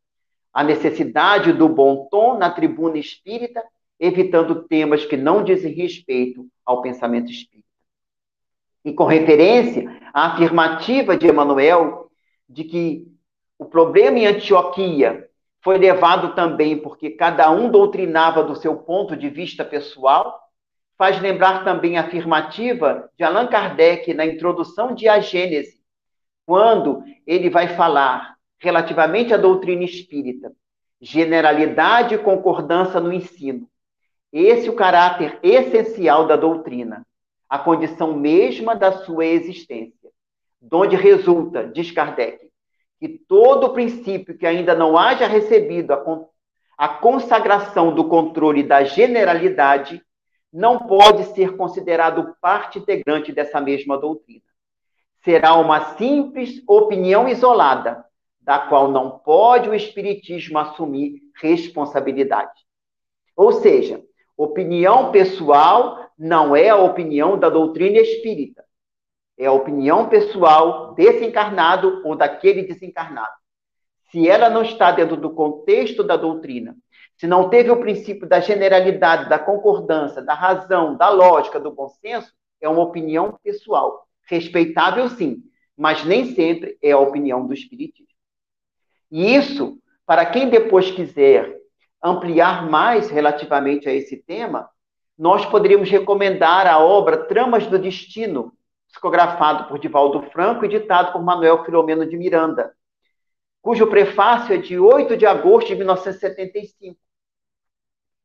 A 0.51 0.63
necessidade 0.63 1.53
do 1.53 1.69
bom 1.69 2.07
tom 2.09 2.39
na 2.39 2.49
tribuna 2.49 2.97
espírita, 2.97 3.63
evitando 3.99 4.63
temas 4.63 5.05
que 5.05 5.15
não 5.15 5.43
dizem 5.43 5.73
respeito 5.73 6.47
ao 6.65 6.81
pensamento 6.81 7.29
espírita. 7.29 7.67
E 8.83 8.93
com 8.93 9.05
referência 9.05 9.95
à 10.11 10.33
afirmativa 10.33 11.15
de 11.15 11.27
Emmanuel 11.27 12.09
de 12.49 12.63
que 12.63 13.07
o 13.59 13.65
problema 13.65 14.17
em 14.17 14.25
Antioquia 14.25 15.22
foi 15.63 15.77
levado 15.77 16.35
também 16.35 16.77
porque 16.77 17.11
cada 17.11 17.49
um 17.49 17.71
doutrinava 17.71 18.43
do 18.43 18.55
seu 18.55 18.75
ponto 18.75 19.15
de 19.15 19.29
vista 19.29 19.63
pessoal, 19.63 20.37
faz 20.97 21.19
lembrar 21.21 21.63
também 21.63 21.97
a 21.97 22.01
afirmativa 22.01 23.09
de 23.17 23.23
Allan 23.23 23.47
Kardec 23.47 24.13
na 24.13 24.25
introdução 24.25 24.93
de 24.93 25.07
A 25.07 25.19
Gênese, 25.19 25.81
quando 26.45 27.01
ele 27.25 27.49
vai 27.49 27.69
falar 27.69 28.35
relativamente 28.59 29.33
à 29.33 29.37
doutrina 29.37 29.83
espírita, 29.83 30.51
generalidade 31.01 32.15
e 32.15 32.17
concordância 32.17 32.99
no 32.99 33.11
ensino. 33.11 33.67
Esse 34.31 34.67
é 34.67 34.71
o 34.71 34.75
caráter 34.75 35.39
essencial 35.41 36.27
da 36.27 36.35
doutrina, 36.35 37.05
a 37.49 37.57
condição 37.57 38.13
mesma 38.13 38.75
da 38.75 38.91
sua 39.03 39.25
existência, 39.25 40.09
donde 40.61 40.95
resulta, 40.95 41.67
diz 41.67 41.91
Kardec, 41.91 42.49
que 43.03 43.09
todo 43.27 43.73
princípio 43.73 44.37
que 44.37 44.47
ainda 44.47 44.73
não 44.73 44.97
haja 44.97 45.27
recebido 45.27 45.91
a, 46.77 46.87
consagração 46.87 47.93
do 47.93 48.07
controle 48.07 48.63
da 48.63 48.85
generalidade 48.85 50.01
não 50.53 50.79
pode 50.79 51.25
ser 51.33 51.57
considerado 51.57 52.33
parte 52.39 52.79
integrante 52.79 53.33
dessa 53.33 53.59
mesma 53.59 53.97
doutrina. 53.97 54.45
Será 55.21 55.55
uma 55.55 55.97
simples 55.97 56.63
opinião 56.65 57.27
isolada, 57.27 58.05
da 58.39 58.57
qual 58.57 58.89
não 58.89 59.19
pode 59.19 59.67
o 59.67 59.75
Espiritismo 59.75 60.57
assumir 60.57 61.19
responsabilidade. 61.41 62.61
Ou 63.35 63.51
seja, 63.51 64.01
opinião 64.37 65.11
pessoal 65.11 66.09
não 66.17 66.55
é 66.55 66.69
a 66.69 66.77
opinião 66.77 67.37
da 67.37 67.49
doutrina 67.49 67.97
espírita 67.97 68.63
é 69.37 69.45
a 69.45 69.51
opinião 69.51 70.09
pessoal 70.09 70.93
desse 70.93 71.25
encarnado 71.25 72.01
ou 72.05 72.15
daquele 72.15 72.63
desencarnado. 72.63 73.33
Se 74.11 74.27
ela 74.27 74.49
não 74.49 74.61
está 74.61 74.91
dentro 74.91 75.17
do 75.17 75.31
contexto 75.31 76.03
da 76.03 76.15
doutrina, 76.15 76.75
se 77.17 77.27
não 77.27 77.49
teve 77.49 77.71
o 77.71 77.79
princípio 77.79 78.27
da 78.27 78.39
generalidade, 78.39 79.29
da 79.29 79.39
concordância, 79.39 80.21
da 80.21 80.33
razão, 80.33 80.95
da 80.95 81.09
lógica, 81.09 81.59
do 81.59 81.71
bom 81.71 81.89
senso, 81.89 82.31
é 82.61 82.69
uma 82.69 82.81
opinião 82.81 83.37
pessoal. 83.43 84.07
Respeitável, 84.25 85.09
sim, 85.09 85.43
mas 85.77 86.05
nem 86.05 86.33
sempre 86.33 86.77
é 86.81 86.91
a 86.91 86.99
opinião 86.99 87.45
do 87.45 87.53
Espiritismo. 87.53 88.13
E 89.11 89.35
isso, 89.35 89.77
para 90.05 90.25
quem 90.25 90.49
depois 90.49 90.91
quiser 90.91 91.57
ampliar 92.03 92.69
mais 92.69 93.09
relativamente 93.09 93.87
a 93.87 93.93
esse 93.93 94.17
tema, 94.17 94.69
nós 95.17 95.45
poderíamos 95.45 95.89
recomendar 95.89 96.67
a 96.67 96.79
obra 96.79 97.25
Tramas 97.25 97.67
do 97.67 97.77
Destino, 97.77 98.51
psicografado 98.93 99.67
por 99.67 99.79
Divaldo 99.79 100.21
Franco 100.31 100.63
e 100.63 100.69
ditado 100.69 101.11
por 101.11 101.23
Manuel 101.23 101.65
Filomeno 101.65 102.05
de 102.05 102.15
Miranda, 102.15 102.71
cujo 103.59 103.87
prefácio 103.87 104.53
é 104.53 104.57
de 104.57 104.77
8 104.77 105.17
de 105.17 105.25
agosto 105.25 105.69
de 105.69 105.75
1975, 105.75 106.95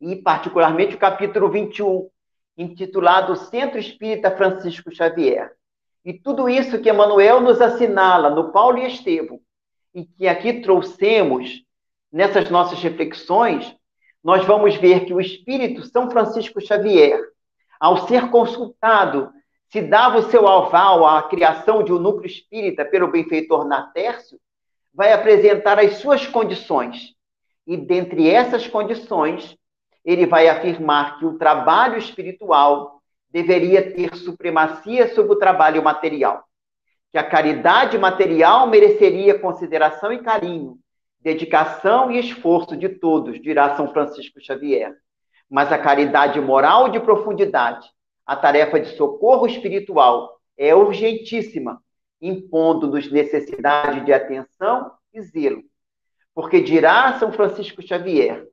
e 0.01 0.17
particularmente 0.17 0.95
o 0.95 0.99
capítulo 0.99 1.49
21, 1.49 2.11
intitulado 2.57 3.35
Centro 3.35 3.79
Espírita 3.79 4.31
Francisco 4.37 4.95
Xavier. 4.95 5.53
E 6.05 6.13
tudo 6.13 6.49
isso 6.49 6.81
que 6.81 6.91
Emmanuel 6.91 7.41
nos 7.41 7.61
assinala 7.61 8.31
no 8.31 8.53
Paulo 8.53 8.79
e 8.79 8.87
Estevão, 8.87 9.41
e 9.95 10.05
que 10.05 10.29
aqui 10.29 10.61
trouxemos 10.61 11.63
nessas 12.13 12.51
nossas 12.51 12.81
reflexões, 12.83 13.75
nós 14.23 14.45
vamos 14.45 14.77
ver 14.77 15.07
que 15.07 15.15
o 15.15 15.21
Espírito 15.21 15.83
São 15.85 16.11
Francisco 16.11 16.61
Xavier, 16.61 17.21
ao 17.81 18.07
ser 18.07 18.29
consultado 18.31 19.33
se 19.71 19.83
dava 19.83 20.19
o 20.19 20.31
seu 20.31 20.49
aval 20.49 21.07
à 21.07 21.23
criação 21.23 21.83
de 21.83 21.93
um 21.93 21.99
núcleo 21.99 22.27
espírita 22.27 22.85
pelo 22.85 23.11
benfeitor 23.11 23.67
Natércio, 23.67 24.39
vai 24.93 25.13
apresentar 25.13 25.79
as 25.79 25.97
suas 25.97 26.27
condições. 26.27 27.15
E 27.67 27.77
dentre 27.77 28.29
essas 28.29 28.67
condições, 28.67 29.57
ele 30.05 30.27
vai 30.27 30.49
afirmar 30.49 31.19
que 31.19 31.27
o 31.27 31.37
trabalho 31.37 31.99
espiritual 31.99 33.03
deveria 33.31 33.93
ter 33.93 34.15
supremacia 34.17 35.15
sobre 35.15 35.33
o 35.33 35.39
trabalho 35.39 35.83
material, 35.83 36.45
que 37.13 37.19
a 37.19 37.23
caridade 37.23 37.99
material 37.99 38.67
mereceria 38.67 39.39
consideração 39.39 40.11
e 40.11 40.23
carinho, 40.23 40.79
dedicação 41.21 42.11
e 42.11 42.19
esforço 42.19 42.75
de 42.75 42.89
todos, 42.89 43.41
dirá 43.41 43.77
São 43.77 43.93
Francisco 43.93 44.41
Xavier. 44.41 44.95
Mas 45.51 45.71
a 45.71 45.79
caridade 45.79 46.41
moral 46.41 46.89
de 46.89 47.01
profundidade, 47.01 47.87
a 48.29 48.37
tarefa 48.37 48.79
de 48.79 48.95
socorro 48.95 49.47
espiritual 49.47 50.39
é 50.55 50.75
urgentíssima, 50.75 51.83
impondo-nos 52.21 53.11
necessidade 53.11 54.05
de 54.05 54.13
atenção 54.13 54.93
e 55.15 55.23
zelo. 55.23 55.63
Porque 56.35 56.61
dirá 56.61 57.19
São 57.19 57.33
Francisco 57.33 57.81
Xavier 57.81 58.47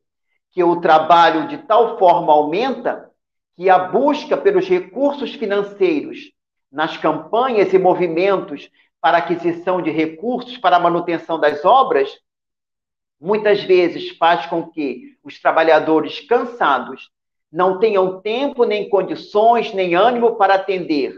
que 0.51 0.63
o 0.63 0.79
trabalho 0.79 1.49
de 1.49 1.57
tal 1.57 1.99
forma 1.99 2.31
aumenta 2.31 3.11
que 3.57 3.69
a 3.69 3.77
busca 3.77 4.37
pelos 4.37 4.65
recursos 4.65 5.33
financeiros 5.35 6.31
nas 6.71 6.95
campanhas 6.95 7.73
e 7.73 7.77
movimentos 7.77 8.69
para 9.01 9.17
aquisição 9.17 9.81
de 9.81 9.91
recursos 9.91 10.57
para 10.57 10.77
a 10.77 10.79
manutenção 10.79 11.37
das 11.37 11.65
obras 11.65 12.09
muitas 13.19 13.61
vezes 13.63 14.15
faz 14.17 14.45
com 14.45 14.69
que 14.71 15.17
os 15.21 15.37
trabalhadores 15.37 16.21
cansados 16.21 17.09
não 17.55 17.79
tenham 17.79 18.19
tempo, 18.19 18.65
nem 18.65 18.89
condições, 18.89 19.73
nem 19.73 19.95
ânimo 19.95 20.35
para 20.35 20.55
atender 20.55 21.15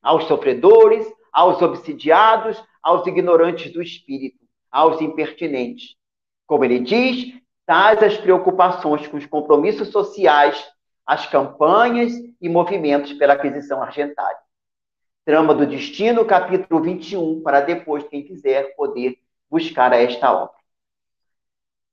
aos 0.00 0.28
sofredores, 0.28 1.04
aos 1.32 1.60
obsidiados, 1.60 2.62
aos 2.80 3.04
ignorantes 3.08 3.72
do 3.72 3.82
espírito, 3.82 4.38
aos 4.70 5.00
impertinentes. 5.00 5.96
Como 6.46 6.64
ele 6.64 6.78
diz, 6.78 7.34
tais 7.66 8.00
as 8.04 8.16
preocupações 8.16 9.08
com 9.08 9.16
os 9.16 9.26
compromissos 9.26 9.88
sociais, 9.88 10.64
as 11.04 11.26
campanhas 11.26 12.12
e 12.40 12.48
movimentos 12.48 13.12
pela 13.14 13.32
aquisição 13.32 13.82
argentária. 13.82 14.38
Trama 15.24 15.56
do 15.56 15.66
Destino, 15.66 16.24
capítulo 16.24 16.80
21, 16.80 17.42
para 17.42 17.60
depois, 17.60 18.04
quem 18.04 18.22
quiser, 18.22 18.76
poder 18.76 19.18
buscar 19.50 19.92
esta 19.92 20.32
obra. 20.32 20.54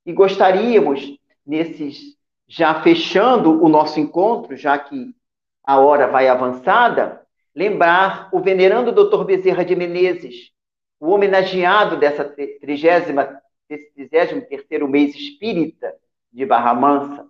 E 0.06 0.12
gostaríamos, 0.12 1.18
nesses, 1.44 2.16
já 2.50 2.82
fechando 2.82 3.62
o 3.62 3.68
nosso 3.68 4.00
encontro, 4.00 4.56
já 4.56 4.76
que 4.76 5.14
a 5.62 5.78
hora 5.78 6.08
vai 6.08 6.26
avançada, 6.26 7.24
lembrar 7.54 8.28
o 8.32 8.40
venerando 8.40 8.90
Dr. 8.90 9.22
Bezerra 9.24 9.64
de 9.64 9.76
Menezes, 9.76 10.50
o 10.98 11.10
homenageado 11.10 11.96
dessa 11.96 12.24
trigésima 12.24 13.40
desse 13.68 13.92
33º 13.96 14.88
mês 14.88 15.14
espírita 15.14 15.94
de 16.32 16.44
Barra 16.44 16.74
Mansa, 16.74 17.24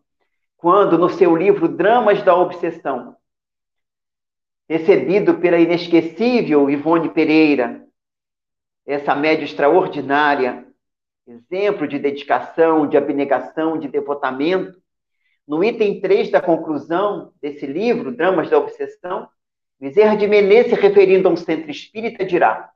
quando 0.57 0.97
no 0.97 1.11
seu 1.11 1.37
livro 1.37 1.69
Dramas 1.69 2.23
da 2.23 2.35
Obsessão, 2.35 3.15
recebido 4.67 5.35
pela 5.35 5.59
inesquecível 5.59 6.71
Ivone 6.71 7.11
Pereira, 7.11 7.87
essa 8.87 9.15
média 9.15 9.45
extraordinária, 9.45 10.67
exemplo 11.27 11.87
de 11.87 11.99
dedicação, 11.99 12.87
de 12.87 12.97
abnegação, 12.97 13.79
de 13.79 13.87
devotamento, 13.87 14.81
no 15.51 15.65
item 15.65 16.01
3 16.01 16.31
da 16.31 16.41
conclusão 16.41 17.33
desse 17.43 17.67
livro, 17.67 18.15
Dramas 18.15 18.49
da 18.49 18.57
Obsessão, 18.57 19.29
Bezerra 19.81 20.17
de 20.17 20.29
Menezes, 20.29 20.79
referindo 20.79 21.27
a 21.27 21.33
um 21.33 21.37
centro 21.37 21.69
espírita, 21.69 22.25
dirá: 22.25 22.71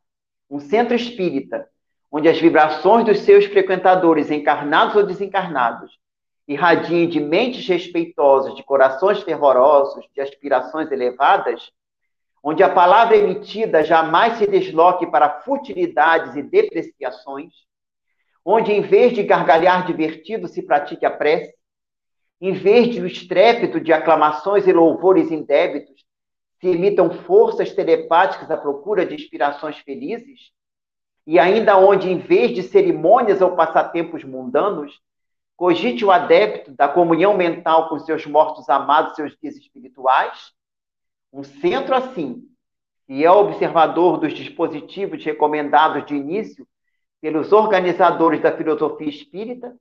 um 0.51 0.59
centro 0.59 0.93
espírita 0.93 1.69
onde 2.11 2.29
as 2.29 2.41
vibrações 2.41 3.07
dos 3.07 3.21
seus 3.21 3.45
frequentadores, 3.45 4.29
encarnados 4.29 4.97
ou 4.97 5.07
desencarnados, 5.07 6.01
irradiem 6.49 7.09
de 7.09 7.21
mentes 7.21 7.65
respeitosas, 7.69 8.57
de 8.57 8.65
corações 8.65 9.23
fervorosos, 9.23 10.05
de 10.13 10.21
aspirações 10.21 10.91
elevadas, 10.91 11.71
onde 12.43 12.65
a 12.65 12.69
palavra 12.69 13.17
emitida 13.17 13.85
jamais 13.85 14.39
se 14.39 14.49
desloque 14.49 15.07
para 15.07 15.43
futilidades 15.43 16.35
e 16.35 16.43
depreciações, 16.43 17.53
onde 18.45 18.73
em 18.73 18.81
vez 18.81 19.13
de 19.13 19.23
gargalhar 19.23 19.87
divertido 19.87 20.49
se 20.49 20.61
pratique 20.61 21.07
a 21.07 21.11
prece, 21.11 21.55
em 22.47 22.53
vez 22.53 22.95
de 22.95 23.01
o 23.01 23.07
estrépito 23.07 23.81
de 23.81 23.91
aclamações 23.91 24.67
e 24.67 24.73
louvores 24.73 25.31
indébitos, 25.31 26.05
se 26.61 26.69
emitam 26.69 27.11
forças 27.11 27.73
telepáticas 27.73 28.51
à 28.51 28.57
procura 28.59 29.07
de 29.07 29.15
inspirações 29.15 29.79
felizes, 29.79 30.51
e 31.27 31.39
ainda 31.39 31.79
onde, 31.79 32.11
em 32.11 32.19
vez 32.19 32.55
de 32.55 32.63
cerimônias 32.63 33.41
ou 33.41 33.57
passatempos 33.57 34.25
mundanos, 34.25 35.01
cogite 35.57 36.05
o 36.05 36.11
adepto 36.11 36.71
da 36.73 36.87
comunhão 36.87 37.35
mental 37.35 37.89
com 37.89 37.99
seus 37.99 38.27
mortos 38.27 38.69
amados, 38.69 39.15
seus 39.15 39.35
guias 39.37 39.57
espirituais, 39.57 40.53
um 41.33 41.43
centro 41.43 41.95
assim, 41.95 42.43
e 43.09 43.25
é 43.25 43.31
observador 43.31 44.19
dos 44.19 44.35
dispositivos 44.35 45.25
recomendados 45.25 46.05
de 46.05 46.15
início 46.15 46.69
pelos 47.23 47.53
organizadores 47.53 48.43
da 48.43 48.55
filosofia 48.55 49.09
espírita, 49.09 49.75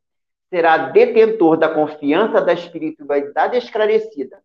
será 0.53 0.77
detentor 0.77 1.57
da 1.57 1.67
confiança 1.67 2.39
da 2.39 2.53
espiritualidade 2.53 3.57
esclarecida, 3.57 4.39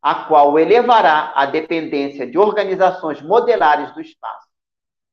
a 0.00 0.24
qual 0.24 0.58
elevará 0.58 1.34
a 1.34 1.44
dependência 1.44 2.26
de 2.26 2.38
organizações 2.38 3.20
modelares 3.20 3.92
do 3.92 4.00
espaço, 4.00 4.48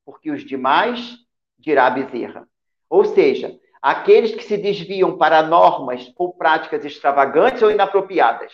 porque 0.05 0.31
os 0.31 0.45
demais 0.45 1.17
dirá 1.59 1.89
Bezerra. 1.89 2.47
Ou 2.89 3.03
seja, 3.03 3.59
aqueles 3.81 4.33
que 4.35 4.43
se 4.45 4.55
desviam 4.55 5.17
para 5.17 5.43
normas 5.43 6.13
ou 6.15 6.33
práticas 6.33 6.85
extravagantes 6.85 7.61
ou 7.61 7.69
inapropriadas 7.69 8.53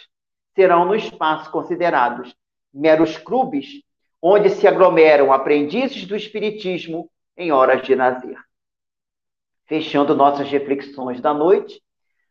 serão 0.55 0.85
no 0.85 0.95
espaço 0.95 1.51
considerados 1.51 2.35
meros 2.73 3.17
clubes 3.17 3.83
onde 4.19 4.49
se 4.49 4.67
aglomeram 4.67 5.31
aprendizes 5.31 6.07
do 6.07 6.15
espiritismo 6.15 7.07
em 7.37 7.51
horas 7.51 7.83
de 7.83 7.93
lazer. 7.93 8.39
Fechando 9.65 10.15
nossas 10.15 10.49
reflexões 10.49 11.21
da 11.21 11.35
noite, 11.35 11.82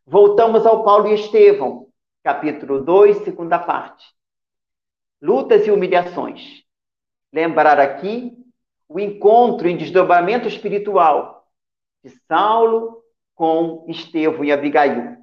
voltamos 0.06 0.66
ao 0.66 0.84
Paulo 0.84 1.08
e 1.08 1.14
Estevão, 1.14 1.88
capítulo 2.22 2.82
2, 2.82 3.18
segunda 3.18 3.58
parte. 3.58 4.04
Lutas 5.20 5.66
e 5.66 5.70
humilhações. 5.70 6.64
Lembrar 7.32 7.78
aqui 7.78 8.36
o 8.88 8.98
encontro 9.00 9.68
em 9.68 9.76
desdobramento 9.76 10.48
espiritual 10.48 11.46
de 12.04 12.10
Saulo 12.26 13.02
com 13.34 13.86
Estevão 13.88 14.44
e 14.44 14.52
Abigail, 14.52 15.16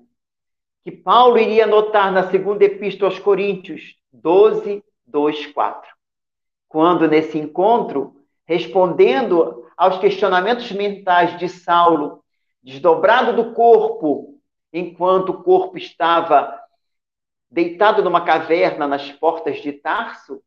que 0.83 0.91
Paulo 0.91 1.37
iria 1.37 1.67
notar 1.67 2.11
na 2.11 2.29
segunda 2.31 2.63
epístola 2.63 3.11
aos 3.11 3.19
Coríntios 3.19 3.95
12, 4.11 4.83
2, 5.05 5.47
4. 5.47 5.91
Quando 6.67 7.07
nesse 7.07 7.37
encontro, 7.37 8.15
respondendo 8.45 9.65
aos 9.77 9.99
questionamentos 9.99 10.71
mentais 10.71 11.37
de 11.37 11.47
Saulo, 11.47 12.23
desdobrado 12.63 13.35
do 13.35 13.53
corpo, 13.53 14.38
enquanto 14.71 15.29
o 15.29 15.43
corpo 15.43 15.77
estava 15.77 16.59
deitado 17.49 18.03
numa 18.03 18.23
caverna 18.23 18.87
nas 18.87 19.11
portas 19.11 19.61
de 19.61 19.73
Tarso, 19.73 20.41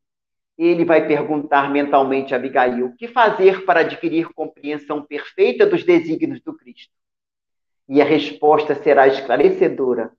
ele 0.57 0.85
vai 0.85 1.07
perguntar 1.07 1.70
mentalmente 1.70 2.35
a 2.35 2.37
Abigail: 2.37 2.87
o 2.87 2.97
que 2.97 3.09
fazer 3.09 3.64
para 3.64 3.81
adquirir 3.81 4.33
compreensão 4.33 5.03
perfeita 5.03 5.66
dos 5.66 5.85
desígnios 5.85 6.41
do 6.41 6.55
Cristo? 6.55 6.93
E 7.89 8.01
a 8.01 8.05
resposta 8.05 8.75
será 8.75 9.09
esclarecedora: 9.09 10.12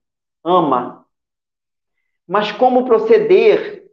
ama. 0.44 1.06
Mas 2.28 2.52
como 2.52 2.86
proceder? 2.86 3.84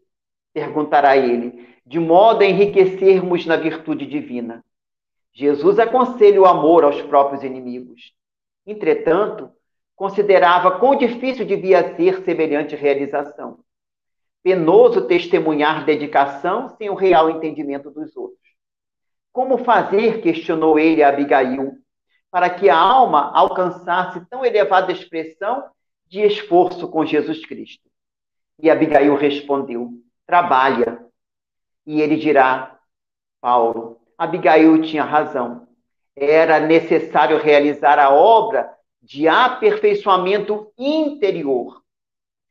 perguntará 0.52 1.16
ele, 1.16 1.68
de 1.86 2.00
modo 2.00 2.42
a 2.42 2.46
enriquecermos 2.46 3.46
na 3.46 3.56
virtude 3.56 4.04
divina. 4.04 4.64
Jesus 5.32 5.78
aconselha 5.78 6.40
o 6.40 6.46
amor 6.46 6.82
aos 6.82 7.00
próprios 7.02 7.44
inimigos. 7.44 8.12
Entretanto, 8.66 9.52
considerava 10.01 10.78
quão 10.78 10.96
difícil 10.96 11.44
devia 11.44 11.94
ser 11.94 12.24
semelhante 12.24 12.74
realização 12.74 13.59
Penoso 14.42 15.07
testemunhar 15.07 15.84
dedicação 15.84 16.70
sem 16.78 16.88
o 16.88 16.94
real 16.94 17.28
entendimento 17.28 17.90
dos 17.90 18.16
outros. 18.16 18.40
Como 19.30 19.59
fazer, 19.59 20.22
questionou 20.22 20.78
ele 20.78 21.03
a 21.03 21.11
Abigail, 21.11 21.74
para 22.30 22.48
que 22.48 22.70
a 22.70 22.78
alma 22.78 23.30
alcançasse 23.34 24.24
tão 24.30 24.42
elevada 24.42 24.90
expressão 24.90 25.68
de 26.07 26.22
esforço 26.22 26.88
com 26.88 27.05
Jesus 27.05 27.44
Cristo? 27.44 27.86
E 28.59 28.70
Abigail 28.70 29.14
respondeu: 29.14 29.90
trabalha. 30.26 31.05
E 31.86 32.01
ele 32.01 32.16
dirá: 32.16 32.78
Paulo, 33.42 34.01
Abigail 34.16 34.80
tinha 34.80 35.05
razão. 35.05 35.68
Era 36.16 36.59
necessário 36.59 37.36
realizar 37.36 37.98
a 37.98 38.09
obra 38.09 38.79
de 39.03 39.26
aperfeiçoamento 39.26 40.72
interior. 40.76 41.82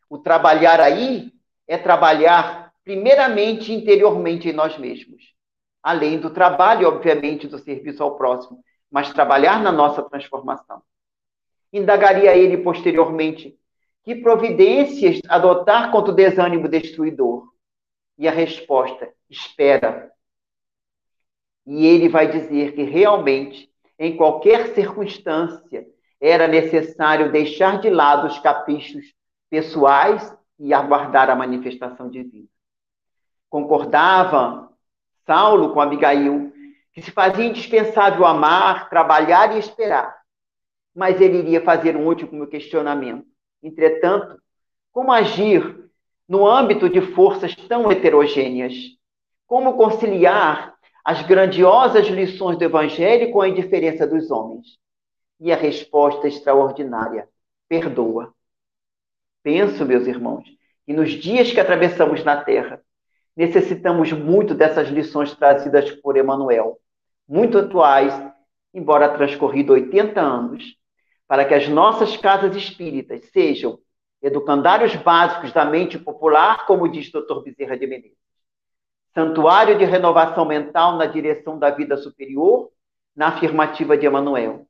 O 0.09 0.17
trabalhar 0.17 0.79
aí 0.79 1.31
é 1.67 1.77
trabalhar 1.77 2.73
primeiramente 2.83 3.71
interiormente 3.71 4.49
em 4.49 4.53
nós 4.53 4.77
mesmos, 4.77 5.33
além 5.83 6.19
do 6.19 6.31
trabalho, 6.31 6.87
obviamente, 6.87 7.47
do 7.47 7.59
serviço 7.59 8.01
ao 8.01 8.17
próximo, 8.17 8.63
mas 8.89 9.13
trabalhar 9.13 9.61
na 9.61 9.71
nossa 9.71 10.01
transformação. 10.01 10.81
Indagaria 11.71 12.35
ele 12.35 12.57
posteriormente 12.57 13.55
que 14.03 14.15
providências 14.15 15.21
adotar 15.27 15.91
contra 15.91 16.11
o 16.11 16.15
desânimo 16.15 16.67
destruidor? 16.67 17.47
E 18.17 18.27
a 18.27 18.31
resposta: 18.31 19.13
espera. 19.29 20.11
E 21.65 21.85
ele 21.85 22.09
vai 22.09 22.27
dizer 22.27 22.73
que 22.73 22.81
realmente, 22.81 23.71
em 23.99 24.17
qualquer 24.17 24.73
circunstância, 24.73 25.87
era 26.19 26.47
necessário 26.47 27.31
deixar 27.31 27.79
de 27.79 27.89
lado 27.89 28.27
os 28.27 28.39
caprichos 28.39 29.13
pessoais 29.49 30.35
e 30.59 30.73
aguardar 30.73 31.29
a 31.29 31.35
manifestação 31.35 32.09
divina. 32.09 32.47
Concordava 33.49 34.69
Saulo 35.25 35.73
com 35.73 35.79
Abigail 35.79 36.51
que 36.93 37.01
se 37.01 37.11
fazia 37.11 37.45
indispensável 37.45 38.25
amar, 38.25 38.89
trabalhar 38.89 39.55
e 39.55 39.59
esperar. 39.59 40.17
Mas 40.93 41.21
ele 41.21 41.37
iria 41.37 41.61
fazer 41.61 41.95
um 41.95 42.05
último 42.05 42.45
questionamento. 42.47 43.25
Entretanto, 43.63 44.37
como 44.91 45.11
agir 45.11 45.89
no 46.27 46.47
âmbito 46.47 46.89
de 46.89 47.01
forças 47.01 47.55
tão 47.55 47.91
heterogêneas? 47.91 48.73
Como 49.47 49.77
conciliar 49.77 50.75
as 51.05 51.21
grandiosas 51.25 52.07
lições 52.07 52.57
do 52.57 52.63
Evangelho 52.63 53.31
com 53.31 53.41
a 53.41 53.47
indiferença 53.47 54.05
dos 54.05 54.29
homens? 54.29 54.77
E 55.39 55.51
a 55.51 55.55
resposta 55.55 56.27
extraordinária: 56.27 57.27
perdoa. 57.67 58.33
Penso, 59.41 59.85
meus 59.85 60.05
irmãos, 60.05 60.45
que 60.85 60.93
nos 60.93 61.11
dias 61.11 61.51
que 61.51 61.59
atravessamos 61.59 62.23
na 62.23 62.43
Terra, 62.43 62.81
necessitamos 63.35 64.11
muito 64.11 64.53
dessas 64.53 64.89
lições 64.89 65.33
trazidas 65.33 65.91
por 65.91 66.17
Emmanuel, 66.17 66.77
muito 67.27 67.57
atuais, 67.57 68.13
embora 68.73 69.15
transcorrido 69.15 69.73
80 69.73 70.19
anos, 70.19 70.75
para 71.27 71.45
que 71.45 71.53
as 71.53 71.69
nossas 71.69 72.17
casas 72.17 72.55
espíritas 72.55 73.25
sejam 73.31 73.79
educandários 74.21 74.95
básicos 74.95 75.53
da 75.53 75.63
mente 75.63 75.97
popular, 75.97 76.65
como 76.65 76.89
diz 76.89 77.11
Dr. 77.11 77.41
Bezerra 77.43 77.77
de 77.77 77.87
Menezes, 77.87 78.17
santuário 79.13 79.77
de 79.77 79.85
renovação 79.85 80.45
mental 80.45 80.97
na 80.97 81.05
direção 81.05 81.57
da 81.57 81.69
vida 81.69 81.97
superior, 81.97 82.69
na 83.15 83.29
afirmativa 83.29 83.97
de 83.97 84.05
Emmanuel, 84.05 84.67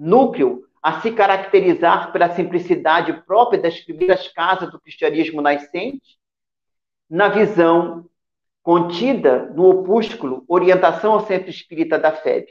núcleo 0.00 0.64
a 0.82 1.00
se 1.00 1.12
caracterizar 1.12 2.10
pela 2.10 2.34
simplicidade 2.34 3.12
própria 3.24 3.60
das 3.60 3.78
primeiras 3.80 4.26
casas 4.28 4.70
do 4.70 4.80
cristianismo 4.80 5.42
nascente, 5.42 6.18
na 7.08 7.28
visão 7.28 8.06
contida 8.62 9.50
no 9.54 9.68
opúsculo 9.68 10.44
Orientação 10.48 11.12
ao 11.12 11.26
Centro 11.26 11.50
Espírita 11.50 11.98
da 11.98 12.12
FEB, 12.12 12.46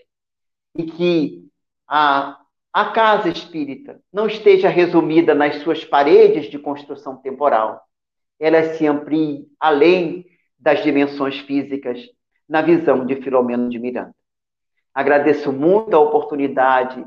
e 0.76 0.84
que 0.84 1.50
a, 1.88 2.38
a 2.72 2.86
casa 2.92 3.30
espírita 3.30 4.00
não 4.14 4.28
esteja 4.28 4.70
resumida 4.70 5.34
nas 5.34 5.56
suas 5.64 5.84
paredes 5.84 6.52
de 6.52 6.60
construção 6.60 7.18
temporal, 7.18 7.82
ela 8.40 8.76
se 8.76 8.86
amplie 8.86 9.48
além 9.60 10.26
das 10.58 10.84
dimensões 10.84 11.40
físicas, 11.40 12.00
na 12.48 12.62
visão 12.62 13.06
de 13.06 13.16
Filomeno 13.16 13.70
de 13.70 13.80
Miranda. 13.80 14.16
Agradeço 14.94 15.52
muito 15.52 15.96
a 15.96 16.00
oportunidade 16.00 17.06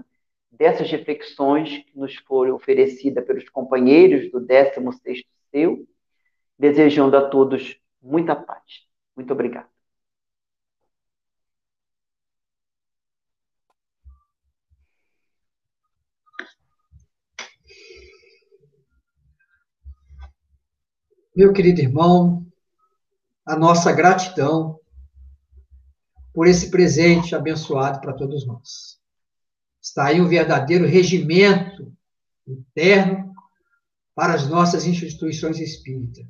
dessas 0.52 0.90
reflexões 0.90 1.78
que 1.78 1.98
nos 1.98 2.14
foram 2.16 2.54
oferecidas 2.54 3.24
pelos 3.24 3.48
companheiros 3.48 4.30
do 4.30 4.38
16º 4.38 5.26
seu, 5.50 5.88
desejando 6.58 7.16
a 7.16 7.28
todos 7.28 7.80
muita 8.02 8.36
paz. 8.36 8.62
Muito 9.16 9.32
obrigado. 9.32 9.72
Meu 21.34 21.50
querido 21.50 21.80
irmão, 21.80 22.46
a 23.46 23.56
nossa 23.56 23.90
gratidão 23.90 24.78
por 26.34 26.46
esse 26.46 26.70
presente 26.70 27.34
abençoado 27.34 28.00
para 28.02 28.12
todos 28.12 28.46
nós. 28.46 29.01
Está 29.82 30.06
aí 30.06 30.20
um 30.20 30.28
verdadeiro 30.28 30.86
regimento 30.86 31.92
interno 32.46 33.34
para 34.14 34.34
as 34.34 34.46
nossas 34.46 34.86
instituições 34.86 35.58
espíritas. 35.58 36.24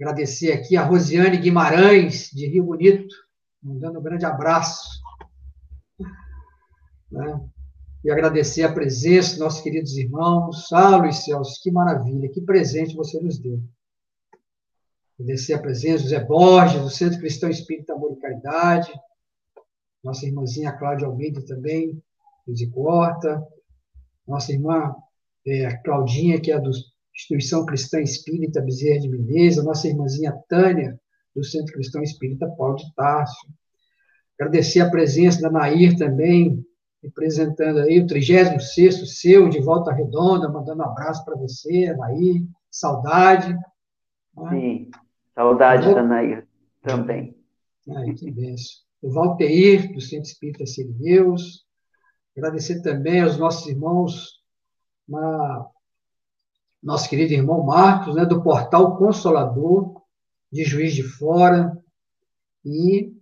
Agradecer 0.00 0.50
aqui 0.50 0.76
a 0.76 0.84
Rosiane 0.84 1.36
Guimarães, 1.36 2.30
de 2.32 2.48
Rio 2.48 2.64
Bonito, 2.64 3.14
mandando 3.62 4.00
um 4.00 4.02
grande 4.02 4.24
abraço. 4.24 4.88
Né? 7.08 7.48
E 8.04 8.10
agradecer 8.10 8.64
a 8.64 8.72
presença 8.72 9.30
dos 9.30 9.38
nossos 9.38 9.60
queridos 9.60 9.96
irmãos, 9.96 10.66
Saulo 10.66 11.06
e 11.06 11.12
Celso, 11.12 11.62
que 11.62 11.70
maravilha, 11.70 12.28
que 12.28 12.40
presente 12.40 12.96
você 12.96 13.20
nos 13.20 13.38
deu. 13.38 13.62
Agradecer 15.20 15.52
a 15.54 15.60
presença 15.60 16.02
do 16.02 16.08
Zé 16.08 16.24
Borges, 16.24 16.82
do 16.82 16.90
Centro 16.90 17.20
Cristão 17.20 17.48
Espírita 17.48 17.92
Amor 17.92 18.14
e 18.16 18.20
Caridade, 18.20 18.92
nossa 20.02 20.26
irmãzinha 20.26 20.72
Cláudia 20.72 21.06
Almeida 21.06 21.44
também, 21.46 22.02
de 22.46 22.68
Corta, 22.70 23.42
nossa 24.26 24.52
irmã 24.52 24.94
é, 25.46 25.76
Claudinha, 25.78 26.40
que 26.40 26.50
é 26.50 26.60
da 26.60 26.70
Instituição 27.14 27.64
Cristã 27.64 28.00
Espírita 28.00 28.60
Bezerra 28.60 29.00
de 29.00 29.08
Menezes, 29.08 29.64
nossa 29.64 29.86
irmãzinha 29.86 30.36
Tânia, 30.48 30.98
do 31.34 31.44
Centro 31.44 31.72
Cristão 31.74 32.02
Espírita 32.02 32.48
Paulo 32.56 32.76
de 32.76 32.92
Tarso. 32.94 33.46
Agradecer 34.38 34.80
a 34.80 34.90
presença 34.90 35.40
da 35.40 35.50
Nair 35.50 35.96
também, 35.96 36.64
representando 37.02 37.78
aí 37.78 38.00
o 38.00 38.06
36 38.06 39.20
seu, 39.20 39.48
de 39.48 39.60
Volta 39.60 39.92
Redonda, 39.92 40.48
mandando 40.48 40.82
um 40.82 40.86
abraço 40.86 41.24
para 41.24 41.36
você, 41.36 41.94
Nair, 41.94 42.42
saudade. 42.70 43.56
Sim, 44.48 44.90
saudade 45.34 45.94
da 45.94 46.02
Nair 46.02 46.46
também. 46.82 47.36
Ai, 47.88 48.14
que 48.14 48.30
benção 48.30 48.91
o 49.02 49.10
Valteir, 49.10 49.92
do 49.92 50.00
Centro 50.00 50.30
Espírita 50.30 50.64
Deus. 50.98 51.66
Agradecer 52.36 52.80
também 52.80 53.20
aos 53.20 53.36
nossos 53.36 53.66
irmãos, 53.66 54.40
na, 55.06 55.66
nosso 56.80 57.10
querido 57.10 57.32
irmão 57.32 57.64
Marcos, 57.64 58.14
né, 58.14 58.24
do 58.24 58.42
Portal 58.42 58.96
Consolador, 58.96 60.00
de 60.50 60.64
Juiz 60.64 60.94
de 60.94 61.02
Fora. 61.02 61.76
E 62.64 63.12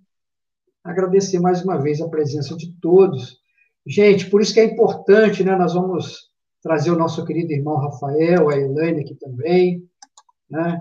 agradecer 0.84 1.40
mais 1.40 1.64
uma 1.64 1.78
vez 1.78 2.00
a 2.00 2.08
presença 2.08 2.54
de 2.54 2.72
todos. 2.74 3.38
Gente, 3.86 4.28
por 4.28 4.42
isso 4.42 4.52
que 4.52 4.60
é 4.60 4.64
importante, 4.64 5.42
né? 5.42 5.56
Nós 5.56 5.72
vamos 5.72 6.30
trazer 6.62 6.90
o 6.90 6.96
nosso 6.96 7.24
querido 7.24 7.52
irmão 7.52 7.76
Rafael, 7.76 8.50
a 8.50 8.56
Elaine 8.56 9.00
aqui 9.00 9.14
também, 9.14 9.82
né? 10.48 10.78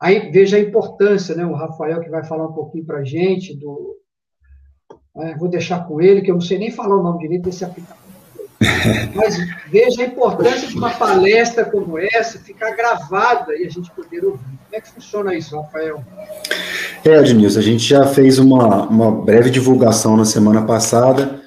Aí 0.00 0.30
veja 0.30 0.56
a 0.56 0.60
importância, 0.60 1.34
né? 1.34 1.44
O 1.44 1.54
Rafael 1.54 2.00
que 2.00 2.08
vai 2.08 2.24
falar 2.24 2.48
um 2.48 2.54
pouquinho 2.54 2.86
para 2.86 3.00
a 3.00 3.04
gente 3.04 3.54
do, 3.56 4.01
é, 5.16 5.34
vou 5.36 5.48
deixar 5.48 5.86
com 5.86 6.00
ele, 6.00 6.22
que 6.22 6.30
eu 6.30 6.34
não 6.34 6.40
sei 6.40 6.58
nem 6.58 6.70
falar 6.70 6.96
o 6.96 7.02
nome 7.02 7.20
direito 7.20 7.44
desse 7.44 7.64
aplicativo. 7.64 8.02
Mas 9.14 9.36
veja 9.70 10.02
a 10.02 10.06
importância 10.06 10.68
de 10.68 10.76
uma 10.76 10.90
palestra 10.90 11.64
como 11.64 11.98
essa 11.98 12.38
ficar 12.38 12.70
gravada 12.76 13.54
e 13.56 13.66
a 13.66 13.70
gente 13.70 13.90
poder 13.90 14.24
ouvir. 14.24 14.38
Como 14.38 14.72
é 14.72 14.80
que 14.80 14.88
funciona 14.90 15.34
isso, 15.34 15.56
Rafael? 15.56 16.02
É, 17.04 17.16
Adnilson, 17.16 17.58
a 17.58 17.62
gente 17.62 17.84
já 17.84 18.06
fez 18.06 18.38
uma, 18.38 18.86
uma 18.86 19.10
breve 19.10 19.50
divulgação 19.50 20.16
na 20.16 20.24
semana 20.24 20.62
passada 20.62 21.42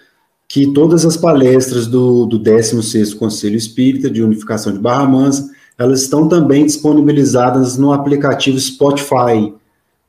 que 0.48 0.68
todas 0.74 1.06
as 1.06 1.18
palestras 1.18 1.88
do, 1.88 2.26
do 2.26 2.40
16º 2.40 3.18
Conselho 3.18 3.56
Espírita 3.56 4.10
de 4.10 4.22
Unificação 4.24 4.72
de 4.72 4.80
Barra 4.80 5.06
Mansa, 5.06 5.50
elas 5.78 6.04
estão 6.04 6.28
também 6.28 6.66
disponibilizadas 6.66 7.78
no 7.78 7.92
aplicativo 7.92 8.60
Spotify, 8.60 9.54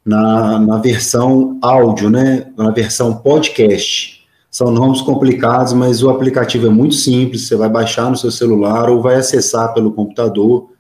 na, 0.07 0.61
na 0.61 0.79
versão 0.79 1.59
áudio, 1.61 2.09
né? 2.09 2.47
Na 2.57 2.71
versão 2.71 3.13
podcast. 3.13 4.25
São 4.49 4.71
nomes 4.71 5.03
complicados, 5.03 5.73
mas 5.73 6.03
o 6.03 6.09
aplicativo 6.09 6.69
é 6.69 6.71
muito 6.71 6.95
simples. 6.95 7.49
Você 7.49 7.57
vai 7.57 7.69
baixar 7.69 8.09
no 8.09 8.17
seu 8.17 8.31
celular 8.31 8.89
ou 8.89 9.03
vai 9.03 9.17
acessar 9.17 9.75
pelo 9.75 9.93
computador 9.93 10.71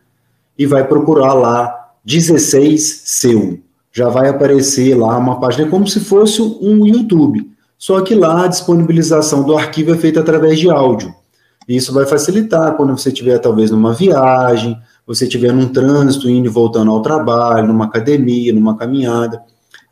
e 0.56 0.64
vai 0.64 0.86
procurar 0.86 1.34
lá 1.34 1.90
16 2.04 3.02
seu. 3.04 3.58
Já 3.92 4.08
vai 4.08 4.28
aparecer 4.28 4.94
lá 4.96 5.18
uma 5.18 5.40
página, 5.40 5.66
é 5.66 5.70
como 5.70 5.88
se 5.88 6.00
fosse 6.00 6.40
um 6.40 6.86
YouTube. 6.86 7.50
Só 7.76 8.00
que 8.00 8.14
lá 8.14 8.44
a 8.44 8.48
disponibilização 8.48 9.42
do 9.42 9.56
arquivo 9.56 9.92
é 9.92 9.98
feita 9.98 10.20
através 10.20 10.58
de 10.58 10.70
áudio. 10.70 11.14
Isso 11.68 11.92
vai 11.92 12.06
facilitar 12.06 12.76
quando 12.76 12.96
você 12.96 13.08
estiver, 13.08 13.38
talvez, 13.38 13.70
numa 13.70 13.92
viagem, 13.92 14.78
você 15.06 15.24
estiver 15.24 15.52
num 15.52 15.68
trânsito, 15.68 16.28
indo 16.28 16.46
e 16.46 16.50
voltando 16.50 16.90
ao 16.90 17.00
trabalho, 17.00 17.68
numa 17.68 17.84
academia, 17.84 18.52
numa 18.52 18.76
caminhada. 18.76 19.40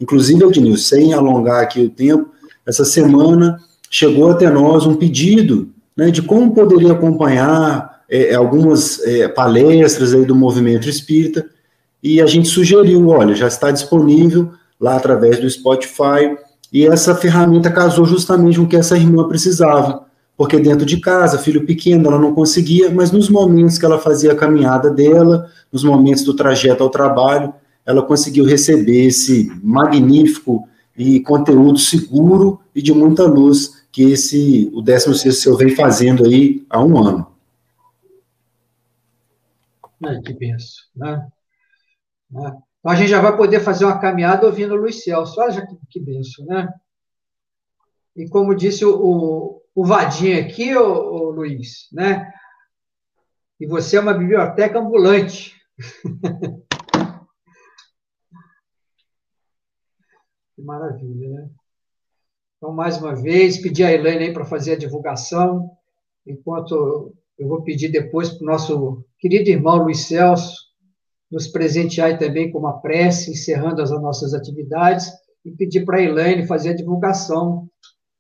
Inclusive, 0.01 0.45
Ednil, 0.45 0.77
sem 0.77 1.15
alongar 1.15 1.63
aqui 1.63 1.81
o 1.81 1.91
tempo, 1.91 2.31
essa 2.67 2.85
semana 2.85 3.59
chegou 3.89 4.31
até 4.31 4.51
nós 4.51 4.87
um 4.87 4.97
pedido 4.97 5.69
né, 5.97 6.11
de 6.11 6.23
como 6.23 6.53
poderia 6.53 6.93
acompanhar 6.93 8.03
é, 8.09 8.35
algumas 8.35 9.01
é, 9.05 9.29
palestras 9.29 10.13
aí 10.13 10.25
do 10.25 10.35
movimento 10.35 10.89
espírita, 10.89 11.47
e 12.03 12.21
a 12.21 12.27
gente 12.27 12.49
sugeriu, 12.49 13.09
olha, 13.09 13.35
já 13.35 13.47
está 13.47 13.71
disponível 13.71 14.53
lá 14.79 14.97
através 14.97 15.39
do 15.39 15.49
Spotify, 15.49 16.37
e 16.73 16.87
essa 16.87 17.15
ferramenta 17.15 17.71
casou 17.71 18.05
justamente 18.05 18.59
com 18.59 18.65
o 18.65 18.69
que 18.69 18.77
essa 18.77 18.97
irmã 18.97 19.27
precisava, 19.29 20.04
porque 20.37 20.59
dentro 20.59 20.85
de 20.85 21.01
casa, 21.01 21.39
filho 21.39 21.65
pequeno, 21.65 22.09
ela 22.09 22.19
não 22.19 22.35
conseguia, 22.35 22.91
mas 22.91 23.13
nos 23.13 23.29
momentos 23.29 23.79
que 23.79 23.85
ela 23.85 23.99
fazia 23.99 24.33
a 24.33 24.37
caminhada 24.37 24.91
dela, 24.91 25.51
nos 25.73 25.85
momentos 25.85 26.25
do 26.25 26.35
trajeto 26.35 26.83
ao 26.83 26.91
trabalho, 26.91 27.55
ela 27.87 28.03
conseguiu 28.03 28.45
receber 28.45 29.07
esse 29.07 29.51
magnífico 29.63 30.69
e 30.97 31.21
conteúdo 31.21 31.79
seguro 31.79 32.61
e 32.75 32.83
de 32.83 32.93
muita 32.93 33.25
luz 33.25 33.85
que 33.93 34.11
esse 34.11 34.71
o 34.75 34.83
16 34.83 35.41
seu 35.41 35.57
vem 35.57 35.75
fazendo 35.75 36.25
aí 36.25 36.67
há 36.69 36.83
um 36.83 36.99
ano. 36.99 37.33
Ai, 40.05 40.21
que 40.21 40.33
benção, 40.33 40.85
né? 40.97 41.29
né? 42.31 42.57
Então 42.81 42.93
a 42.93 42.95
gente 42.97 43.09
já 43.09 43.21
vai 43.21 43.37
poder 43.37 43.61
fazer 43.61 43.85
uma 43.85 43.99
caminhada 43.99 44.47
ouvindo 44.47 44.75
o 44.75 44.77
Luiz 44.77 45.03
Celso. 45.03 45.41
Olha 45.41 45.67
que, 45.67 45.75
que 45.89 46.01
benção, 46.01 46.45
né? 46.45 46.69
E 48.17 48.29
como 48.29 48.55
disse 48.55 48.85
o, 48.85 49.63
o, 49.75 49.85
Vadinho 49.85 50.41
aqui, 50.41 50.75
o, 50.77 50.83
o 50.83 51.31
Luiz, 51.31 51.89
né? 51.93 52.33
E 53.59 53.67
você 53.67 53.97
é 53.97 54.01
uma 54.01 54.15
biblioteca 54.15 54.79
ambulante. 54.79 55.55
que 60.55 60.63
maravilha, 60.63 61.29
né? 61.29 61.51
Então, 62.57 62.73
mais 62.73 62.97
uma 62.97 63.15
vez, 63.15 63.59
pedir 63.59 63.85
a 63.85 63.93
Elaine 63.93 64.25
aí 64.25 64.33
para 64.33 64.45
fazer 64.45 64.73
a 64.73 64.79
divulgação, 64.79 65.71
enquanto 66.27 67.15
eu 67.39 67.47
vou 67.47 67.63
pedir 67.63 67.89
depois 67.91 68.31
para 68.31 68.43
o 68.43 68.47
nosso 68.47 69.05
querido 69.19 69.51
irmão 69.51 69.77
Luiz 69.77 70.07
Celso 70.07 70.65
nos 71.31 71.49
presentear 71.49 72.19
também 72.19 72.51
com 72.51 72.59
uma 72.59 72.81
prece, 72.81 73.33
encerrando 73.33 73.83
as 73.83 73.91
nossas 73.91 74.33
atividades, 74.35 75.11
e 75.45 75.51
pedir 75.51 75.85
para 75.85 75.99
a 75.99 76.03
Elaine 76.03 76.47
fazer 76.47 76.71
a 76.71 76.77
divulgação 76.77 77.69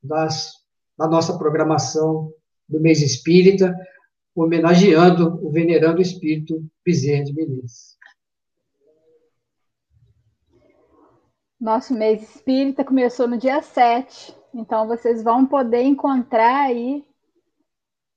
das, 0.03 0.53
da 0.97 1.09
nossa 1.09 1.37
programação 1.37 2.33
do 2.69 2.81
mês 2.81 3.01
espírita, 3.01 3.75
homenageando 4.35 5.39
o 5.45 5.51
venerando 5.51 6.01
espírito 6.01 6.65
Bezerra 6.85 7.25
de 7.25 7.35
Menezes. 7.35 7.95
Nosso 11.61 11.95
mês 11.95 12.23
espírita 12.23 12.85
começou 12.85 13.27
no 13.27 13.39
dia 13.39 13.63
7, 13.63 14.37
então 14.53 14.87
vocês 14.87 15.23
vão 15.23 15.47
poder 15.47 15.83
encontrar 15.83 16.65
aí 16.65 17.05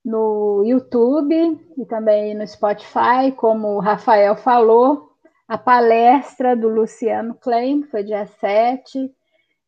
no 0.04 0.64
YouTube 0.66 1.60
e 1.78 1.86
também 1.86 2.34
no 2.34 2.46
Spotify, 2.48 3.32
como 3.36 3.76
o 3.76 3.80
Rafael 3.80 4.36
falou, 4.36 5.12
a 5.48 5.58
palestra 5.58 6.56
do 6.56 6.68
Luciano 6.68 7.36
Klein, 7.36 7.84
que 7.84 7.90
foi 7.90 8.04
dia 8.04 8.26
7, 8.26 9.10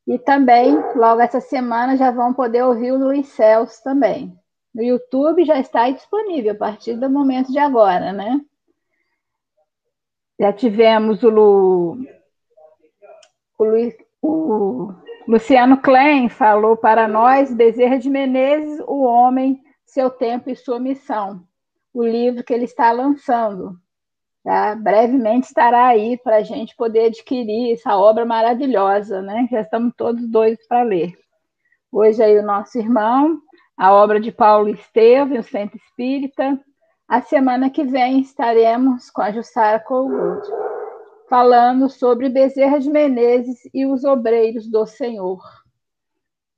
e 0.10 0.18
também, 0.18 0.76
logo 0.96 1.22
essa 1.22 1.40
semana, 1.40 1.96
já 1.96 2.10
vão 2.10 2.34
poder 2.34 2.64
ouvir 2.64 2.92
o 2.92 2.98
Luiz 2.98 3.28
Celso 3.28 3.84
também. 3.84 4.36
No 4.74 4.82
YouTube 4.82 5.46
já 5.46 5.60
está 5.60 5.88
disponível 5.88 6.54
a 6.54 6.56
partir 6.56 6.96
do 6.96 7.08
momento 7.08 7.52
de 7.52 7.60
agora, 7.60 8.12
né? 8.12 8.42
Já 10.40 10.52
tivemos 10.52 11.22
o, 11.22 11.30
Lu, 11.30 11.98
o, 13.60 13.64
Lu, 13.64 13.94
o 14.20 14.94
Luciano 15.28 15.80
Klein 15.80 16.28
falou 16.28 16.76
para 16.76 17.08
nós, 17.08 17.54
Bezerra 17.54 18.00
de 18.00 18.10
Menezes, 18.10 18.80
o 18.88 19.04
homem, 19.04 19.62
seu 19.86 20.10
tempo 20.10 20.50
e 20.50 20.56
sua 20.56 20.80
missão. 20.80 21.44
O 21.94 22.02
livro 22.02 22.44
que 22.44 22.52
ele 22.52 22.66
está 22.66 22.92
lançando. 22.92 23.80
Tá? 24.50 24.74
Brevemente 24.74 25.46
estará 25.46 25.86
aí 25.86 26.18
para 26.18 26.38
a 26.38 26.42
gente 26.42 26.76
poder 26.76 27.06
adquirir 27.06 27.72
essa 27.72 27.96
obra 27.96 28.26
maravilhosa, 28.26 29.22
né? 29.22 29.48
Já 29.52 29.62
estamos 29.62 29.94
todos 29.96 30.28
doidos 30.28 30.66
para 30.66 30.82
ler. 30.82 31.16
Hoje 31.92 32.24
aí 32.24 32.36
o 32.40 32.42
nosso 32.42 32.80
irmão, 32.80 33.40
a 33.78 33.94
obra 33.94 34.20
de 34.20 34.32
Paulo 34.32 34.70
Estevam, 34.70 35.38
o 35.38 35.44
Centro 35.44 35.78
Espírita. 35.78 36.60
A 37.08 37.22
semana 37.22 37.70
que 37.70 37.84
vem 37.84 38.22
estaremos 38.22 39.12
com 39.12 39.22
a 39.22 39.32
Jussara 39.32 39.80
Colwood 39.80 40.42
falando 41.30 41.88
sobre 41.88 42.28
Bezerra 42.28 42.80
de 42.80 42.90
Menezes 42.90 43.60
e 43.72 43.86
os 43.86 44.04
obreiros 44.04 44.68
do 44.68 44.84
Senhor. 44.88 45.44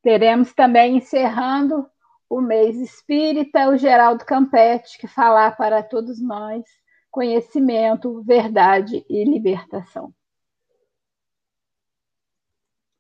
Teremos 0.02 0.54
também, 0.54 0.96
encerrando 0.96 1.86
o 2.30 2.40
mês 2.40 2.80
espírita, 2.80 3.68
o 3.68 3.76
Geraldo 3.76 4.24
Campete, 4.24 4.98
que 4.98 5.10
falar 5.10 5.58
para 5.58 5.84
todos 5.84 6.22
nós 6.22 6.64
conhecimento, 7.12 8.24
verdade 8.24 9.06
e 9.10 9.24
libertação. 9.26 10.14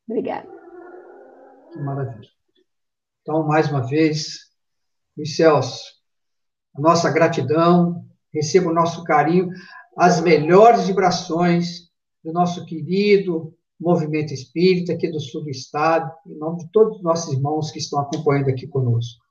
Obrigada. 0.07 0.49
Que 1.71 1.79
maravilha. 1.79 2.29
Então, 3.21 3.47
mais 3.47 3.69
uma 3.69 3.87
vez, 3.87 4.51
Celso, 5.25 5.83
a 6.75 6.81
nossa 6.81 7.09
gratidão, 7.11 8.05
receba 8.33 8.69
o 8.69 8.73
nosso 8.73 9.03
carinho 9.03 9.51
as 9.95 10.21
melhores 10.21 10.87
vibrações 10.87 11.89
do 12.23 12.31
nosso 12.31 12.65
querido 12.65 13.53
movimento 13.79 14.33
espírita 14.33 14.93
aqui 14.93 15.09
do 15.09 15.19
sul 15.19 15.43
do 15.43 15.49
estado, 15.49 16.11
em 16.25 16.37
nome 16.37 16.59
de 16.59 16.71
todos 16.71 16.97
os 16.97 17.03
nossos 17.03 17.33
irmãos 17.33 17.71
que 17.71 17.79
estão 17.79 17.99
acompanhando 17.99 18.49
aqui 18.49 18.67
conosco. 18.67 19.23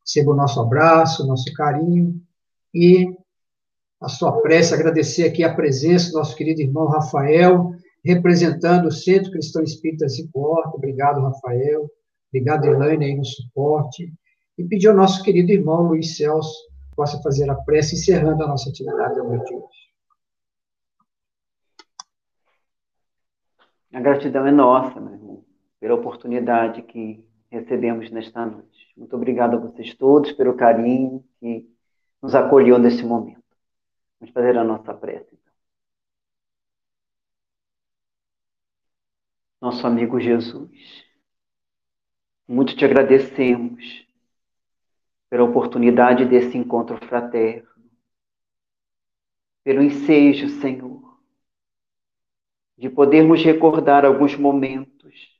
Receba 0.00 0.32
o 0.32 0.36
nosso 0.36 0.60
abraço, 0.60 1.24
o 1.24 1.26
nosso 1.26 1.52
carinho 1.54 2.20
e 2.72 3.16
a 4.04 4.08
sua 4.08 4.40
prece, 4.42 4.74
agradecer 4.74 5.24
aqui 5.24 5.42
a 5.42 5.54
presença 5.54 6.10
do 6.10 6.18
nosso 6.18 6.36
querido 6.36 6.60
irmão 6.60 6.86
Rafael, 6.86 7.72
representando 8.04 8.88
o 8.88 8.92
Centro 8.92 9.30
Cristão 9.30 9.62
Espírita 9.62 10.06
Ziporta. 10.06 10.76
Obrigado, 10.76 11.22
Rafael. 11.22 11.90
Obrigado, 12.28 12.66
Elaine, 12.66 13.06
aí 13.06 13.16
no 13.16 13.24
suporte. 13.24 14.12
E 14.58 14.64
pedir 14.64 14.88
ao 14.88 14.94
nosso 14.94 15.22
querido 15.22 15.50
irmão 15.50 15.88
Luiz 15.88 16.16
Celso 16.16 16.54
possa 16.94 17.20
fazer 17.22 17.48
a 17.48 17.54
prece, 17.54 17.94
encerrando 17.94 18.44
a 18.44 18.48
nossa 18.48 18.68
atividade 18.68 19.14
de 19.14 19.20
hoje. 19.20 19.84
A 23.92 24.00
gratidão 24.00 24.46
é 24.46 24.52
nossa, 24.52 25.00
meu 25.00 25.14
irmão, 25.14 25.44
pela 25.80 25.94
oportunidade 25.94 26.82
que 26.82 27.24
recebemos 27.50 28.10
nesta 28.10 28.44
noite. 28.44 28.92
Muito 28.96 29.16
obrigado 29.16 29.56
a 29.56 29.60
vocês 29.60 29.94
todos 29.94 30.32
pelo 30.32 30.54
carinho 30.54 31.24
que 31.40 31.66
nos 32.22 32.34
acolheu 32.34 32.78
nesse 32.78 33.02
momento. 33.02 33.43
Vamos 34.24 34.32
fazer 34.32 34.56
a 34.56 34.64
nossa 34.64 34.94
prece, 34.94 35.34
então. 35.34 35.52
Nosso 39.60 39.86
amigo 39.86 40.18
Jesus, 40.18 40.70
muito 42.48 42.74
te 42.74 42.86
agradecemos 42.86 44.06
pela 45.28 45.44
oportunidade 45.44 46.24
desse 46.24 46.56
encontro 46.56 46.96
fraterno, 47.06 47.68
pelo 49.62 49.82
ensejo, 49.82 50.48
Senhor, 50.48 51.20
de 52.78 52.88
podermos 52.88 53.44
recordar 53.44 54.06
alguns 54.06 54.34
momentos 54.36 55.38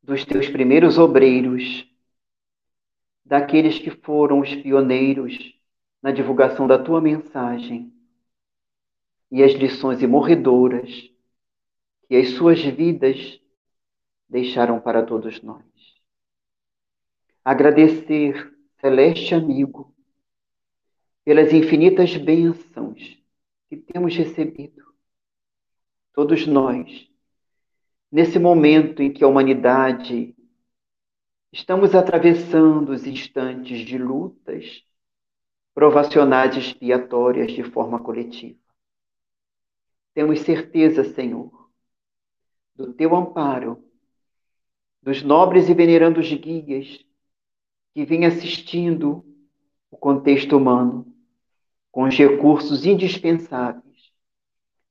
dos 0.00 0.24
teus 0.24 0.48
primeiros 0.48 0.96
obreiros, 0.96 1.92
daqueles 3.24 3.80
que 3.80 3.90
foram 3.90 4.38
os 4.38 4.54
pioneiros 4.54 5.55
na 6.02 6.10
divulgação 6.10 6.66
da 6.66 6.78
tua 6.82 7.00
mensagem 7.00 7.92
e 9.30 9.42
as 9.42 9.52
lições 9.52 10.02
imorredoras 10.02 11.10
que 12.08 12.16
as 12.16 12.30
suas 12.30 12.62
vidas 12.62 13.40
deixaram 14.28 14.80
para 14.80 15.04
todos 15.04 15.42
nós. 15.42 15.64
Agradecer, 17.44 18.54
celeste 18.80 19.34
amigo, 19.34 19.94
pelas 21.24 21.52
infinitas 21.52 22.16
bênçãos 22.16 23.20
que 23.68 23.76
temos 23.76 24.16
recebido 24.16 24.84
todos 26.12 26.46
nós, 26.46 27.10
nesse 28.10 28.38
momento 28.38 29.02
em 29.02 29.12
que 29.12 29.24
a 29.24 29.28
humanidade 29.28 30.34
estamos 31.52 31.94
atravessando 31.94 32.90
os 32.90 33.06
instantes 33.06 33.80
de 33.80 33.98
lutas 33.98 34.84
provacionais 35.76 36.56
expiatórias 36.56 37.52
de 37.52 37.62
forma 37.62 38.02
coletiva. 38.02 38.58
Temos 40.14 40.40
certeza, 40.40 41.04
Senhor, 41.04 41.70
do 42.74 42.94
teu 42.94 43.14
amparo, 43.14 43.84
dos 45.02 45.22
nobres 45.22 45.68
e 45.68 45.74
venerandos 45.74 46.32
guias 46.32 47.04
que 47.92 48.06
vêm 48.06 48.24
assistindo 48.24 49.22
o 49.90 49.98
contexto 49.98 50.56
humano 50.56 51.14
com 51.92 52.04
os 52.04 52.16
recursos 52.16 52.86
indispensáveis 52.86 54.14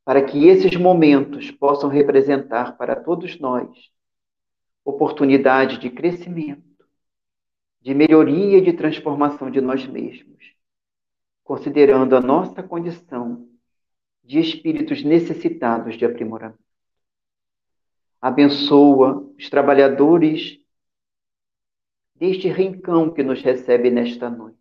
para 0.04 0.24
que 0.24 0.48
esses 0.48 0.76
momentos 0.76 1.50
possam 1.50 1.90
representar 1.90 2.78
para 2.78 2.96
todos 2.96 3.40
nós 3.40 3.92
oportunidade 4.86 5.80
de 5.80 5.90
crescimento, 5.90 6.88
de 7.82 7.92
melhoria 7.96 8.60
e 8.60 8.62
de 8.62 8.74
transformação 8.74 9.50
de 9.50 9.60
nós 9.60 9.84
mesmos, 9.88 10.55
considerando 11.46 12.16
a 12.16 12.20
nossa 12.20 12.64
condição 12.64 13.48
de 14.24 14.40
espíritos 14.40 15.04
necessitados 15.04 15.96
de 15.96 16.04
aprimoramento. 16.04 16.60
Abençoa 18.20 19.32
os 19.38 19.48
trabalhadores 19.48 20.60
deste 22.16 22.48
rincão 22.50 23.14
que 23.14 23.22
nos 23.22 23.44
recebe 23.44 23.92
nesta 23.92 24.28
noite. 24.28 24.58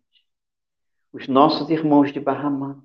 Os 1.11 1.27
nossos 1.27 1.71
irmãos 1.71 2.13
de 2.13 2.19
Barramã, 2.19 2.79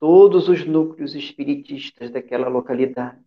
todos 0.00 0.48
os 0.48 0.66
núcleos 0.66 1.14
espiritistas 1.14 2.10
daquela 2.10 2.48
localidade, 2.48 3.22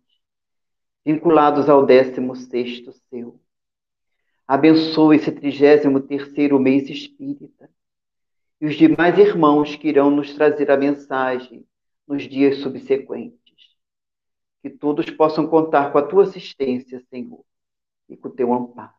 vinculados 1.02 1.70
ao 1.70 1.86
16º 1.86 2.92
seu. 3.08 3.40
Abençoa 4.46 5.16
esse 5.16 5.32
33º 5.32 6.58
mês 6.58 6.90
espírita 6.90 7.70
e 8.62 8.66
os 8.66 8.76
demais 8.76 9.18
irmãos 9.18 9.74
que 9.74 9.88
irão 9.88 10.08
nos 10.08 10.34
trazer 10.34 10.70
a 10.70 10.76
mensagem 10.76 11.66
nos 12.06 12.28
dias 12.28 12.58
subsequentes. 12.58 13.40
Que 14.62 14.70
todos 14.70 15.10
possam 15.10 15.48
contar 15.48 15.90
com 15.90 15.98
a 15.98 16.06
tua 16.06 16.22
assistência, 16.22 17.04
Senhor, 17.10 17.44
e 18.08 18.16
com 18.16 18.28
o 18.28 18.32
teu 18.32 18.52
amparo. 18.54 18.94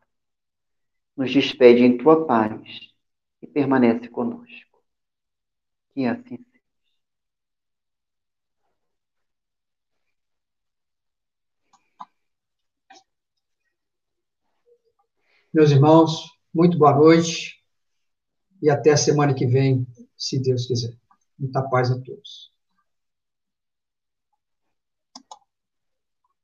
Nos 1.16 1.32
despede 1.32 1.82
em 1.82 1.96
tua 1.96 2.26
paz 2.26 2.60
e 3.40 3.46
permanece 3.46 4.06
conosco. 4.10 4.84
Que 5.94 6.04
assim 6.04 6.36
seja. 6.36 6.60
Meus 15.54 15.70
irmãos, 15.70 16.28
muito 16.52 16.76
boa 16.76 16.94
noite 16.94 17.63
e 18.64 18.70
até 18.70 18.92
a 18.92 18.96
semana 18.96 19.34
que 19.34 19.46
vem, 19.46 19.86
se 20.16 20.38
Deus 20.38 20.64
quiser. 20.64 20.94
Muita 21.38 21.60
paz 21.60 21.90
a 21.90 22.00
todos. 22.00 22.50